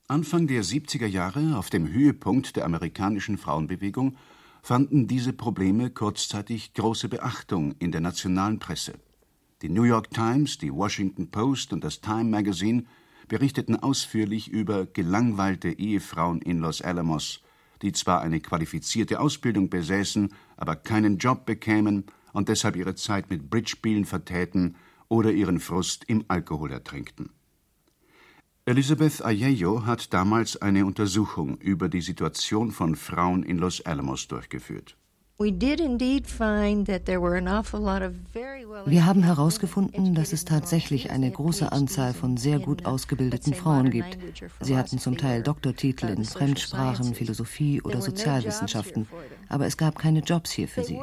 Anfang 0.08 0.48
der 0.48 0.64
70er 0.64 1.06
Jahre, 1.06 1.58
auf 1.58 1.70
dem 1.70 1.92
Höhepunkt 1.92 2.56
der 2.56 2.64
amerikanischen 2.64 3.38
Frauenbewegung, 3.38 4.16
fanden 4.62 5.08
diese 5.08 5.34
Probleme 5.34 5.90
kurzzeitig 5.90 6.74
große 6.74 7.10
Beachtung 7.10 7.76
in 7.80 7.92
der 7.92 8.02
nationalen 8.02 8.60
Presse. 8.60 8.94
Die 9.62 9.70
New 9.70 9.84
York 9.84 10.10
Times, 10.12 10.58
die 10.58 10.74
Washington 10.74 11.30
Post 11.30 11.74
und 11.74 11.84
das 11.84 12.00
Time 12.00 12.26
Magazine 12.26 12.86
berichteten 13.28 13.76
ausführlich 13.76 14.48
über 14.48 14.86
gelangweilte 14.86 15.70
Ehefrauen 15.70 16.42
in 16.42 16.60
Los 16.60 16.82
Alamos, 16.82 17.42
die 17.82 17.92
zwar 17.92 18.22
eine 18.22 18.40
qualifizierte 18.40 19.20
Ausbildung 19.20 19.70
besäßen, 19.70 20.30
aber 20.58 20.76
keinen 20.76 21.18
Job 21.18 21.46
bekämen 21.46 22.06
und 22.34 22.50
deshalb 22.50 22.76
ihre 22.76 22.96
Zeit 22.96 23.30
mit 23.30 23.50
Bridgespielen 23.50 24.06
vertäten 24.06 24.76
oder 25.08 25.32
ihren 25.32 25.60
Frust 25.60 26.04
im 26.08 26.26
Alkohol 26.28 26.72
ertränkten. 26.72 27.30
Elizabeth 28.66 29.24
Ayeyo 29.24 29.86
hat 29.86 30.14
damals 30.14 30.62
eine 30.62 30.86
Untersuchung 30.86 31.58
über 31.60 31.88
die 31.88 32.02
Situation 32.02 32.72
von 32.72 32.98
Frauen 32.98 33.44
in 33.44 33.58
Los 33.58 33.86
Alamos 33.86 34.28
durchgeführt. 34.28 34.98
Wir 38.86 39.06
haben 39.06 39.22
herausgefunden, 39.22 40.16
dass 40.16 40.34
es 40.34 40.46
tatsächlich 40.46 41.12
eine 41.12 41.30
große 41.30 41.72
Anzahl 41.72 42.16
von 42.16 42.38
sehr 42.38 42.58
gut 42.58 42.88
ausgebildeten 42.88 43.54
Frauen 43.54 43.92
gibt. 43.92 44.18
Sie 44.62 44.76
hatten 44.76 44.98
zum 44.98 45.16
Teil 45.16 45.44
Doktortitel 45.44 46.08
in 46.08 46.26
Fremdsprachen, 46.26 47.14
Philosophie 47.14 47.84
oder 47.84 48.02
Sozialwissenschaften, 48.02 49.08
aber 49.48 49.68
es 49.68 49.78
gab 49.78 50.00
keine 50.00 50.22
Jobs 50.22 50.52
hier 50.52 50.68
für 50.68 50.84
sie. 50.84 51.00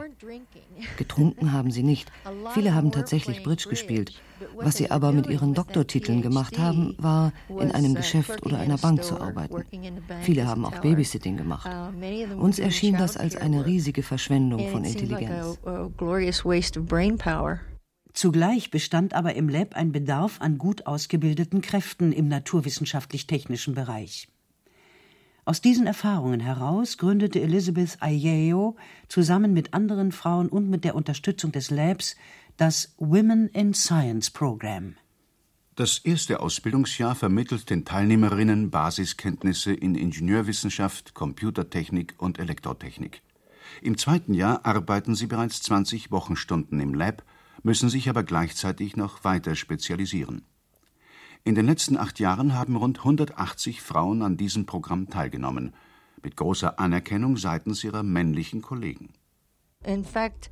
Getrunken 0.96 1.52
haben 1.52 1.70
sie 1.70 1.84
nicht. 1.84 2.10
Viele 2.54 2.74
haben 2.74 2.90
tatsächlich 2.90 3.44
Bridge 3.44 3.68
gespielt. 3.68 4.20
Was 4.56 4.76
sie 4.76 4.90
aber 4.90 5.12
mit 5.12 5.26
ihren 5.26 5.54
Doktortiteln 5.54 6.22
gemacht 6.22 6.58
haben, 6.58 6.94
war, 6.98 7.32
in 7.48 7.70
einem 7.72 7.92
uh, 7.92 7.94
Geschäft 7.94 8.44
oder 8.44 8.58
einer 8.58 8.78
Bank 8.78 9.02
zu 9.04 9.20
arbeiten. 9.20 9.64
Viele 10.22 10.46
haben 10.46 10.64
auch 10.64 10.78
Babysitting 10.80 11.36
gemacht. 11.36 11.70
Uh, 11.70 12.40
Uns 12.40 12.58
erschien 12.58 12.96
das 12.96 13.16
als 13.16 13.36
eine 13.36 13.66
riesige 13.66 14.02
Verschwendung 14.02 14.68
von 14.68 14.84
Intelligenz. 14.84 15.58
Zugleich 18.12 18.70
bestand 18.70 19.12
aber 19.12 19.34
im 19.34 19.48
Lab 19.48 19.74
ein 19.74 19.90
Bedarf 19.90 20.40
an 20.40 20.56
gut 20.56 20.86
ausgebildeten 20.86 21.60
Kräften 21.62 22.12
im 22.12 22.28
naturwissenschaftlich-technischen 22.28 23.74
Bereich. 23.74 24.28
Aus 25.46 25.60
diesen 25.60 25.86
Erfahrungen 25.86 26.40
heraus 26.40 26.96
gründete 26.96 27.38
Elizabeth 27.42 27.98
Ayeo 28.00 28.76
zusammen 29.08 29.52
mit 29.52 29.74
anderen 29.74 30.10
Frauen 30.10 30.48
und 30.48 30.70
mit 30.70 30.84
der 30.84 30.94
Unterstützung 30.94 31.52
des 31.52 31.70
Labs 31.70 32.16
das 32.56 32.94
Women 32.98 33.48
in 33.48 33.74
Science 33.74 34.30
Program. 34.30 34.94
Das 35.74 35.98
erste 35.98 36.38
Ausbildungsjahr 36.38 37.16
vermittelt 37.16 37.68
den 37.68 37.84
Teilnehmerinnen 37.84 38.70
Basiskenntnisse 38.70 39.72
in 39.72 39.96
Ingenieurwissenschaft, 39.96 41.14
Computertechnik 41.14 42.14
und 42.18 42.38
Elektrotechnik. 42.38 43.22
Im 43.82 43.98
zweiten 43.98 44.34
Jahr 44.34 44.64
arbeiten 44.64 45.16
sie 45.16 45.26
bereits 45.26 45.62
20 45.62 46.12
Wochenstunden 46.12 46.78
im 46.78 46.94
Lab, 46.94 47.24
müssen 47.64 47.88
sich 47.88 48.08
aber 48.08 48.22
gleichzeitig 48.22 48.96
noch 48.96 49.24
weiter 49.24 49.56
spezialisieren. 49.56 50.44
In 51.42 51.56
den 51.56 51.66
letzten 51.66 51.96
acht 51.96 52.20
Jahren 52.20 52.54
haben 52.54 52.76
rund 52.76 53.00
180 53.00 53.82
Frauen 53.82 54.22
an 54.22 54.36
diesem 54.36 54.64
Programm 54.64 55.10
teilgenommen, 55.10 55.74
mit 56.22 56.36
großer 56.36 56.78
Anerkennung 56.78 57.36
seitens 57.36 57.82
ihrer 57.82 58.04
männlichen 58.04 58.62
Kollegen. 58.62 59.08
In 59.82 60.04
fact, 60.04 60.50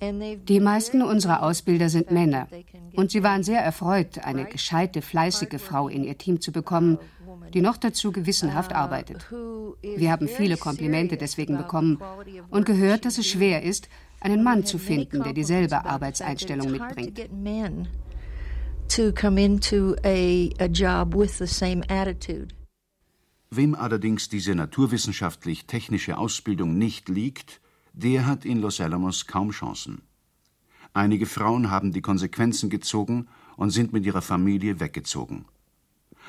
Die 0.00 0.60
meisten 0.60 1.02
unserer 1.02 1.42
Ausbilder 1.42 1.88
sind 1.88 2.10
Männer. 2.12 2.46
Und 2.94 3.10
sie 3.10 3.22
waren 3.22 3.42
sehr 3.42 3.60
erfreut, 3.60 4.18
eine 4.18 4.44
gescheite, 4.44 5.02
fleißige 5.02 5.60
Frau 5.60 5.88
in 5.88 6.04
ihr 6.04 6.16
Team 6.16 6.40
zu 6.40 6.52
bekommen, 6.52 6.98
die 7.52 7.60
noch 7.60 7.76
dazu 7.76 8.12
gewissenhaft 8.12 8.72
uh, 8.72 8.76
arbeitet. 8.76 9.26
Wir 9.82 10.12
haben 10.12 10.28
viele 10.28 10.56
Komplimente 10.56 11.16
deswegen 11.16 11.56
bekommen 11.56 11.98
und 12.50 12.66
gehört, 12.66 13.04
dass 13.04 13.18
es 13.18 13.26
schwer 13.26 13.62
ist, 13.62 13.88
einen 14.20 14.42
Mann 14.42 14.64
zu 14.64 14.78
finden, 14.78 15.22
der 15.22 15.32
dieselbe 15.32 15.84
Arbeitseinstellung 15.84 16.70
mitbringt. 16.70 17.20
To 18.88 19.12
come 19.12 19.38
into 19.42 19.96
a, 20.02 20.48
a 20.58 20.66
job 20.66 21.14
with 21.14 21.36
the 21.36 21.46
same 21.46 21.82
attitude. 21.90 22.54
Wem 23.58 23.74
allerdings 23.74 24.28
diese 24.28 24.54
naturwissenschaftlich-technische 24.54 26.16
Ausbildung 26.16 26.78
nicht 26.78 27.08
liegt, 27.08 27.60
der 27.92 28.24
hat 28.24 28.44
in 28.44 28.60
Los 28.60 28.80
Alamos 28.80 29.26
kaum 29.26 29.50
Chancen. 29.50 30.02
Einige 30.92 31.26
Frauen 31.26 31.68
haben 31.68 31.90
die 31.92 32.00
Konsequenzen 32.00 32.70
gezogen 32.70 33.26
und 33.56 33.70
sind 33.70 33.92
mit 33.92 34.06
ihrer 34.06 34.22
Familie 34.22 34.78
weggezogen. 34.78 35.44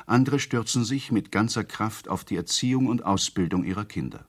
Andere 0.08 0.40
stürzen 0.40 0.84
sich 0.84 1.12
mit 1.12 1.32
ganzer 1.32 1.64
Kraft 1.64 2.08
auf 2.08 2.24
die 2.24 2.36
Erziehung 2.36 2.88
und 2.88 3.06
Ausbildung 3.06 3.64
ihrer 3.64 3.86
Kinder. 3.86 4.26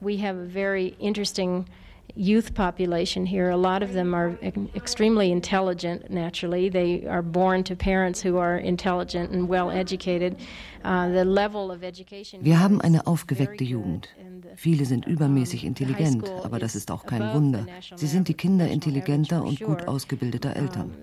We 0.00 0.20
have 0.20 0.40
a 0.40 0.48
very 0.48 0.96
interesting 0.98 1.66
youth 2.14 2.54
population 2.54 3.26
here. 3.26 3.50
A 3.50 3.56
lot 3.56 3.82
of 3.82 3.92
them 3.92 4.14
are 4.14 4.38
extremely 4.74 5.30
intelligent 5.30 6.10
naturally. 6.10 6.68
They 6.68 7.06
are 7.06 7.22
born 7.22 7.64
to 7.64 7.76
parents 7.76 8.22
who 8.22 8.38
are 8.38 8.56
intelligent 8.56 9.30
and 9.30 9.48
well 9.48 9.70
educated. 9.70 10.36
Uh, 10.84 11.08
the 11.08 11.24
level 11.24 11.70
of 11.70 11.82
education 11.82 12.44
Wir 12.44 12.60
haben 12.60 12.80
eine 12.80 13.06
aufgeweckte 13.06 13.64
Jugend. 13.64 14.08
Viele 14.56 14.84
sind 14.86 15.06
übermäßig 15.06 15.64
intelligent, 15.64 16.28
aber 16.42 16.58
das 16.58 16.74
ist 16.74 16.90
auch 16.90 17.06
kein 17.06 17.32
Wunder. 17.32 17.66
Sie 17.94 18.06
sind 18.06 18.28
die 18.28 18.34
Kinder 18.34 18.68
intelligenter 18.68 19.44
und 19.44 19.60
gut 19.60 19.86
ausgebildeter 19.86 20.56
Eltern. 20.56 20.96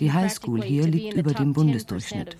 Die 0.00 0.12
Highschool 0.12 0.62
hier 0.62 0.86
liegt 0.86 1.14
über 1.14 1.32
dem 1.32 1.52
Bundesdurchschnitt. 1.52 2.36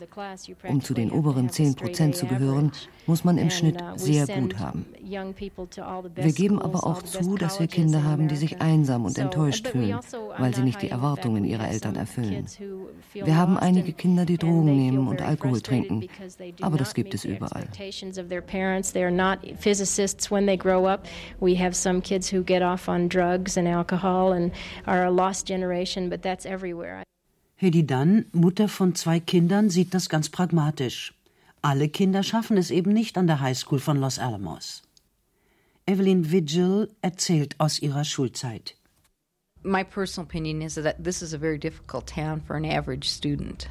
Um 0.69 0.81
zu 0.81 0.95
den 0.95 1.11
oberen 1.11 1.49
10 1.49 1.75
Prozent 1.75 2.17
zu 2.17 2.27
gehören, 2.27 2.73
muss 3.09 3.25
man 3.25 3.39
im 3.39 3.51
Schnitt 3.51 3.83
uh, 3.83 3.97
sehr 3.97 4.27
gut 4.27 4.59
haben. 4.59 4.87
Wir 5.01 6.33
geben 6.33 6.63
aber 6.63 6.87
auch 6.87 7.03
zu, 7.03 7.37
dass 7.37 7.59
wir 7.59 7.67
Kinder 7.67 8.05
haben, 8.05 8.29
die 8.29 8.37
sich 8.37 8.61
einsam 8.61 9.05
und 9.05 9.19
enttäuscht 9.19 9.67
fühlen, 9.67 9.95
also, 9.95 10.33
weil 10.39 10.55
sie 10.55 10.63
nicht 10.63 10.83
die 10.83 10.91
Erwartungen 10.91 11.45
ihrer 11.45 11.69
Eltern 11.69 11.97
erfüllen. 11.97 12.47
Wir 13.13 13.37
haben 13.37 13.59
einige 13.59 13.93
Kinder, 13.93 14.25
die 14.25 14.39
Drogen 14.39 14.77
nehmen 14.77 15.09
und 15.09 15.21
Alkohol 15.23 15.61
trinken, 15.61 16.07
aber 16.61 16.77
das 16.77 16.95
gibt 16.95 17.15
es 17.15 17.25
überall 17.25 17.67
when 20.31 20.47
they 20.47 20.57
grow 20.57 20.87
up. 20.87 21.07
We 21.41 21.55
have 21.57 21.75
some 21.75 22.01
kids 22.01 22.29
who 22.29 22.43
get 22.43 22.63
off 22.63 22.89
on 22.89 23.09
drugs 23.09 23.57
and 23.57 23.67
alcohol 23.67 24.33
and 24.33 24.53
are 24.87 25.05
a 25.05 25.11
lost 25.11 25.47
generation, 25.47 26.09
but 26.09 26.23
that's 26.23 26.47
everywhere. 26.47 27.03
Hedy 27.57 27.85
Dunn, 27.85 28.27
Mutter 28.33 28.69
von 28.69 28.95
zwei 28.95 29.19
Kindern, 29.19 29.69
sieht 29.69 29.93
das 29.93 30.09
ganz 30.09 30.29
pragmatisch. 30.29 31.13
Alle 31.63 31.89
Kinder 31.89 32.23
schaffen 32.23 32.57
es 32.57 32.71
eben 32.71 32.93
nicht 32.93 33.19
an 33.19 33.27
der 33.27 33.41
Highschool 33.41 33.81
von 33.81 33.99
Los 33.99 34.19
Alamos. 34.19 34.83
Evelyn 35.87 36.31
Vigil 36.31 36.89
erzählt 37.03 37.55
aus 37.59 37.81
ihrer 37.81 38.05
Schulzeit. 38.05 38.77
My 39.63 39.83
personal 39.83 40.27
opinion 40.27 40.63
is 40.63 40.75
that 40.75 41.03
this 41.03 41.21
is 41.21 41.35
a 41.35 41.39
very 41.39 41.59
difficult 41.59 42.07
town 42.07 42.41
for 42.41 42.55
an 42.57 42.65
average 42.65 43.09
student. 43.09 43.69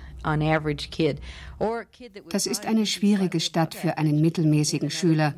Das 2.30 2.48
ist 2.48 2.66
eine 2.66 2.86
schwierige 2.86 3.40
Stadt 3.40 3.76
für 3.76 3.98
einen 3.98 4.20
mittelmäßigen 4.20 4.90
Schüler, 4.90 5.36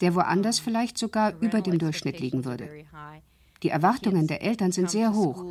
der 0.00 0.14
woanders 0.14 0.58
vielleicht 0.58 0.98
sogar 0.98 1.34
über 1.40 1.62
dem 1.62 1.78
Durchschnitt 1.78 2.20
liegen 2.20 2.44
würde. 2.44 2.68
Die 3.66 3.70
Erwartungen 3.70 4.28
der 4.28 4.42
Eltern 4.42 4.70
sind 4.70 4.88
sehr 4.88 5.12
hoch. 5.12 5.44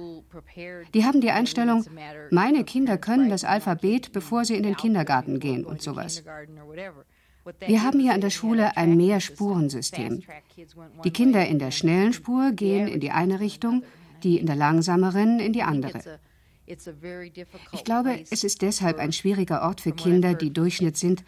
Die 0.93 1.03
haben 1.03 1.19
die 1.19 1.31
Einstellung, 1.31 1.83
meine 2.31 2.63
Kinder 2.63 2.97
können 2.97 3.29
das 3.29 3.43
Alphabet, 3.43 4.13
bevor 4.13 4.45
sie 4.45 4.55
in 4.55 4.63
den 4.63 4.77
Kindergarten 4.77 5.41
gehen 5.41 5.65
und 5.65 5.81
sowas. 5.81 6.23
Wir 7.59 7.83
haben 7.83 7.99
hier 7.99 8.13
an 8.13 8.21
der 8.21 8.29
Schule 8.29 8.77
ein 8.77 8.95
Mehrspurensystem. 8.95 10.23
Die 11.03 11.11
Kinder 11.11 11.45
in 11.45 11.59
der 11.59 11.71
schnellen 11.71 12.13
Spur 12.13 12.53
gehen 12.53 12.87
in 12.87 13.01
die 13.01 13.11
eine 13.11 13.41
Richtung, 13.41 13.83
die 14.23 14.39
in 14.39 14.45
der 14.45 14.55
langsameren 14.55 15.41
in 15.41 15.51
die 15.51 15.63
andere. 15.63 15.99
Ich 16.65 17.83
glaube, 17.83 18.23
es 18.31 18.45
ist 18.45 18.61
deshalb 18.61 18.97
ein 18.97 19.11
schwieriger 19.11 19.63
Ort 19.63 19.81
für 19.81 19.91
Kinder, 19.91 20.35
die 20.35 20.53
Durchschnitt 20.53 20.95
sind, 20.95 21.25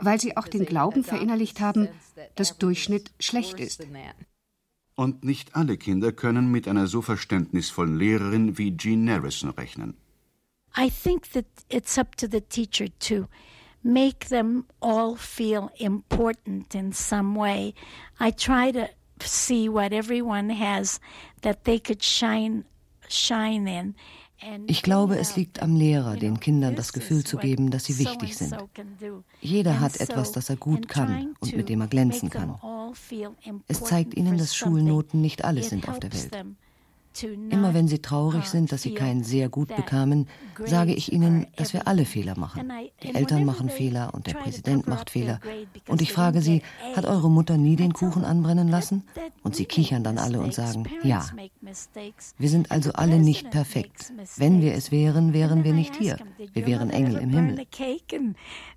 weil 0.00 0.18
sie 0.18 0.38
auch 0.38 0.48
den 0.48 0.64
Glauben 0.64 1.04
verinnerlicht 1.04 1.60
haben, 1.60 1.88
dass 2.34 2.56
Durchschnitt 2.56 3.10
schlecht 3.20 3.60
ist. 3.60 3.86
Und 4.96 5.24
nicht 5.24 5.56
alle 5.56 5.76
Kinder 5.76 6.12
können 6.12 6.50
mit 6.50 6.68
einer 6.68 6.86
so 6.86 7.02
verständnisvollen 7.02 7.98
Lehrerin 7.98 8.58
wie 8.58 8.76
Jean 8.76 9.04
Narrison 9.04 9.50
rechnen. 9.50 9.94
I 10.76 10.90
think 10.90 11.32
that 11.32 11.46
it's 11.68 11.98
up 11.98 12.16
to 12.16 12.26
the 12.28 12.40
teacher 12.40 12.88
to 13.00 13.28
make 13.82 14.28
them 14.28 14.64
all 14.80 15.16
feel 15.16 15.70
important 15.78 16.74
in 16.74 16.92
some 16.92 17.38
way. 17.38 17.74
I 18.18 18.32
try 18.32 18.72
to 18.72 18.88
see 19.20 19.68
what 19.68 19.92
everyone 19.92 20.50
has 20.50 21.00
that 21.42 21.64
they 21.64 21.78
could 21.78 22.02
shine 22.02 22.64
shine 23.08 23.68
in. 23.68 23.94
Ich 24.66 24.82
glaube, 24.82 25.18
es 25.18 25.36
liegt 25.36 25.62
am 25.62 25.76
Lehrer, 25.76 26.16
den 26.16 26.40
Kindern 26.40 26.74
das 26.74 26.92
Gefühl 26.92 27.24
zu 27.24 27.38
geben, 27.38 27.70
dass 27.70 27.84
sie 27.84 27.98
wichtig 27.98 28.36
sind. 28.36 28.54
Jeder 29.40 29.80
hat 29.80 30.00
etwas, 30.00 30.32
das 30.32 30.50
er 30.50 30.56
gut 30.56 30.88
kann 30.88 31.34
und 31.40 31.56
mit 31.56 31.68
dem 31.68 31.80
er 31.80 31.86
glänzen 31.86 32.30
kann. 32.30 32.58
Es 33.68 33.82
zeigt 33.82 34.14
ihnen, 34.14 34.36
dass 34.36 34.54
Schulnoten 34.54 35.20
nicht 35.20 35.44
alles 35.44 35.70
sind 35.70 35.88
auf 35.88 35.98
der 35.98 36.12
Welt. 36.12 36.36
Immer 37.22 37.74
wenn 37.74 37.86
sie 37.86 38.00
traurig 38.00 38.46
sind, 38.46 38.72
dass 38.72 38.82
sie 38.82 38.94
keinen 38.94 39.22
sehr 39.22 39.48
gut 39.48 39.74
bekamen, 39.74 40.26
sage 40.64 40.94
ich 40.94 41.12
ihnen, 41.12 41.46
dass 41.56 41.72
wir 41.72 41.86
alle 41.86 42.04
Fehler 42.04 42.36
machen. 42.38 42.70
Die 43.02 43.14
Eltern 43.14 43.44
machen 43.44 43.68
Fehler 43.68 44.12
und 44.14 44.26
der 44.26 44.34
Präsident 44.34 44.88
macht 44.88 45.10
Fehler. 45.10 45.40
Und 45.88 46.02
ich 46.02 46.12
frage 46.12 46.40
sie, 46.40 46.62
hat 46.96 47.04
eure 47.04 47.30
Mutter 47.30 47.56
nie 47.56 47.76
den 47.76 47.92
Kuchen 47.92 48.24
anbrennen 48.24 48.68
lassen? 48.68 49.04
Und 49.42 49.54
sie 49.54 49.64
kichern 49.64 50.02
dann 50.02 50.18
alle 50.18 50.40
und 50.40 50.54
sagen, 50.54 50.84
ja. 51.02 51.24
Wir 52.38 52.48
sind 52.48 52.70
also 52.70 52.92
alle 52.92 53.18
nicht 53.18 53.50
perfekt. 53.50 54.12
Wenn 54.36 54.60
wir 54.60 54.74
es 54.74 54.90
wären, 54.90 55.32
wären 55.32 55.64
wir 55.64 55.72
nicht 55.72 55.96
hier. 55.96 56.16
Wir 56.52 56.66
wären 56.66 56.90
Engel 56.90 57.16
im 57.16 57.30
Himmel. 57.30 57.66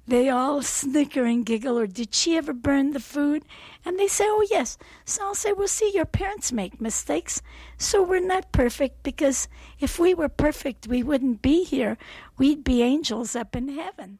They 0.09 0.29
all 0.29 0.61
snicker 0.61 1.25
and 1.25 1.45
giggle, 1.45 1.77
or 1.77 1.85
did 1.85 2.15
she 2.15 2.37
ever 2.37 2.53
burn 2.53 2.91
the 2.91 2.99
food? 3.01 3.43
And 3.83 3.99
they 3.99 4.07
say, 4.07 4.23
oh, 4.25 4.47
yes. 4.49 4.77
So 5.03 5.21
I'll 5.25 5.35
say, 5.35 5.51
well, 5.51 5.67
see, 5.67 5.91
your 5.93 6.05
parents 6.05 6.53
make 6.53 6.79
mistakes, 6.79 7.41
so 7.77 8.01
we're 8.01 8.21
not 8.25 8.53
perfect 8.53 9.03
because 9.03 9.49
if 9.81 9.99
we 9.99 10.13
were 10.13 10.29
perfect, 10.29 10.87
we 10.87 11.03
wouldn't 11.03 11.41
be 11.41 11.65
here. 11.65 11.97
We'd 12.37 12.63
be 12.63 12.81
angels 12.81 13.35
up 13.35 13.53
in 13.53 13.67
heaven. 13.67 14.19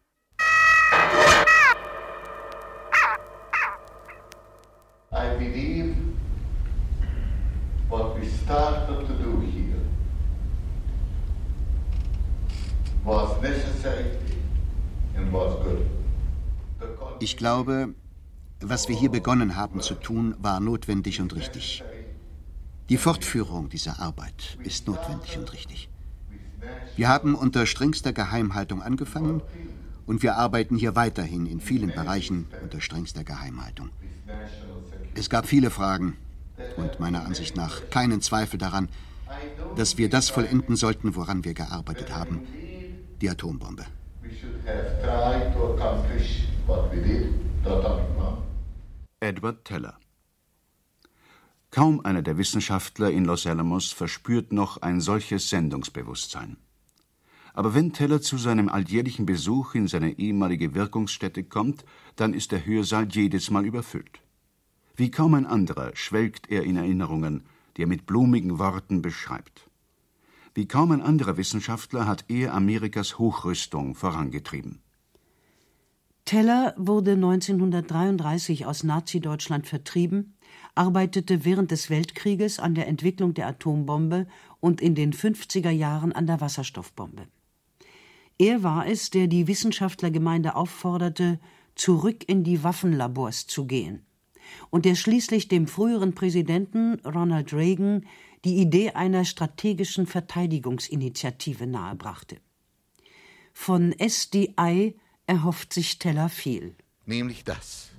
I 5.14 5.36
believe 5.40 5.96
what 7.88 8.20
we 8.20 8.28
started 8.28 9.08
to 9.08 9.14
do 9.14 9.40
here 9.40 9.80
was 13.06 13.42
necessary 13.42 14.18
Ich 17.20 17.38
glaube, 17.38 17.94
was 18.62 18.88
wir 18.88 18.96
hier 18.96 19.10
begonnen 19.10 19.56
haben 19.56 19.82
zu 19.82 19.96
tun, 19.96 20.36
war 20.40 20.60
notwendig 20.60 21.22
und 21.22 21.36
richtig. 21.36 21.84
Die 22.90 22.98
Fortführung 22.98 23.70
dieser 23.70 24.00
Arbeit 24.00 24.58
ist 24.64 24.88
notwendig 24.88 25.38
und 25.38 25.52
richtig. 25.52 25.90
Wir 26.96 27.10
haben 27.10 27.36
unter 27.36 27.66
strengster 27.66 28.14
Geheimhaltung 28.14 28.82
angefangen 28.82 29.42
und 30.06 30.24
wir 30.24 30.38
arbeiten 30.38 30.78
hier 30.78 30.96
weiterhin 30.96 31.46
in 31.46 31.60
vielen 31.60 31.92
Bereichen 31.92 32.48
unter 32.62 32.82
strengster 32.82 33.24
Geheimhaltung. 33.24 33.90
Es 35.16 35.30
gab 35.30 35.48
viele 35.48 35.70
Fragen 35.70 36.16
und 36.78 37.00
meiner 37.00 37.26
Ansicht 37.26 37.56
nach 37.56 37.90
keinen 37.90 38.22
Zweifel 38.22 38.58
daran, 38.58 38.90
dass 39.76 39.98
wir 39.98 40.10
das 40.10 40.30
vollenden 40.30 40.76
sollten, 40.76 41.16
woran 41.16 41.44
wir 41.44 41.54
gearbeitet 41.54 42.16
haben, 42.16 42.42
die 43.22 43.30
Atombombe. 43.30 43.86
Edward 49.22 49.64
Teller 49.64 49.98
Kaum 51.72 52.02
einer 52.02 52.22
der 52.22 52.38
Wissenschaftler 52.38 53.10
in 53.12 53.24
Los 53.24 53.48
Alamos 53.48 53.94
verspürt 53.94 54.52
noch 54.52 54.82
ein 54.82 55.00
solches 55.00 55.50
Sendungsbewusstsein. 55.50 56.58
Aber 57.54 57.74
wenn 57.74 57.94
Teller 57.94 58.22
zu 58.22 58.38
seinem 58.38 58.68
alljährlichen 58.68 59.26
Besuch 59.26 59.74
in 59.74 59.88
seine 59.88 60.20
ehemalige 60.20 60.76
Wirkungsstätte 60.76 61.46
kommt, 61.46 61.86
dann 62.18 62.34
ist 62.34 62.52
der 62.52 62.66
Hörsaal 62.66 63.08
jedes 63.10 63.50
Mal 63.50 63.66
überfüllt. 63.66 64.22
Wie 64.98 65.12
kaum 65.12 65.34
ein 65.36 65.46
anderer 65.46 65.96
schwelgt 65.96 66.52
er 66.52 66.64
in 66.64 66.76
Erinnerungen, 66.76 67.44
die 67.78 67.84
er 67.84 67.88
mit 67.88 68.06
blumigen 68.06 68.60
Worten 68.60 69.02
beschreibt. 69.02 69.67
Wie 70.58 70.68
kaum 70.68 70.92
ein 70.92 71.04
anderer 71.04 71.38
Wissenschaftler 71.38 72.08
hat 72.08 72.26
er 72.30 72.56
Amerikas 72.56 73.20
Hochrüstung 73.20 73.94
vorangetrieben. 73.94 74.82
Teller 76.26 76.74
wurde 76.78 77.12
1933 77.12 78.66
aus 78.66 78.84
Nazi-Deutschland 78.84 79.68
vertrieben, 79.68 80.34
arbeitete 80.74 81.46
während 81.46 81.70
des 81.70 81.92
Weltkrieges 81.92 82.58
an 82.58 82.74
der 82.74 82.88
Entwicklung 82.88 83.36
der 83.36 83.46
Atombombe 83.46 84.26
und 84.60 84.82
in 84.82 84.96
den 84.96 85.14
50er 85.14 85.70
Jahren 85.70 86.12
an 86.12 86.26
der 86.26 86.42
Wasserstoffbombe. 86.42 87.28
Er 88.40 88.64
war 88.64 88.88
es, 88.88 89.12
der 89.12 89.28
die 89.28 89.48
Wissenschaftlergemeinde 89.48 90.56
aufforderte, 90.56 91.40
zurück 91.76 92.28
in 92.28 92.44
die 92.44 92.64
Waffenlabors 92.64 93.46
zu 93.46 93.68
gehen 93.68 94.08
und 94.70 94.86
der 94.86 94.96
schließlich 94.96 95.48
dem 95.48 95.68
früheren 95.68 96.14
Präsidenten 96.14 97.00
Ronald 97.06 97.54
Reagan 97.54 98.06
die 98.46 98.58
Idee 98.58 98.92
einer 98.92 99.26
strategischen 99.26 100.08
Verteidigungsinitiative 100.08 101.68
nahebrachte. 101.68 102.38
Von 103.54 103.94
SDI 103.98 104.96
erhofft 105.26 105.74
sich 105.74 106.00
Teller 106.00 106.30
viel. 106.30 106.76
Nämlich 107.06 107.44
das, 107.44 107.90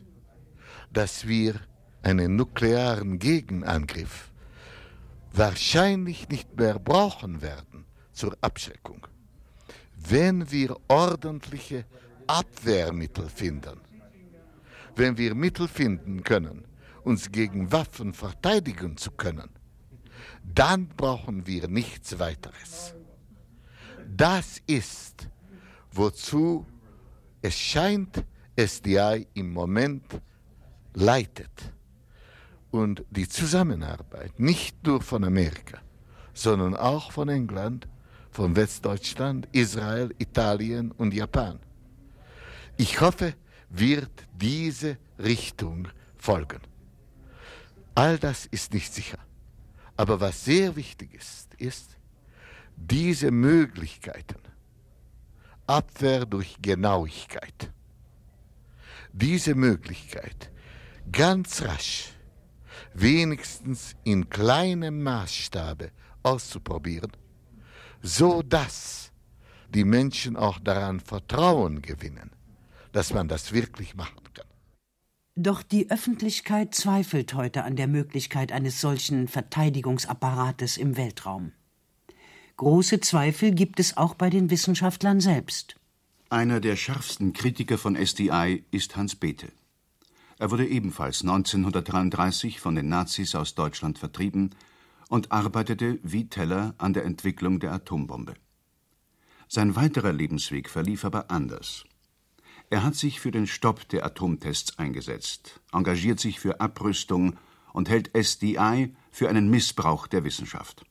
dass 0.92 1.26
wir 1.26 1.60
einen 2.02 2.36
nuklearen 2.36 3.18
Gegenangriff 3.18 4.30
wahrscheinlich 5.32 6.28
nicht 6.28 6.56
mehr 6.56 6.78
brauchen 6.78 7.42
werden 7.42 7.84
zur 8.12 8.36
Abschreckung, 8.40 9.06
wenn 9.96 10.50
wir 10.50 10.76
ordentliche 10.88 11.84
Abwehrmittel 12.26 13.28
finden 13.28 13.80
wenn 14.98 15.16
wir 15.16 15.34
Mittel 15.34 15.68
finden 15.68 16.24
können, 16.24 16.64
uns 17.04 17.30
gegen 17.30 17.70
Waffen 17.72 18.12
verteidigen 18.12 18.96
zu 18.96 19.12
können, 19.12 19.48
dann 20.54 20.88
brauchen 20.88 21.46
wir 21.46 21.68
nichts 21.68 22.18
weiteres. 22.18 22.94
Das 24.08 24.60
ist, 24.66 25.28
wozu 25.92 26.66
es 27.42 27.54
scheint, 27.54 28.24
SDI 28.56 29.26
im 29.34 29.52
Moment 29.52 30.20
leitet. 30.94 31.72
Und 32.70 33.04
die 33.10 33.28
Zusammenarbeit 33.28 34.38
nicht 34.38 34.86
nur 34.86 35.00
von 35.00 35.24
Amerika, 35.24 35.78
sondern 36.34 36.76
auch 36.76 37.12
von 37.12 37.28
England, 37.28 37.88
von 38.30 38.56
Westdeutschland, 38.56 39.48
Israel, 39.52 40.14
Italien 40.18 40.92
und 40.92 41.14
Japan. 41.14 41.58
Ich 42.76 43.00
hoffe, 43.00 43.34
wird 43.70 44.10
diese 44.34 44.98
Richtung 45.18 45.88
folgen. 46.16 46.60
All 47.94 48.18
das 48.18 48.46
ist 48.46 48.72
nicht 48.72 48.92
sicher. 48.92 49.18
Aber 49.98 50.20
was 50.20 50.44
sehr 50.44 50.76
wichtig 50.76 51.12
ist, 51.12 51.54
ist, 51.54 51.96
diese 52.76 53.32
Möglichkeiten, 53.32 54.40
Abwehr 55.66 56.24
durch 56.24 56.56
Genauigkeit, 56.62 57.72
diese 59.12 59.56
Möglichkeit 59.56 60.52
ganz 61.10 61.62
rasch, 61.62 62.12
wenigstens 62.94 63.96
in 64.04 64.30
kleinem 64.30 65.02
Maßstabe 65.02 65.90
auszuprobieren, 66.22 67.10
so 68.00 68.42
dass 68.42 69.10
die 69.68 69.84
Menschen 69.84 70.36
auch 70.36 70.60
daran 70.60 71.00
Vertrauen 71.00 71.82
gewinnen, 71.82 72.30
dass 72.92 73.12
man 73.12 73.26
das 73.26 73.52
wirklich 73.52 73.96
kann. 73.96 74.27
Doch 75.40 75.62
die 75.62 75.88
Öffentlichkeit 75.88 76.74
zweifelt 76.74 77.32
heute 77.32 77.62
an 77.62 77.76
der 77.76 77.86
Möglichkeit 77.86 78.50
eines 78.50 78.80
solchen 78.80 79.28
Verteidigungsapparates 79.28 80.76
im 80.76 80.96
Weltraum. 80.96 81.52
Große 82.56 82.98
Zweifel 82.98 83.52
gibt 83.52 83.78
es 83.78 83.96
auch 83.96 84.14
bei 84.14 84.30
den 84.30 84.50
Wissenschaftlern 84.50 85.20
selbst. 85.20 85.76
Einer 86.28 86.58
der 86.58 86.74
schärfsten 86.74 87.34
Kritiker 87.34 87.78
von 87.78 87.94
SDI 87.94 88.64
ist 88.72 88.96
Hans 88.96 89.14
Bethe. 89.14 89.52
Er 90.38 90.50
wurde 90.50 90.66
ebenfalls 90.66 91.20
1933 91.20 92.58
von 92.58 92.74
den 92.74 92.88
Nazis 92.88 93.36
aus 93.36 93.54
Deutschland 93.54 94.00
vertrieben 94.00 94.56
und 95.08 95.30
arbeitete 95.30 96.00
wie 96.02 96.28
Teller 96.28 96.74
an 96.78 96.94
der 96.94 97.04
Entwicklung 97.04 97.60
der 97.60 97.70
Atombombe. 97.74 98.34
Sein 99.46 99.76
weiterer 99.76 100.12
Lebensweg 100.12 100.68
verlief 100.68 101.04
aber 101.04 101.30
anders. 101.30 101.84
Er 102.70 102.84
hat 102.84 102.94
sich 102.94 103.20
für 103.20 103.30
den 103.30 103.46
Stopp 103.46 103.88
der 103.88 104.04
Atomtests 104.04 104.78
eingesetzt, 104.78 105.60
engagiert 105.72 106.20
sich 106.20 106.38
für 106.38 106.60
Abrüstung 106.60 107.36
und 107.72 107.88
hält 107.88 108.14
SDI 108.14 108.94
für 109.10 109.28
einen 109.28 109.48
Missbrauch 109.48 110.06
der 110.06 110.24
Wissenschaft. 110.24 110.84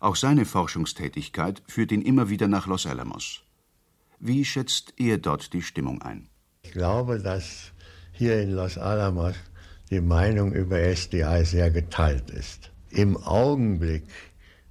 Auch 0.00 0.16
seine 0.16 0.44
Forschungstätigkeit 0.44 1.62
führt 1.66 1.92
ihn 1.92 2.02
immer 2.02 2.28
wieder 2.28 2.48
nach 2.48 2.66
Los 2.66 2.86
Alamos. 2.86 3.42
Wie 4.18 4.44
schätzt 4.44 4.92
er 4.98 5.16
dort 5.18 5.52
die 5.54 5.62
Stimmung 5.62 6.02
ein? 6.02 6.28
Ich 6.62 6.72
glaube, 6.72 7.20
dass 7.20 7.72
hier 8.12 8.42
in 8.42 8.50
Los 8.50 8.76
Alamos 8.76 9.34
die 9.90 10.00
Meinung 10.00 10.52
über 10.52 10.78
SDI 10.78 11.44
sehr 11.44 11.70
geteilt 11.70 12.30
ist. 12.30 12.70
Im 12.90 13.16
Augenblick 13.16 14.04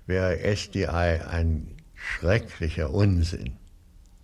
wäre 0.05 0.39
SDI 0.39 0.85
ein 0.85 1.75
schrecklicher 1.95 2.91
Unsinn. 2.91 3.57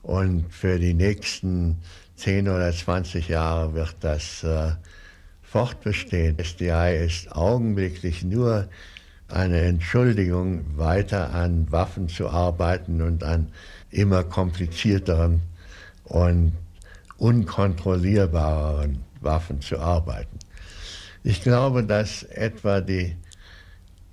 Und 0.03 0.51
für 0.51 0.79
die 0.79 0.93
nächsten 0.93 1.77
10 2.15 2.49
oder 2.49 2.71
20 2.71 3.27
Jahre 3.27 3.73
wird 3.73 3.95
das 4.01 4.43
äh, 4.43 4.71
fortbestehen. 5.41 6.37
SDI 6.39 7.05
ist 7.05 7.31
augenblicklich 7.31 8.23
nur 8.23 8.67
eine 9.27 9.61
Entschuldigung, 9.61 10.77
weiter 10.77 11.33
an 11.33 11.71
Waffen 11.71 12.09
zu 12.09 12.29
arbeiten 12.29 13.01
und 13.01 13.23
an 13.23 13.51
immer 13.89 14.23
komplizierteren 14.23 15.41
und 16.03 16.53
unkontrollierbareren 17.17 19.03
Waffen 19.21 19.61
zu 19.61 19.79
arbeiten. 19.79 20.39
Ich 21.23 21.43
glaube, 21.43 21.83
dass 21.83 22.23
etwa 22.23 22.81
die 22.81 23.15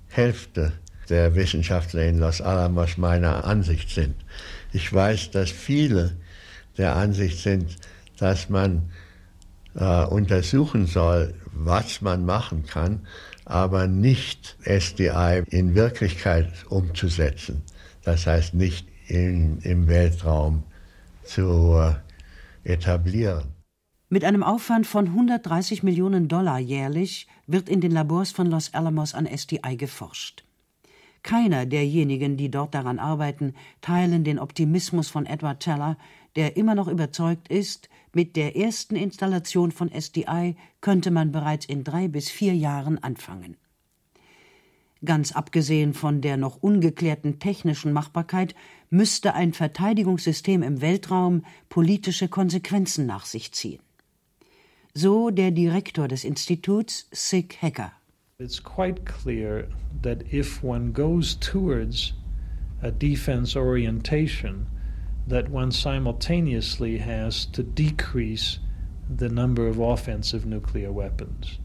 Hälfte 0.09 0.73
der 1.09 1.35
Wissenschaftler 1.35 2.03
in 2.03 2.19
Los 2.19 2.41
Alamos 2.41 2.97
meiner 2.97 3.45
Ansicht 3.45 3.89
sind. 3.89 4.15
Ich 4.71 4.91
weiß, 4.93 5.31
dass 5.31 5.49
viele 5.49 6.17
der 6.77 6.95
Ansicht 6.95 7.39
sind, 7.39 7.75
dass 8.17 8.49
man 8.49 8.91
äh, 9.75 10.05
untersuchen 10.05 10.85
soll, 10.85 11.33
was 11.51 12.01
man 12.01 12.25
machen 12.25 12.65
kann, 12.65 13.07
aber 13.45 13.87
nicht 13.87 14.57
SDI 14.63 15.43
in 15.47 15.75
Wirklichkeit 15.75 16.51
umzusetzen. 16.69 17.63
Das 18.03 18.27
heißt 18.27 18.53
nicht 18.53 18.87
in, 19.07 19.59
im 19.59 19.87
Weltraum 19.87 20.63
zu 21.23 21.75
äh, 22.63 22.71
etablieren. 22.71 23.53
Mit 24.09 24.23
einem 24.23 24.43
Aufwand 24.43 24.87
von 24.87 25.05
130 25.05 25.83
Millionen 25.83 26.27
Dollar 26.27 26.59
jährlich 26.59 27.27
wird 27.45 27.69
in 27.69 27.81
den 27.81 27.91
Labors 27.91 28.31
von 28.31 28.47
Los 28.47 28.73
Alamos 28.73 29.13
an 29.13 29.27
SDI 29.27 29.77
geforscht. 29.77 30.43
Keiner 31.23 31.65
derjenigen, 31.65 32.37
die 32.37 32.49
dort 32.49 32.73
daran 32.73 32.99
arbeiten, 32.99 33.53
teilen 33.81 34.23
den 34.23 34.39
Optimismus 34.39 35.09
von 35.09 35.25
Edward 35.25 35.59
Teller, 35.59 35.97
der 36.35 36.57
immer 36.57 36.75
noch 36.75 36.87
überzeugt 36.87 37.47
ist, 37.49 37.89
mit 38.13 38.35
der 38.35 38.55
ersten 38.55 38.95
Installation 38.95 39.71
von 39.71 39.91
SDI 39.91 40.55
könnte 40.81 41.11
man 41.11 41.31
bereits 41.31 41.65
in 41.65 41.83
drei 41.83 42.07
bis 42.07 42.29
vier 42.29 42.55
Jahren 42.55 42.97
anfangen. 43.03 43.57
Ganz 45.05 45.31
abgesehen 45.31 45.93
von 45.93 46.21
der 46.21 46.35
noch 46.35 46.57
ungeklärten 46.61 47.39
technischen 47.39 47.93
Machbarkeit 47.93 48.53
müsste 48.89 49.33
ein 49.33 49.53
Verteidigungssystem 49.53 50.61
im 50.61 50.81
Weltraum 50.81 51.45
politische 51.69 52.27
Konsequenzen 52.27 53.05
nach 53.05 53.25
sich 53.25 53.53
ziehen. 53.53 53.79
So 54.93 55.29
der 55.29 55.51
Direktor 55.51 56.07
des 56.07 56.23
Instituts, 56.23 57.07
Sig 57.11 57.55
Hecker. 57.61 57.93
It's 58.41 58.61
quite 58.61 59.05
clear 59.05 59.67
that 60.01 60.23
if 60.31 60.63
one 60.63 60.93
goes 60.93 61.35
towards 61.35 62.13
a 62.81 62.89
defense 62.89 63.57
orientation, 63.57 64.65
that 65.27 65.49
one 65.49 65.73
simultaneously 65.73 66.99
has 66.99 67.45
to 67.47 67.63
decrease 67.63 68.59
the 69.13 69.27
number 69.27 69.67
of 69.67 69.77
offensive 69.77 70.45
nuclear 70.45 70.89
weapons. 70.89 71.59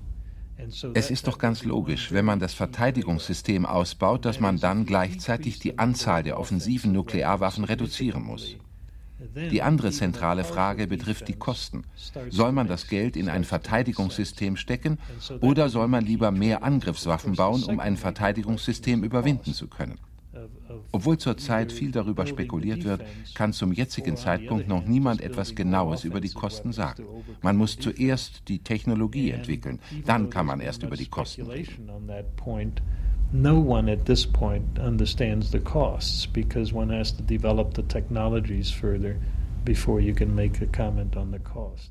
Es 0.95 1.13
ist 1.13 1.29
doch 1.29 1.39
ganz 1.39 1.63
logisch, 1.63 2.11
wenn 2.11 2.25
man 2.25 2.41
das 2.41 2.55
Verteidigungssystem 2.55 3.67
ausbaut, 3.67 4.25
dass 4.25 4.41
man 4.41 4.59
dann 4.59 4.85
gleichzeitig 4.85 5.61
die 5.61 5.79
Anzahl 5.79 6.25
der 6.25 6.41
offensiven 6.41 6.91
Nuklearwaffen 6.91 7.63
reduzieren 7.63 8.25
muss. 8.25 8.57
Die 9.51 9.63
andere 9.63 9.91
zentrale 9.91 10.45
Frage 10.45 10.87
betrifft 10.87 11.29
die 11.29 11.35
Kosten. 11.35 11.85
Soll 12.31 12.53
man 12.53 12.69
das 12.69 12.89
Geld 12.89 13.17
in 13.17 13.29
ein 13.29 13.45
Verteidigungssystem 13.45 14.57
stecken 14.57 14.99
oder 15.41 15.69
soll 15.69 15.89
man 15.89 16.05
lieber 16.05 16.31
mehr 16.31 16.63
Angriffswaffen 16.63 17.35
bauen, 17.35 17.65
um 17.65 17.81
ein 17.81 17.97
Verteidigungssystem 17.97 19.03
überwinden 19.05 19.55
zu 19.55 19.69
können? 19.69 19.99
Obwohl 20.91 21.19
zurzeit 21.19 21.73
viel 21.73 21.93
darüber 21.93 22.27
spekuliert 22.27 22.85
wird, 22.85 23.05
kann 23.35 23.53
zum 23.53 23.73
jetzigen 23.73 24.17
Zeitpunkt 24.17 24.69
noch 24.69 24.85
niemand 24.85 25.21
etwas 25.21 25.55
Genaues 25.55 26.05
über 26.05 26.21
die 26.21 26.31
Kosten 26.31 26.73
sagen. 26.73 27.05
Man 27.43 27.57
muss 27.57 27.79
zuerst 27.79 28.49
die 28.49 28.59
Technologie 28.59 29.31
entwickeln, 29.31 29.81
dann 30.07 30.31
kann 30.31 30.47
man 30.47 30.61
erst 30.61 30.83
über 30.83 30.97
die 30.97 31.07
Kosten 31.07 31.47
reden. 31.47 31.89
No 33.37 33.59
one 33.59 33.89
at 33.89 34.05
this 34.05 34.25
point 34.25 34.79
understands 34.79 35.51
the 35.51 35.59
costs 35.59 36.25
because 36.25 36.73
one 36.73 36.89
has 36.89 37.11
to 37.17 37.21
develop 37.21 37.75
the 37.75 37.83
technologies 37.83 38.71
further 38.71 39.17
before 39.65 40.01
you 40.01 40.15
can 40.15 40.33
make 40.33 40.63
a 40.63 40.67
comment 40.67 41.17
on 41.17 41.33
the 41.33 41.41
cost. 41.41 41.91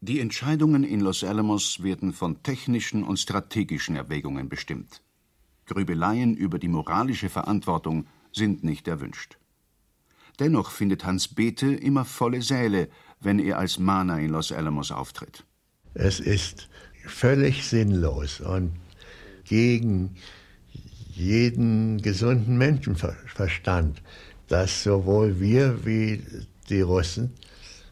Die 0.00 0.18
Entscheidungen 0.18 0.84
in 0.84 1.00
Los 1.00 1.22
Alamos 1.22 1.82
werden 1.82 2.14
von 2.14 2.42
technischen 2.42 3.04
und 3.04 3.18
strategischen 3.18 3.96
Erwägungen 3.96 4.48
bestimmt. 4.48 5.02
Grübeleien 5.66 6.34
über 6.34 6.58
die 6.58 6.68
moralische 6.68 7.28
Verantwortung 7.28 8.06
sind 8.32 8.64
nicht 8.64 8.88
erwünscht. 8.88 9.36
Dennoch 10.38 10.70
findet 10.70 11.04
Hans 11.04 11.28
Bethe 11.28 11.74
immer 11.74 12.06
volle 12.06 12.40
Säle, 12.40 12.88
wenn 13.20 13.40
er 13.40 13.58
als 13.58 13.78
Mahner 13.78 14.20
in 14.20 14.30
Los 14.30 14.52
Alamos 14.52 14.90
auftritt. 14.90 15.44
Es 15.92 16.18
ist 16.18 16.70
völlig 17.04 17.66
sinnlos 17.68 18.40
und 18.40 18.72
gegen 19.44 20.16
jeden 21.18 22.00
gesunden 22.00 22.56
Menschenverstand, 22.58 24.02
dass 24.48 24.82
sowohl 24.82 25.40
wir 25.40 25.84
wie 25.84 26.22
die 26.68 26.80
Russen 26.80 27.34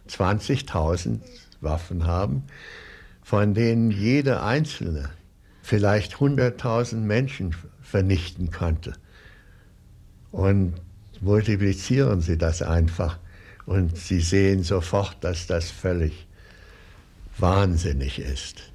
20.000 0.08 1.20
Waffen 1.60 2.06
haben, 2.06 2.44
von 3.22 3.54
denen 3.54 3.90
jede 3.90 4.42
einzelne 4.42 5.10
vielleicht 5.62 6.14
100.000 6.14 6.96
Menschen 6.96 7.54
vernichten 7.82 8.50
konnte. 8.50 8.92
Und 10.30 10.74
multiplizieren 11.20 12.20
Sie 12.20 12.38
das 12.38 12.62
einfach 12.62 13.18
und 13.64 13.96
Sie 13.96 14.20
sehen 14.20 14.62
sofort, 14.62 15.16
dass 15.22 15.46
das 15.46 15.70
völlig 15.70 16.26
wahnsinnig 17.38 18.20
ist. 18.20 18.72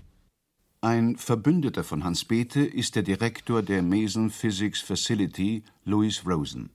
Ein 0.84 1.16
Verbündeter 1.16 1.84
von 1.84 2.04
Hans 2.04 2.26
Bethe 2.26 2.66
ist 2.66 2.96
der 2.96 3.04
Direktor 3.04 3.62
der 3.62 3.84
Mason 3.84 4.32
Physics 4.32 4.82
Facility, 4.82 5.62
Louis 5.86 6.26
Rosen. 6.26 6.72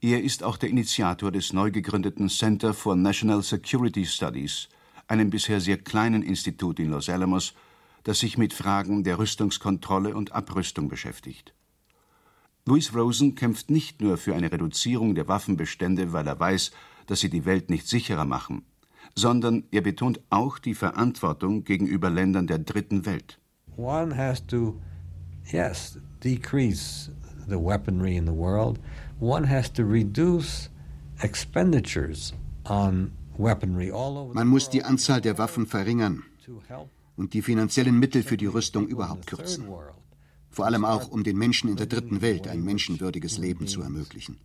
Er 0.00 0.22
ist 0.22 0.42
auch 0.42 0.56
der 0.56 0.70
Initiator 0.70 1.30
des 1.30 1.52
neu 1.52 1.70
gegründeten 1.70 2.30
Center 2.30 2.72
for 2.72 2.96
National 2.96 3.42
Security 3.42 4.06
Studies, 4.06 4.70
einem 5.06 5.28
bisher 5.28 5.60
sehr 5.60 5.76
kleinen 5.76 6.22
Institut 6.22 6.78
in 6.78 6.88
Los 6.88 7.10
Alamos, 7.10 7.52
das 8.04 8.20
sich 8.20 8.38
mit 8.38 8.54
Fragen 8.54 9.04
der 9.04 9.18
Rüstungskontrolle 9.18 10.16
und 10.16 10.32
Abrüstung 10.32 10.88
beschäftigt. 10.88 11.52
Louis 12.64 12.94
Rosen 12.94 13.34
kämpft 13.34 13.68
nicht 13.68 14.00
nur 14.00 14.16
für 14.16 14.34
eine 14.34 14.50
Reduzierung 14.50 15.14
der 15.14 15.28
Waffenbestände, 15.28 16.14
weil 16.14 16.26
er 16.26 16.40
weiß, 16.40 16.70
dass 17.06 17.20
sie 17.20 17.28
die 17.28 17.44
Welt 17.44 17.68
nicht 17.68 17.86
sicherer 17.86 18.24
machen, 18.24 18.64
sondern 19.16 19.64
er 19.70 19.80
betont 19.80 20.20
auch 20.30 20.58
die 20.58 20.74
Verantwortung 20.74 21.64
gegenüber 21.64 22.10
Ländern 22.10 22.46
der 22.46 22.58
dritten 22.58 23.06
Welt. 23.06 23.38
One 23.76 24.16
has 24.16 24.46
to, 24.46 24.80
yes, 25.50 25.98
decrease 26.22 27.10
the 27.48 27.56
weaponry 27.56 28.16
in 28.16 28.26
the 28.26 28.32
world. 28.32 28.78
One 29.20 29.48
has 29.48 29.72
to 29.72 29.82
reduce 29.82 30.70
expenditures 31.20 32.34
on 32.68 33.12
weaponry 33.38 33.90
all 33.90 34.16
over 34.16 34.34
Man 34.34 34.48
muss 34.48 34.68
die 34.68 34.82
Anzahl 34.82 35.20
der 35.20 35.38
Waffen 35.38 35.66
verringern 35.66 36.22
und 37.16 37.32
die 37.32 37.42
finanziellen 37.42 37.98
Mittel 37.98 38.22
für 38.22 38.36
die 38.36 38.46
Rüstung 38.46 38.86
überhaupt 38.86 39.26
kürzen. 39.26 39.66
Vor 40.50 40.64
allem 40.64 40.84
auch, 40.84 41.08
um 41.08 41.22
den 41.22 41.36
Menschen 41.36 41.68
in 41.68 41.76
der 41.76 41.86
dritten 41.86 42.22
Welt 42.22 42.48
ein 42.48 42.62
menschenwürdiges 42.62 43.38
Leben 43.38 43.66
zu 43.66 43.82
ermöglichen. 43.82 44.38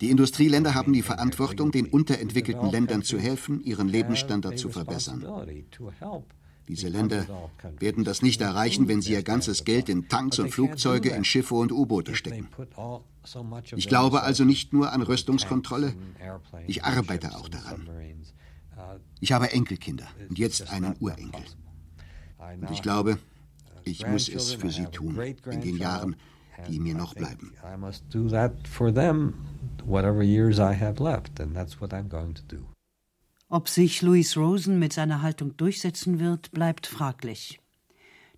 Die 0.00 0.10
Industrieländer 0.10 0.74
haben 0.74 0.92
die 0.92 1.02
Verantwortung, 1.02 1.72
den 1.72 1.86
unterentwickelten 1.86 2.70
Ländern 2.70 3.02
zu 3.02 3.18
helfen, 3.18 3.60
ihren 3.62 3.88
Lebensstandard 3.88 4.58
zu 4.58 4.68
verbessern. 4.68 5.24
Diese 6.68 6.88
Länder 6.88 7.26
werden 7.78 8.04
das 8.04 8.20
nicht 8.20 8.40
erreichen, 8.42 8.88
wenn 8.88 9.00
sie 9.00 9.12
ihr 9.12 9.22
ganzes 9.22 9.64
Geld 9.64 9.88
in 9.88 10.08
Tanks 10.08 10.38
und 10.38 10.50
Flugzeuge, 10.50 11.10
in 11.10 11.24
Schiffe 11.24 11.54
und 11.54 11.72
U-Boote 11.72 12.14
stecken. 12.14 12.48
Ich 13.74 13.88
glaube 13.88 14.22
also 14.22 14.44
nicht 14.44 14.72
nur 14.72 14.92
an 14.92 15.02
Rüstungskontrolle, 15.02 15.94
ich 16.66 16.84
arbeite 16.84 17.34
auch 17.36 17.48
daran. 17.48 17.88
Ich 19.20 19.32
habe 19.32 19.50
Enkelkinder 19.52 20.06
und 20.28 20.38
jetzt 20.38 20.70
einen 20.70 20.94
Urenkel. 21.00 21.42
Und 22.60 22.70
ich 22.70 22.82
glaube, 22.82 23.18
ich 23.84 24.06
muss 24.06 24.28
es 24.28 24.52
für 24.52 24.70
sie 24.70 24.86
tun 24.86 25.18
in 25.50 25.60
den 25.60 25.76
Jahren, 25.76 26.16
die 26.68 26.80
mir 26.80 26.94
noch 26.94 27.14
bleiben. 27.14 27.52
Ob 33.48 33.68
sich 33.68 34.02
Louis 34.02 34.36
Rosen 34.36 34.78
mit 34.78 34.92
seiner 34.92 35.22
Haltung 35.22 35.56
durchsetzen 35.56 36.18
wird, 36.18 36.50
bleibt 36.50 36.86
fraglich. 36.86 37.60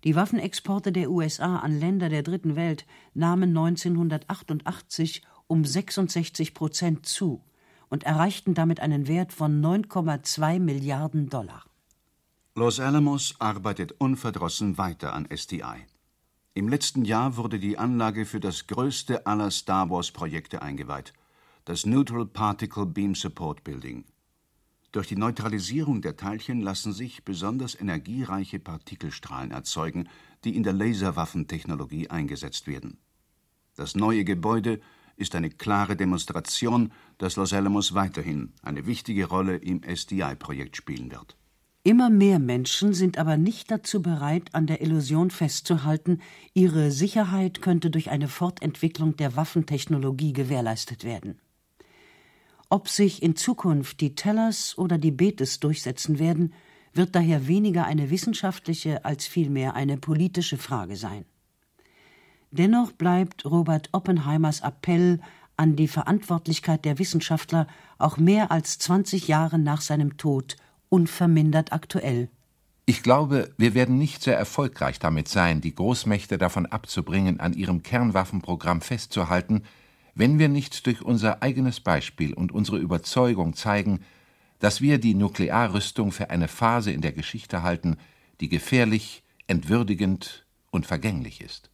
Die 0.03 0.15
Waffenexporte 0.15 0.91
der 0.91 1.11
USA 1.11 1.57
an 1.57 1.79
Länder 1.79 2.09
der 2.09 2.23
Dritten 2.23 2.55
Welt 2.55 2.85
nahmen 3.13 3.49
1988 3.49 5.21
um 5.47 5.65
66 5.65 6.53
Prozent 6.53 7.05
zu 7.05 7.43
und 7.89 8.03
erreichten 8.03 8.53
damit 8.53 8.79
einen 8.79 9.07
Wert 9.07 9.33
von 9.33 9.61
9,2 9.61 10.59
Milliarden 10.59 11.29
Dollar. 11.29 11.65
Los 12.55 12.79
Alamos 12.79 13.35
arbeitet 13.39 13.93
unverdrossen 13.99 14.77
weiter 14.77 15.13
an 15.13 15.27
SDI. 15.29 15.85
Im 16.53 16.67
letzten 16.67 17.05
Jahr 17.05 17.37
wurde 17.37 17.59
die 17.59 17.77
Anlage 17.77 18.25
für 18.25 18.39
das 18.39 18.67
größte 18.67 19.25
aller 19.25 19.51
Star 19.51 19.89
Wars-Projekte 19.89 20.61
eingeweiht, 20.61 21.13
das 21.71 21.85
Neutral 21.85 22.25
Particle 22.25 22.85
Beam 22.85 23.15
Support 23.15 23.63
Building. 23.63 24.03
Durch 24.91 25.07
die 25.07 25.15
Neutralisierung 25.15 26.01
der 26.01 26.17
Teilchen 26.17 26.59
lassen 26.59 26.91
sich 26.91 27.23
besonders 27.23 27.79
energiereiche 27.79 28.59
Partikelstrahlen 28.59 29.51
erzeugen, 29.51 30.09
die 30.43 30.57
in 30.57 30.63
der 30.63 30.73
Laserwaffentechnologie 30.73 32.09
eingesetzt 32.09 32.67
werden. 32.67 32.97
Das 33.77 33.95
neue 33.95 34.25
Gebäude 34.25 34.81
ist 35.15 35.33
eine 35.33 35.49
klare 35.49 35.95
Demonstration, 35.95 36.91
dass 37.17 37.37
Los 37.37 37.53
Alamos 37.53 37.93
weiterhin 37.93 38.51
eine 38.61 38.85
wichtige 38.85 39.27
Rolle 39.27 39.55
im 39.55 39.81
SDI-Projekt 39.81 40.75
spielen 40.75 41.09
wird. 41.09 41.37
Immer 41.83 42.09
mehr 42.09 42.39
Menschen 42.39 42.93
sind 42.93 43.17
aber 43.17 43.37
nicht 43.37 43.71
dazu 43.71 44.01
bereit, 44.01 44.53
an 44.53 44.67
der 44.67 44.81
Illusion 44.81 45.31
festzuhalten, 45.31 46.19
ihre 46.53 46.91
Sicherheit 46.91 47.61
könnte 47.61 47.89
durch 47.89 48.09
eine 48.09 48.27
Fortentwicklung 48.27 49.15
der 49.15 49.37
Waffentechnologie 49.37 50.33
gewährleistet 50.33 51.05
werden. 51.05 51.39
Ob 52.71 52.87
sich 52.87 53.21
in 53.21 53.35
Zukunft 53.35 53.99
die 53.99 54.15
Tellers 54.15 54.77
oder 54.77 54.97
die 54.97 55.11
Betes 55.11 55.59
durchsetzen 55.59 56.19
werden, 56.19 56.53
wird 56.93 57.15
daher 57.17 57.45
weniger 57.45 57.83
eine 57.83 58.09
wissenschaftliche 58.09 59.03
als 59.03 59.27
vielmehr 59.27 59.75
eine 59.75 59.97
politische 59.97 60.57
Frage 60.57 60.95
sein. 60.95 61.25
Dennoch 62.49 62.93
bleibt 62.93 63.43
Robert 63.43 63.89
Oppenheimers 63.91 64.61
Appell 64.61 65.19
an 65.57 65.75
die 65.75 65.89
Verantwortlichkeit 65.89 66.85
der 66.85 66.97
Wissenschaftler 66.97 67.67
auch 67.97 68.15
mehr 68.15 68.51
als 68.51 68.79
20 68.79 69.27
Jahre 69.27 69.59
nach 69.59 69.81
seinem 69.81 70.15
Tod 70.15 70.55
unvermindert 70.87 71.73
aktuell. 71.73 72.29
Ich 72.85 73.03
glaube, 73.03 73.53
wir 73.57 73.73
werden 73.73 73.97
nicht 73.97 74.23
sehr 74.23 74.37
erfolgreich 74.37 74.97
damit 74.97 75.27
sein, 75.27 75.59
die 75.59 75.75
Großmächte 75.75 76.37
davon 76.37 76.67
abzubringen, 76.67 77.41
an 77.41 77.51
ihrem 77.51 77.83
Kernwaffenprogramm 77.83 78.79
festzuhalten, 78.79 79.63
wenn 80.15 80.39
wir 80.39 80.49
nicht 80.49 80.85
durch 80.85 81.01
unser 81.01 81.41
eigenes 81.41 81.79
Beispiel 81.79 82.33
und 82.33 82.51
unsere 82.51 82.77
Überzeugung 82.77 83.53
zeigen, 83.53 84.03
dass 84.59 84.81
wir 84.81 84.99
die 84.99 85.15
Nuklearrüstung 85.15 86.11
für 86.11 86.29
eine 86.29 86.47
Phase 86.47 86.91
in 86.91 87.01
der 87.01 87.11
Geschichte 87.11 87.63
halten, 87.63 87.97
die 88.39 88.49
gefährlich, 88.49 89.23
entwürdigend 89.47 90.45
und 90.69 90.85
vergänglich 90.85 91.41
ist. 91.41 91.69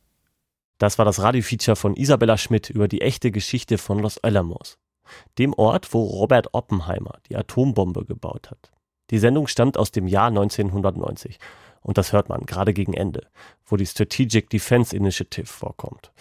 Das 0.78 0.98
war 0.98 1.06
das 1.06 1.22
Radiofeature 1.22 1.76
von 1.76 1.96
Isabella 1.96 2.38
Schmidt 2.38 2.70
über 2.70 2.88
die 2.88 3.02
echte 3.02 3.32
Geschichte 3.32 3.78
von 3.78 4.00
Los 4.00 4.18
Alamos, 4.20 4.78
dem 5.38 5.54
Ort, 5.54 5.94
wo 5.94 6.04
Robert 6.04 6.54
Oppenheimer 6.54 7.20
die 7.30 7.36
Atombombe 7.36 8.06
gebaut 8.06 8.52
hat. 8.52 8.72
Die 9.10 9.20
Sendung 9.20 9.48
stammt 9.48 9.78
aus 9.78 9.92
dem 9.92 10.08
Jahr 10.08 10.28
1990 10.28 11.40
und 11.88 11.98
das 11.98 12.12
hört 12.12 12.28
man 12.28 12.46
gerade 12.46 12.74
gegen 12.74 12.94
Ende, 12.94 13.28
wo 13.66 13.78
die 13.78 13.86
Strategic 13.86 14.50
Defense 14.50 14.96
Initiative 14.96 15.48
vorkommt. 15.48 16.12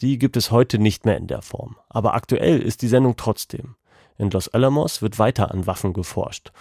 Die 0.00 0.18
gibt 0.18 0.36
es 0.36 0.52
heute 0.52 0.78
nicht 0.78 1.04
mehr 1.04 1.16
in 1.16 1.26
der 1.26 1.42
Form, 1.42 1.76
aber 1.88 2.14
aktuell 2.14 2.62
ist 2.62 2.80
die 2.80 2.88
Sendung 2.88 3.16
trotzdem. 3.16 3.74
In 4.18 4.30
Los 4.30 4.48
Alamos 4.48 5.02
wird 5.02 5.18
weiter 5.18 5.50
an 5.50 5.66
Waffen 5.66 5.92
geforscht 5.92 6.52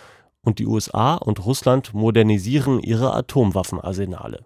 und 0.41 0.57
die 0.57 0.65
USA 0.65 1.13
und 1.13 1.45
Russland 1.45 1.93
modernisieren 1.93 2.79
ihre 2.79 3.13
Atomwaffenarsenale. 3.13 4.45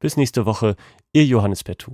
Bis 0.00 0.18
nächste 0.18 0.44
Woche, 0.44 0.76
Ihr 1.12 1.24
Johannes 1.24 1.64
Pertu. 1.64 1.92